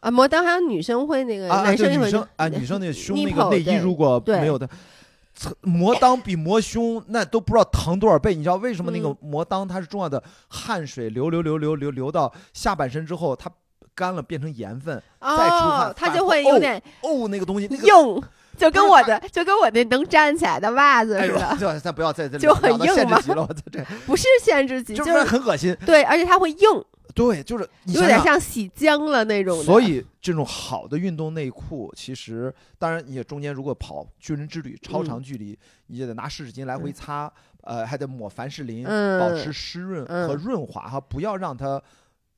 [0.00, 4.68] 啊，磨裆还有女生会那个男生女生啊，女生那个胸那个内衣如果没有的。
[5.62, 10.22] 磨裆比磨胸那都不知道疼多少倍，你知道为什么那个磨裆它是重要的？
[10.48, 13.50] 汗水流流流流流流到下半身之后，它
[13.94, 18.22] 干了变成盐分，再出汗，它就会有点哦，那个东西硬，
[18.56, 21.56] 就跟我的 就跟我那能站起来的袜子似的。
[21.58, 23.48] 就咱不要在这里就很硬限制级了，
[24.06, 25.76] 不是限制级，就是很恶心。
[25.84, 26.84] 对，而且它会硬。
[27.14, 29.62] 对，就是有点像洗浆了那种。
[29.62, 37.32] 所以这种好的运动内裤，其实当然你中间如果跑军人之旅超长距离，你也得拿湿纸巾来回擦，
[37.62, 41.80] 呃，还得抹凡士林，保持湿润和润滑哈，不要让它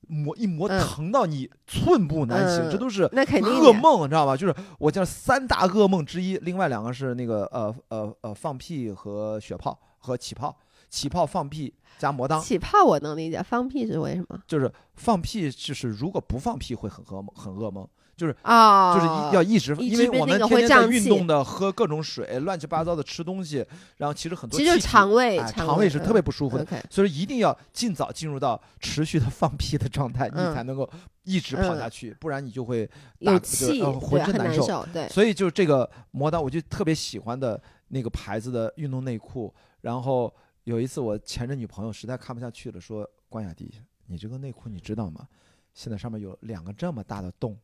[0.09, 4.37] 磨一磨疼到你寸步难行，这都是噩梦，你知道吧？
[4.37, 10.55] 就是我叫三大噩梦之一，另外两个是那个呃呃呃放屁和血泡和起泡。
[10.89, 12.43] 起泡、放屁加磨裆。
[12.43, 14.41] 起泡我能理解，放屁是为什么？
[14.47, 17.87] 就是放屁，就是如果不放屁会很噩梦，很噩梦。
[18.17, 19.07] 就是啊，就是
[19.37, 23.63] 要一直，因为我们天天在运动的，喝各种水，乱七八糟的吃东西，
[23.99, 26.67] 然后其实很多其实肠胃，肠胃是特别不舒服的。
[26.89, 30.89] 所以一定要尽早进入到持续的放屁的状态，你才能够
[31.25, 32.89] 一直跑下去，不然你就会
[33.23, 34.83] 打气，浑身难受。
[34.95, 40.35] 对，所以就是这个磨裆，我就特别喜欢的那个牌子的运动内裤，然后。
[40.67, 43.73] 有一次，我前任女朋友实在看不下去了，说：“关雅迪，
[44.09, 45.29] 你这个内裤你知道吗？
[45.73, 47.57] 现在上面有两个这么大的洞，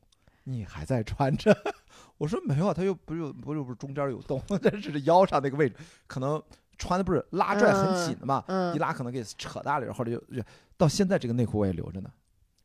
[0.44, 1.52] 你还在穿着？”
[2.16, 5.74] 我说：“没有，它又不是不是不是中间有洞， 但是腰上那个位置，
[6.06, 6.40] 可能
[6.78, 10.40] 穿的不是拉拽很紧的嘛，一拉可能给扯大了，或者就就
[10.76, 12.10] 到现在这个内裤我也留着呢。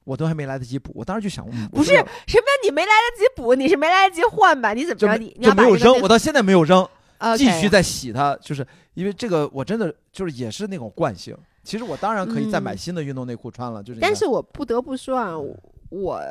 [0.03, 0.91] 我都还没来得及补。
[0.95, 4.73] 我当时就想，嗯不是什么你没来得及补，你是没来得及换吧？
[4.73, 5.17] 你怎么着？
[5.17, 6.87] 你没有扔，我到现在没有扔
[7.37, 11.35] 继续再洗它，就是因为这个我真的就是也是那种惯性。
[11.63, 15.33] 其实我当然可以再买嗯新的运动内裤穿了，就是但是我不得不说啊，
[15.89, 16.21] 我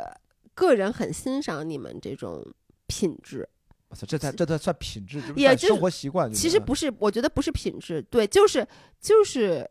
[0.55, 2.43] 个人很欣赏你们这种
[2.87, 3.49] 品质。
[3.89, 6.29] 我操，这才这才算品质，就是也就是生活习惯。
[6.29, 8.67] 就是嗯其实不是，我觉得不是品质，对，就是
[9.01, 9.69] 就是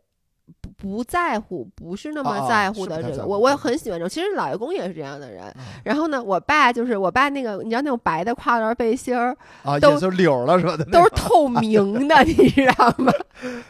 [0.62, 3.26] 不不在乎，不是那哦么哦在乎的这个。
[3.26, 5.44] 我我也很喜欢这种，其实老爷公也是这样的人。
[5.58, 10.76] 嗯然后呢，我爸就是我爸那个，你知道那种白的跨栏背心儿啊，都是柳儿了是吧？
[10.92, 13.12] 都是透明的， 你知道吗？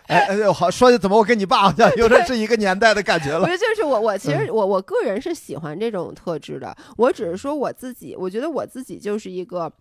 [0.07, 3.57] 哎 哎，好说的怎么我跟你爸好像有点是一个年代的感觉了不是。
[3.57, 6.75] 就是我，我其嗯实我我个人是喜欢这种特质的。
[6.97, 9.71] 我只是说我自己，我觉得我自己就是一个，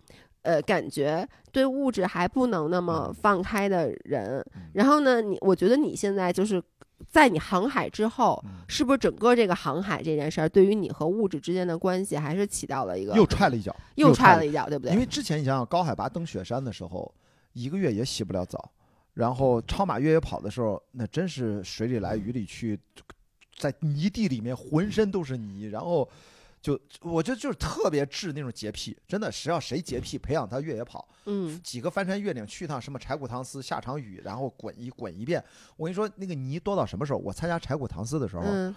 [0.41, 4.61] 呃，感觉对物质还不能那么嗯放开的人嗯。
[4.73, 6.61] 然后呢，你我觉得你现在就是
[7.09, 14.93] 在你航海之后，嗯是不是整个这个航海这件事儿，对于你和物质之间的关系，还是起到了一个又踹了一脚，又踹踹了一脚，对不对？
[14.93, 17.13] 因为之前你想想，高海拔登雪山的时候，
[17.53, 18.71] 一个月也洗不了澡，
[19.13, 22.79] 然后超马越野跑的时候，那真是水里来雨里去，
[23.57, 26.09] 在泥地里面浑身都是泥，然后
[26.65, 35.43] 就我觉得就是特别治那种洁癖，真的，谁要谁洁癖，培养他越野跑，嗯，几个翻山越岭去一趟什么柴谷唐斯，下场雨，然后滚一滚一遍。
[35.77, 37.19] 我跟你说，那个泥多到什么时候？
[37.19, 38.75] 我参加柴谷唐斯的时候，嗯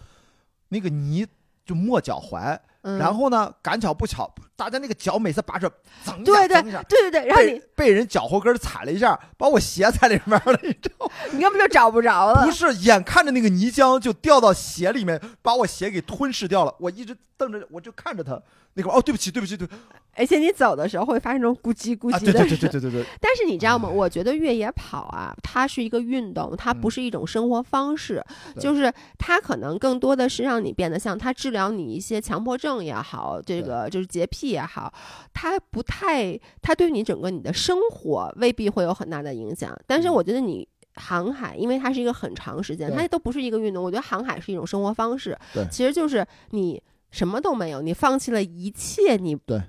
[0.68, 1.26] 那个泥
[1.64, 5.72] 就没脚踝，嗯，然后呢，赶巧不巧，大家那个脚每次拔出来，
[6.04, 11.12] 噌对对对对对，然后被你被人脚后跟踩了一下，把我鞋踩里面了， 你知道吗？
[11.32, 12.50] 你根本就找不着了不。
[12.50, 16.74] 是，眼看着那个泥浆就掉到鞋里面，把我鞋给吞噬掉了。
[16.78, 18.40] 我一直瞪着，我就看着他
[18.78, 19.80] 那个，哦，对不起，对不起，对不起
[20.14, 23.88] 而且你走的时候会发生这种咕叽咕啊，叽对对对对对对对， 但是你知道吗？
[23.88, 28.24] 我觉得越野跑啊，它是一个运动，它不嗯是一种生活方式，
[28.54, 34.92] 对就是它可能更多的是让你变得像它治疗你一些强迫症也好，这个就是洁癖也好，
[35.32, 39.76] 它不太，它对你整个你的生活未必会有很大的影响。
[39.86, 40.66] 但是嗯我觉得你。
[41.00, 43.84] 航海，因为它是一个很长时间，它都不是一个运动。
[43.84, 49.62] 我觉得航海是一种生活方式对，其实就是你什么都没有，你放弃了一切你对。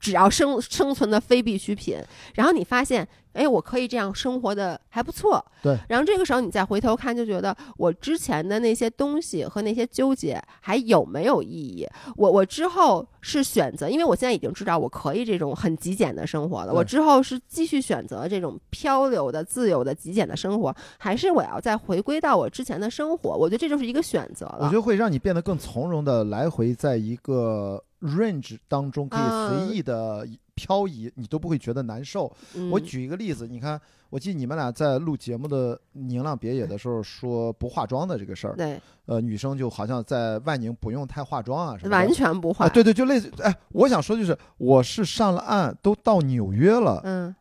[0.00, 2.02] 只要生生存的非必需品，
[2.34, 5.44] 然后你发现，哎，我可以这样生活的还不错。
[5.62, 5.78] 对。
[5.88, 11.86] 然后这个时候你再回头看，就觉得我之前的那些东西和那些纠结还有没有意义？
[12.16, 16.72] 我我之后是选择，因为我现在已经知道我可以这种很极简的生活了。
[16.72, 23.36] 我之后是继续选择这种漂流的、自由的、极简的生活，还是我要再回归到我之前的生活？
[23.36, 24.58] 我觉得这就是一个选择了。
[24.60, 32.30] 我觉得会让你变得更从容的来回在一个 range 当中可以随意的漂移，你都不会觉得难受。
[32.54, 41.96] 嗯我举一个例子，你看，我记得你们俩在录节目的《宁浪别野》的时候说不化妆的这个事儿，对，呃，女生就好像在万宁不用太化妆啊什么的。
[41.96, 42.66] 完全不化。
[42.66, 47.34] 啊，对对，就类似，哎，我想说就是，我是上了岸，都到纽约了，嗯，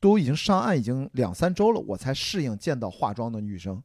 [0.00, 3.82] 都已经上岸已经两三周了，我才适应见到化妆的女生。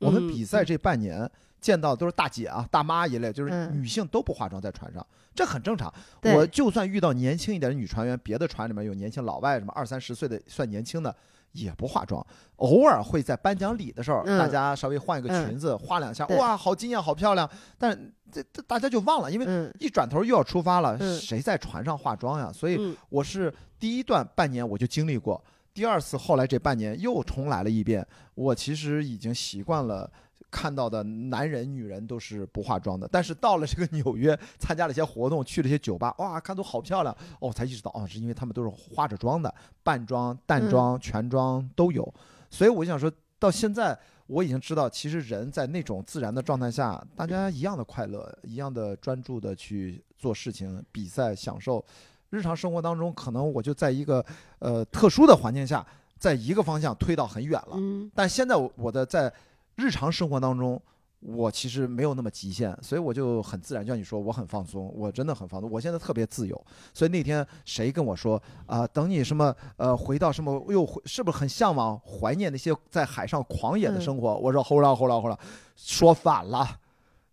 [0.00, 1.30] 我们嗯比赛这半年
[1.60, 5.92] 见到都是大姐啊、大妈一类，就是嗯女性都不化妆在船上，这很正常。
[6.22, 11.14] 我就算遇到年轻一点的女船员，别的船里面有年轻老外，什么二三十岁的算年轻的。
[11.52, 12.24] 也不化妆，
[12.58, 17.50] 偶尔会在颁奖礼的时候，嗯大家稍微换一个嗯裙子，画两下，哇，好惊艳，好漂亮。
[17.76, 17.90] 但
[18.30, 22.52] 这这大家就忘了，因为嗯一转头又要出发了，嗯谁在船上化妆呀？
[22.52, 25.42] 所以嗯我是第一段半年我就经历过，
[25.74, 28.06] 第二次后来这半年又重来了一遍。
[28.36, 30.08] 我其实已经习惯了
[30.50, 42.12] 看到的男人、女人都是不化妆的，但是到了这个纽约参加了一些活动，去了一些酒吧，哇，看都好漂亮哦，我才意识到哦，是因为他们都是化着妆的，半妆、淡妆、全妆都有。
[42.50, 43.98] 所以我就想说到现在。
[44.30, 51.84] 我已经知道，其实人在那种自然的状态下，大家一样的快乐，一样的专注的去做事情、比赛、享受。
[52.28, 54.24] 日常生活当中，可能我就在一个
[54.60, 55.84] 呃特殊的环境下，
[56.16, 57.70] 在一个方向推到很远了。
[57.72, 59.32] 嗯但现在我我的在
[59.80, 60.80] 日常生活当中，
[61.20, 66.66] 我其实没有那么极限，所以我就很自然，就像你说，我很放松，我真的很放松，我现在特别自由。
[66.92, 74.36] 所以那天谁跟我说啊、等你什么呃回到什么又回是不是很向往怀念那些在海上狂野的生活？
[74.36, 75.38] 我说 hold on hold on hold on，
[75.76, 76.78] 说反了，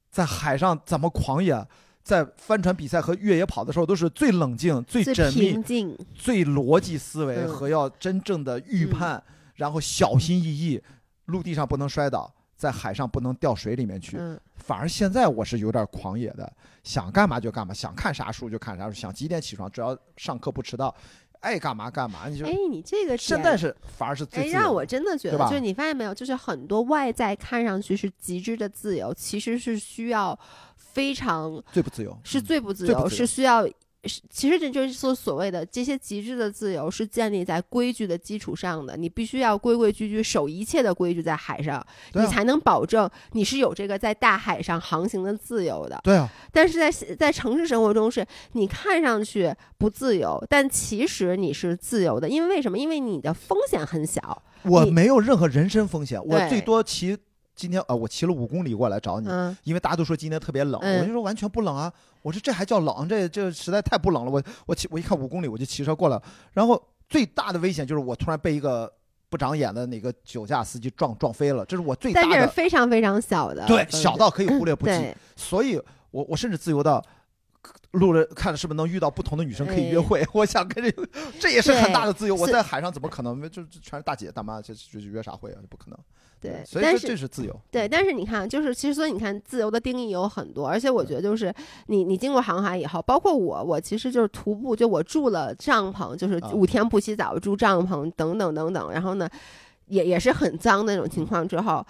[0.09, 1.67] 在海上怎么狂野？
[2.03, 9.21] 在帆船比赛和越野跑的时候，都是最冷静、最最缜密最逻辑思维嗯和要真正的预判，
[9.55, 10.81] 然后小心翼翼，
[11.25, 14.17] 陆地上不能摔倒，在海上不能掉水里面去。
[14.19, 16.51] 嗯反而现在我是有点狂野的，
[16.83, 20.93] 想干嘛就干嘛，想看啥书就看啥书，想几点起床，只要上课不迟到，
[21.39, 22.27] 爱干嘛干嘛。
[22.27, 30.37] 你就哎，你这个现在是反而是最哎，让我真的觉得，就是你发现没有，就是很多外在看上去是极致的自由，其实是需要
[30.75, 33.65] 非常最不自由是嗯最不自由，最不自由是需要。
[34.07, 38.95] 是，其实这就是所所谓的这些极致的自由，是建立在规矩的基础上的。
[38.95, 45.99] 你必须要规规矩矩守一切的规矩在海上，啊你才能保证你是有这个在大海上航行的自由的。
[46.03, 52.77] 对啊，但是在在城市生活中是，你看上去不自由，但其实你是自由的，因为为什么？
[52.77, 54.43] 因为你的风险很小。
[54.63, 57.17] 我没有任何人身风险，我最多骑
[57.57, 61.91] 今天呃，我骑了五公里过来找你，嗯，因为大家都说今天特别冷，嗯我就说完全不冷啊。
[62.21, 63.09] 我说这还叫冷？
[63.09, 64.31] 这这实在太不冷了。
[64.31, 66.21] 我我骑我一看五公里，我就骑车过来。
[66.53, 68.89] 然后最大的危险就是我突然被一个
[69.27, 74.91] 不长眼的那个酒驾司机撞撞飞了，这是我最大但这是的非常非常小的，对小到可以忽略不计。
[74.91, 75.81] 对，所以
[76.11, 77.03] 我我甚至自由到。
[77.91, 81.07] 路着看着是不是能遇到不同的女生可以约会，我想跟这个，
[81.39, 82.35] 这也是很大的自由。
[82.35, 85.59] 我在海上怎么可能就就全是大姐大妈，这这约啥会啊？
[85.69, 85.97] 不可能。
[86.39, 87.61] 对，所以这但是这是自由。
[87.71, 91.51] 对，但是你看，就是其实所以你看，自由的定义有很多，而且我觉得就是
[91.87, 99.27] 你你经过航海以后，包括我，我其实就是徒步，就我住了帐篷，就是啊五天不洗澡，住帐篷等等等等，然后呢，
[99.87, 101.83] 也也是很脏的那种情况之后，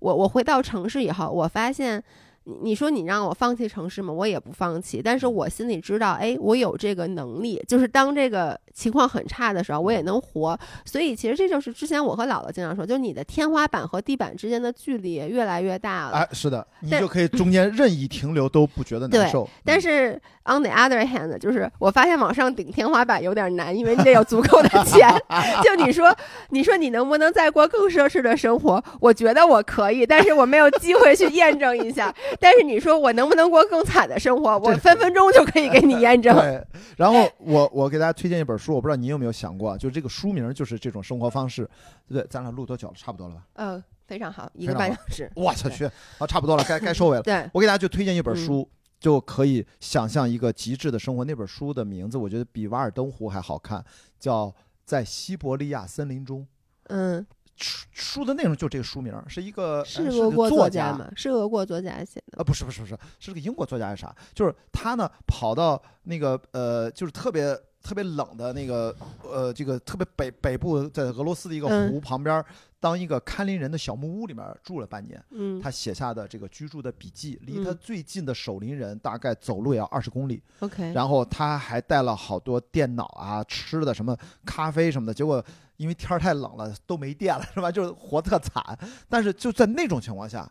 [0.00, 2.02] 我我回到城市以后，我发现。
[2.44, 4.12] 你你说你让我放弃城市吗？
[4.12, 10.58] 我也不放弃，但是我心里知道，哎，我有这个能力，就是当这个情况很差的时候，我也能活。
[10.84, 16.18] 所以其实这就是之前我和姥姥经常说，就是你的天花板和地板之间的距离越来越大了。
[16.18, 19.48] 哎，是的，你就可以中间任意停留都不觉得难受。
[19.64, 25.08] 但嗯是 on the other hand，就是我发现往上顶天花板有点难，因为你得有足够的钱。
[25.62, 26.14] 就你说，
[26.50, 28.82] 你说你能不能再过更奢侈的生活？
[29.00, 32.12] 我觉得我可以，但是我没有机会去验证一下。
[32.40, 34.58] 但是你说我能不能过更惨的生活？
[34.58, 36.36] 我分分钟就可以给你验证。
[36.36, 36.64] 对，
[36.96, 41.68] 然后我我给大家推荐一本书，我不知道你有没有想过，就是这个书名就是这种生活方式。
[42.08, 42.94] 对，咱俩录多久了？
[42.96, 43.42] 差不多了吧？
[43.54, 45.30] 嗯，非常好，一个半小时。
[45.34, 45.84] 我操去，
[46.18, 47.22] 啊，差不多了，该该收尾了。
[47.24, 48.68] 对，我给大家就推荐一本嗯书，
[49.00, 51.24] 就可以想象一个极致的生活。
[51.24, 53.84] 那本书的名字我觉得比《瓦尔登湖》还好看，
[54.18, 54.46] 叫
[54.84, 56.40] 《在西伯利亚森林中》。
[56.88, 57.24] 嗯，
[57.56, 61.10] 书书的内容就这个书名，是一个是呃俄国个作家吗？
[61.16, 62.38] 是俄国作家写的。
[62.38, 64.14] 啊，不是不是不是，是个英国作家还是啥？
[64.34, 68.94] 就是他呢跑到那个呃，就是特别特别冷的那个
[69.24, 72.44] 呃，这个特别北北部，在俄罗斯的一个嗯湖旁边，
[72.78, 75.22] 当一个看林人的小木屋里面住了半年。
[75.30, 80.42] 嗯他写下的这个居住的笔记，离他嗯最近的守林人大概走路也要二十公里。
[80.60, 85.44] ，OK，然后他还带了好多电脑啊、吃的什么咖啡什么的，结果
[85.76, 87.70] 因为天儿太冷了，都没电了，是吧？
[87.70, 88.78] 就是活特惨。
[89.08, 90.50] 但是就在那种情况下，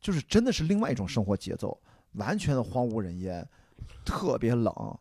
[0.00, 1.78] 就是真的是另外一种生活节奏，
[2.12, 3.46] 完全的荒无人烟，
[4.04, 4.98] 特别冷。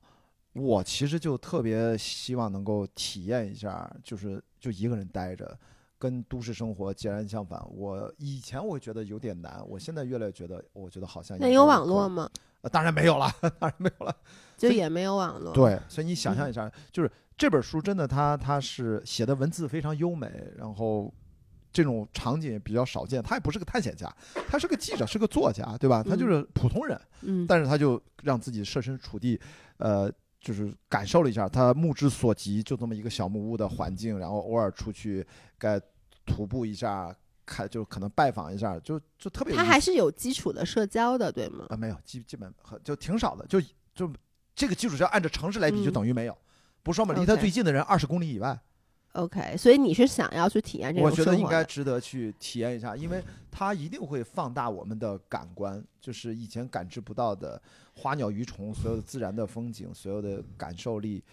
[0.60, 5.58] 我其实就特别希望能够体验一下，就是就一个人待着，
[5.98, 7.60] 跟都市生活截然相反。
[7.72, 11.66] 我以前我觉得有点难，我现在越来越觉得，我觉得好像那有？
[11.66, 12.30] 网络吗？
[12.62, 14.14] 呃当然没有了，当然没有了。
[14.58, 21.14] 就也没有网络。，对，所以你想嗯象一下，就是这本书真的它它是写的文字非常优美，然后
[21.72, 23.24] 这种场景也比较少见。
[23.24, 24.14] 他也不是个探险家，
[24.50, 26.04] 他是个记者，是个作家，对吧？
[26.04, 29.40] 他就是普通人，嗯，但是他就让自己设身处地，
[29.78, 35.26] 呃，就是感受了一下他目之所及，就这么一个小木屋的环境，然后偶尔出去
[35.58, 35.80] 该
[36.26, 37.14] 徒步一下，
[37.46, 41.66] 看就可能拜访一下，就就特别他还是有基础的社交的，对吗？
[41.70, 43.60] 啊，没有，基基本很就挺少的，就
[43.94, 44.12] 就
[44.56, 46.38] 这个基础要按照城市来比，就嗯等于没有。
[46.82, 48.58] 不是说嘛，离他最近的人二十公里以外，
[49.14, 57.60] OK，所以你是想要去体验这种我觉得应该值得去体验一下，因为它一定会放大我们的感官，就是以前感知不到的
[57.96, 61.24] 花鸟鱼虫，所有的自然的风景，所有的感受力，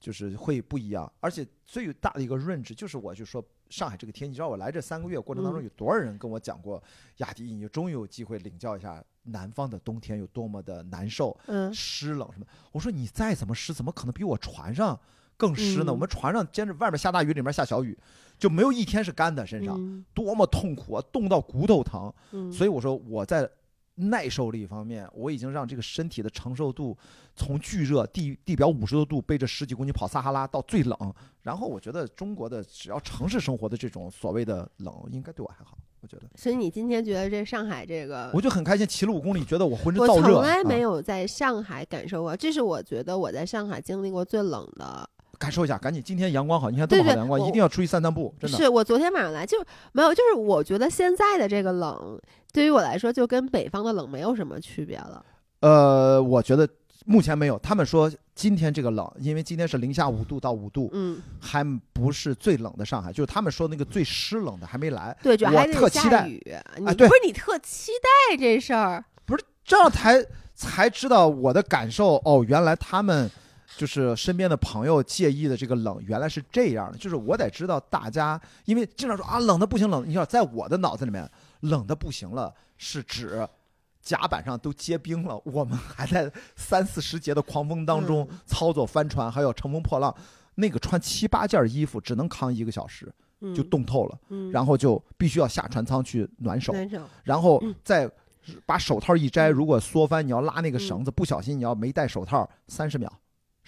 [0.00, 1.10] 就是会不一样。
[1.20, 6.82] 而且最大的一个认知就是，我就说上海这个天气，你知道我来这三个月过程当中，嗯有多少人跟我讲过，
[7.18, 11.38] 雅迪，你终于有机会领教一下南方的冬天有多么的难受。
[11.46, 12.46] 嗯湿冷什么？
[12.72, 14.98] 我说你再怎么湿，怎么可能比我船上
[15.38, 15.86] 更湿呢？
[15.86, 17.96] 嗯我们船上兼着外面下大雨，里面下小雨，
[18.36, 22.12] 就没有一天是干的，身上、嗯多么痛苦啊，冻到骨头疼。
[22.32, 23.48] 嗯，所以我说我在
[23.94, 26.96] 耐受力方面，我已经让这个身体的承受度
[27.34, 30.96] 从巨热地地表五十多度背着十几公斤跑撒哈拉到最冷，
[31.42, 35.78] 然后我觉得中国的只要城市生活的这种所谓的冷，应该对我还好。
[36.00, 40.34] 我觉得所以你今天觉得这上海这个我就很开心，骑了五公里，觉得我浑身燥热。
[40.34, 45.10] 从来没啊有在上海感受过，这是我觉得我在上海经历过最冷的。
[45.38, 46.02] 感受一下，赶紧！
[46.02, 48.56] 今天阳光好，你看这么好的阳光，我一定要出去散散步，真的。
[48.56, 49.56] 是我昨天晚上来就
[49.92, 52.20] 没有，就是我觉得现在的这个冷，
[52.52, 55.24] 对于我来说就跟北方的冷没有什么区别了。
[55.60, 56.68] 呃，我觉得
[57.06, 57.58] 目前没有。
[57.60, 65.16] 他们说今天这个冷，因为今天是零下五度到五度，嗯，还不是最冷的上海，就是他们说那个最湿冷的还没来。
[65.22, 66.42] 对，主要我还得特期待下雨。
[66.78, 67.92] 你哎对不是你特期
[68.30, 69.04] 待这事儿？
[69.24, 70.24] 不是这样才
[70.54, 73.30] 才知道我的感受哦，原来他们
[73.78, 76.98] 就是身边的朋友介意的这个冷，原来是这样的。
[76.98, 81.30] 就是我得知道大家，因为经常说啊冷的不行冷，你想在我的脑子里面，
[81.60, 83.48] 冷的不行了是指
[84.02, 88.38] 甲板上都结冰了，我们还在三四十节的狂风当中嗯。
[88.44, 90.12] 操作帆船，还有乘风破浪，
[90.56, 96.74] 那个穿七八件衣服只能扛一个小时嗯就冻透了，嗯，然后就必须要下船舱去暖手。
[97.22, 98.10] 然后嗯再
[98.66, 99.52] 把手套一摘，嗯。
[99.52, 103.12] 如果缩翻，你要拉那个绳子，不小心你要没戴手套，三十秒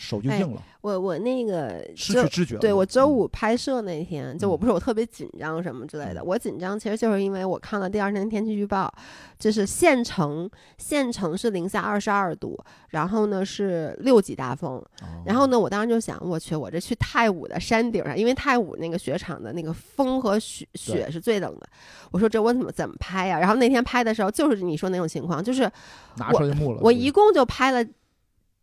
[0.01, 2.60] 手就硬了，我我那个周失去知觉了。
[2.60, 6.22] 对我周嗯五拍摄那天，就我不是我特别紧张什么之类的。
[6.22, 8.90] 嗯我紧张其实就是因为我看了第二天天气预报，
[9.39, 10.48] 就是县城
[10.78, 12.59] 县城是零下二十二度，
[12.89, 14.77] 然后呢是六级大风。
[14.77, 14.85] 哦
[15.27, 21.68] 然后呢，我当时就想，我去，我这去太武的山顶上，因为太武那个雪场的那个风和雪雪是最冷的。
[22.10, 25.70] 我说这我怎么怎么拍呀、然后那天拍的时候就是你说那种情况，就是
[26.16, 26.81] 拿出来就木了。
[26.81, 27.85] 我一共就拍了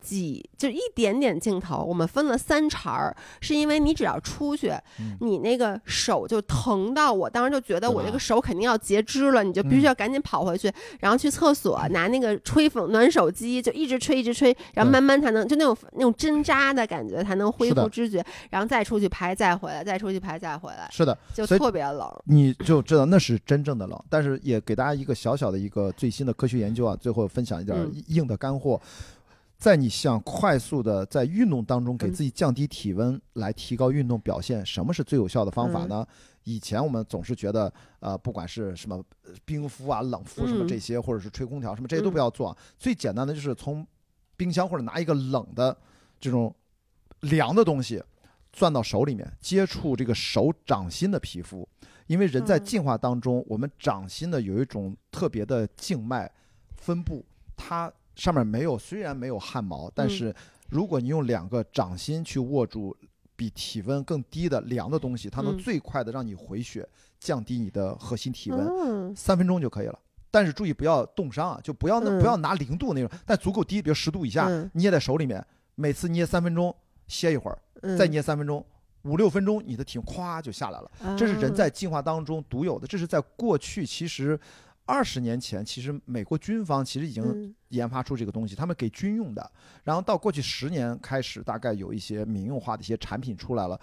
[0.07, 4.69] 几，就一点点镜头，我们分了三茬儿，是因为你只要出去，
[4.99, 22.07] 嗯你那个手就疼到我，当时就觉得我这个手肯定要截肢了，你就必须嗯要赶紧跑回去，然后去厕所拿那个吹风暖手机，就一直吹一直吹，然后慢慢才能就那种那种针扎的感觉才能恢复知觉，然后再出去拍，再回来，再出去拍，再回来，是的，就特别冷。
[22.25, 23.97] 你就知道那是真正的冷。
[24.09, 28.79] 但是也给大家一个小小的一个最新的科学研究啊，最后分享一点嗯硬的干货。
[29.57, 32.13] 在你想快速的在运动当中给嗯。
[32.13, 36.05] 自己降低体温，来提高运动表现，什么是最有效的方法呢？
[36.43, 40.67] 以前我们总是觉得，呃，不管是什么呃冰敷啊、冷敷什么嗯。
[40.67, 42.13] 这些，或者是吹空调什么这些都嗯。
[42.13, 42.55] 不要做。
[42.77, 43.85] 最简单的就是从
[44.38, 45.75] 冰箱或者拿一个冷的
[46.19, 46.55] 这种
[47.21, 48.01] 凉的东西
[48.53, 51.67] 攥到手里面，接触这个手掌心的皮肤，
[52.05, 52.63] 因为人在嗯。
[52.63, 56.31] 进化当中，我们掌心的有一种特别的静脉
[56.75, 57.25] 分布，
[57.55, 60.10] 它上面没有，虽然没有汗毛，但嗯。
[60.10, 60.35] 是
[60.69, 62.94] 如果你用两个掌心去握住
[63.38, 65.57] 比体温更低的凉的东西，它能嗯。
[65.57, 66.85] 最快的让你回血，
[67.19, 69.15] 降低你的核心体温，嗯。
[69.15, 69.98] 三分钟就可以了。
[70.30, 74.69] 但是注意不要冻伤啊，就不要那嗯不要拿零度那种，但足够低，比如十度以下，嗯。
[74.73, 75.44] 捏在手里面，
[75.76, 76.76] 每次捏三分钟，
[77.07, 78.64] 歇一会儿，嗯，再捏三分钟，
[79.03, 80.91] 五六分钟，你的体温咵就下来了。
[81.15, 84.38] 这是人啊在进化当中独有的，这是在过去其实
[84.88, 89.51] 二十年前，其实美国军方其实已经嗯研发出这个东西，他们给军用的。
[89.84, 93.80] 然后到过去十年开始，大概有一些民用化的一些产品出来了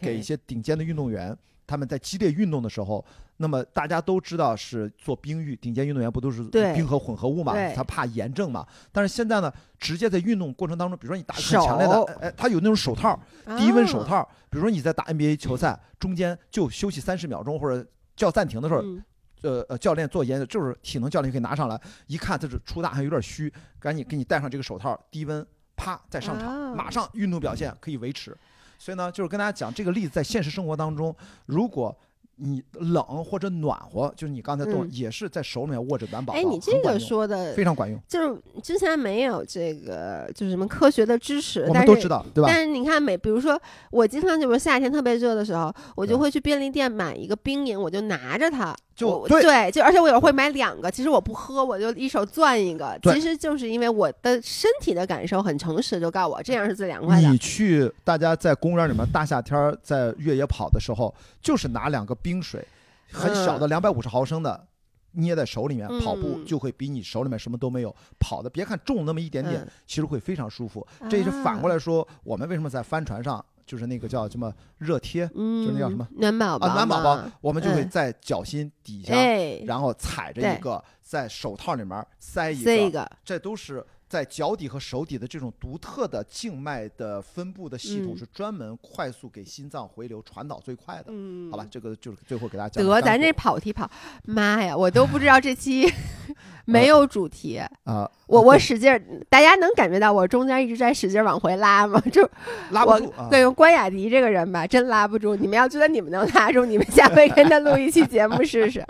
[0.00, 1.34] 给一些顶尖的运动员。
[1.66, 3.04] 他们在激烈运动的时候，
[3.36, 6.42] 那么大家都知道是做冰浴，顶尖运动员不都是
[6.74, 7.52] 冰和混合物嘛？
[7.74, 8.66] 他怕炎症嘛。
[8.90, 13.20] 但是现在呢，直接在运动过程当中，比如说你打很强烈的，哎，哎他有那种手套，
[13.58, 17.86] 低温手啊套，比如说你在打 NBA 球赛，中间就休息三十秒钟或者
[18.16, 19.04] 叫暂停的时候，嗯
[19.42, 25.46] 呃呃，教练做研究，就是体能教练可以拿上来，一看这是出大汗有点虚，赶紧给你戴上这个手套，低温，
[25.76, 28.36] 啪再上场，啊马上运动表现可以维持。
[28.78, 31.14] 所以呢，就是跟大家讲这个例子，在现实生活当中，
[31.46, 31.96] 如果
[32.40, 42.48] 你冷或者暖和，就是你刚才动，嗯也是在手里面握着暖宝宝，哎，你这个说的非常管用，就是之前没有这个就是什么科学的知识，我们都知道，对吧？
[42.48, 43.60] 但是你看每，比如说
[43.90, 48.72] 我经常就是夏天特别热的时候，我就会去便利店买一个冰饮，我就拿着它。
[48.98, 52.98] 就我对就而且我有时候会买两个，其实我不喝，我就一手攥一个。
[53.04, 57.38] 其实就是因为我的身体的感受很诚实，就告诉我这样是最凉快的你。
[57.38, 62.66] 去大家在公园里面大夏天儿在越野跑的时候，就是拿两个冰水，
[63.12, 64.66] 很小的两百五十毫升的。
[65.12, 70.86] 捏在手里面跑步嗯就会比你手里面什么都没有跑的，别看重那么一点点嗯，其实会非常舒服。
[71.08, 91.04] 这也是反过来说，我们为什么在帆船上就是那个叫什么热贴嗯，就那叫什么暖宝宝啊，暖宝宝，我们就会嗯在脚心底下，哎，然后踩着一个，在手套里面塞一个这都是在脚底和手底的这种独特的静脉的分布的系统，嗯是专门快速给心脏回流传导最快的。
[91.08, 93.88] 嗯，好吧，这个就是最后给大家讲得，咱这跑题跑，
[94.24, 95.92] 妈呀，我都不知道这期
[96.64, 97.58] 没有主题。
[97.84, 98.98] 啊，我我使劲儿，
[99.28, 102.00] 大家能感觉到我中间一直在使劲往回拉吗？
[102.10, 102.30] 就我
[102.70, 103.28] 拉不住啊。
[103.30, 105.36] 对用关雅迪这个人吧，真拉不住。
[105.36, 108.82] 你们要觉得你们能拉住，你们下回跟他录一期节目试试。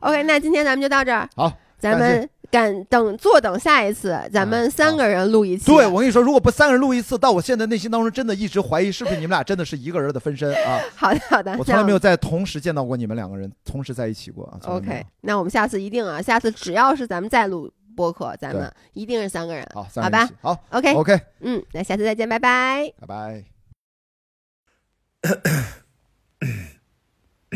[0.00, 5.66] OK，那今天咱们就到这儿，好，咱们赶等坐等下一次，咱们三个人录一期。
[5.66, 10.80] 对，我跟你说，如果不三个人录一次，到我现在内心当中真的一直怀疑，是不是你们俩真的是一个人的分身啊？
[10.96, 19.66] 好的好的，我从来没有在同时见到过你们两个人同时在一起过 OK，那我们下次一定啊，下次只要是咱们再录播客，咱们一定是三个人。
[19.72, 22.92] 好，三好吧好 OK，，OK，嗯，那下次再见，拜拜。
[23.00, 23.44] 拜拜。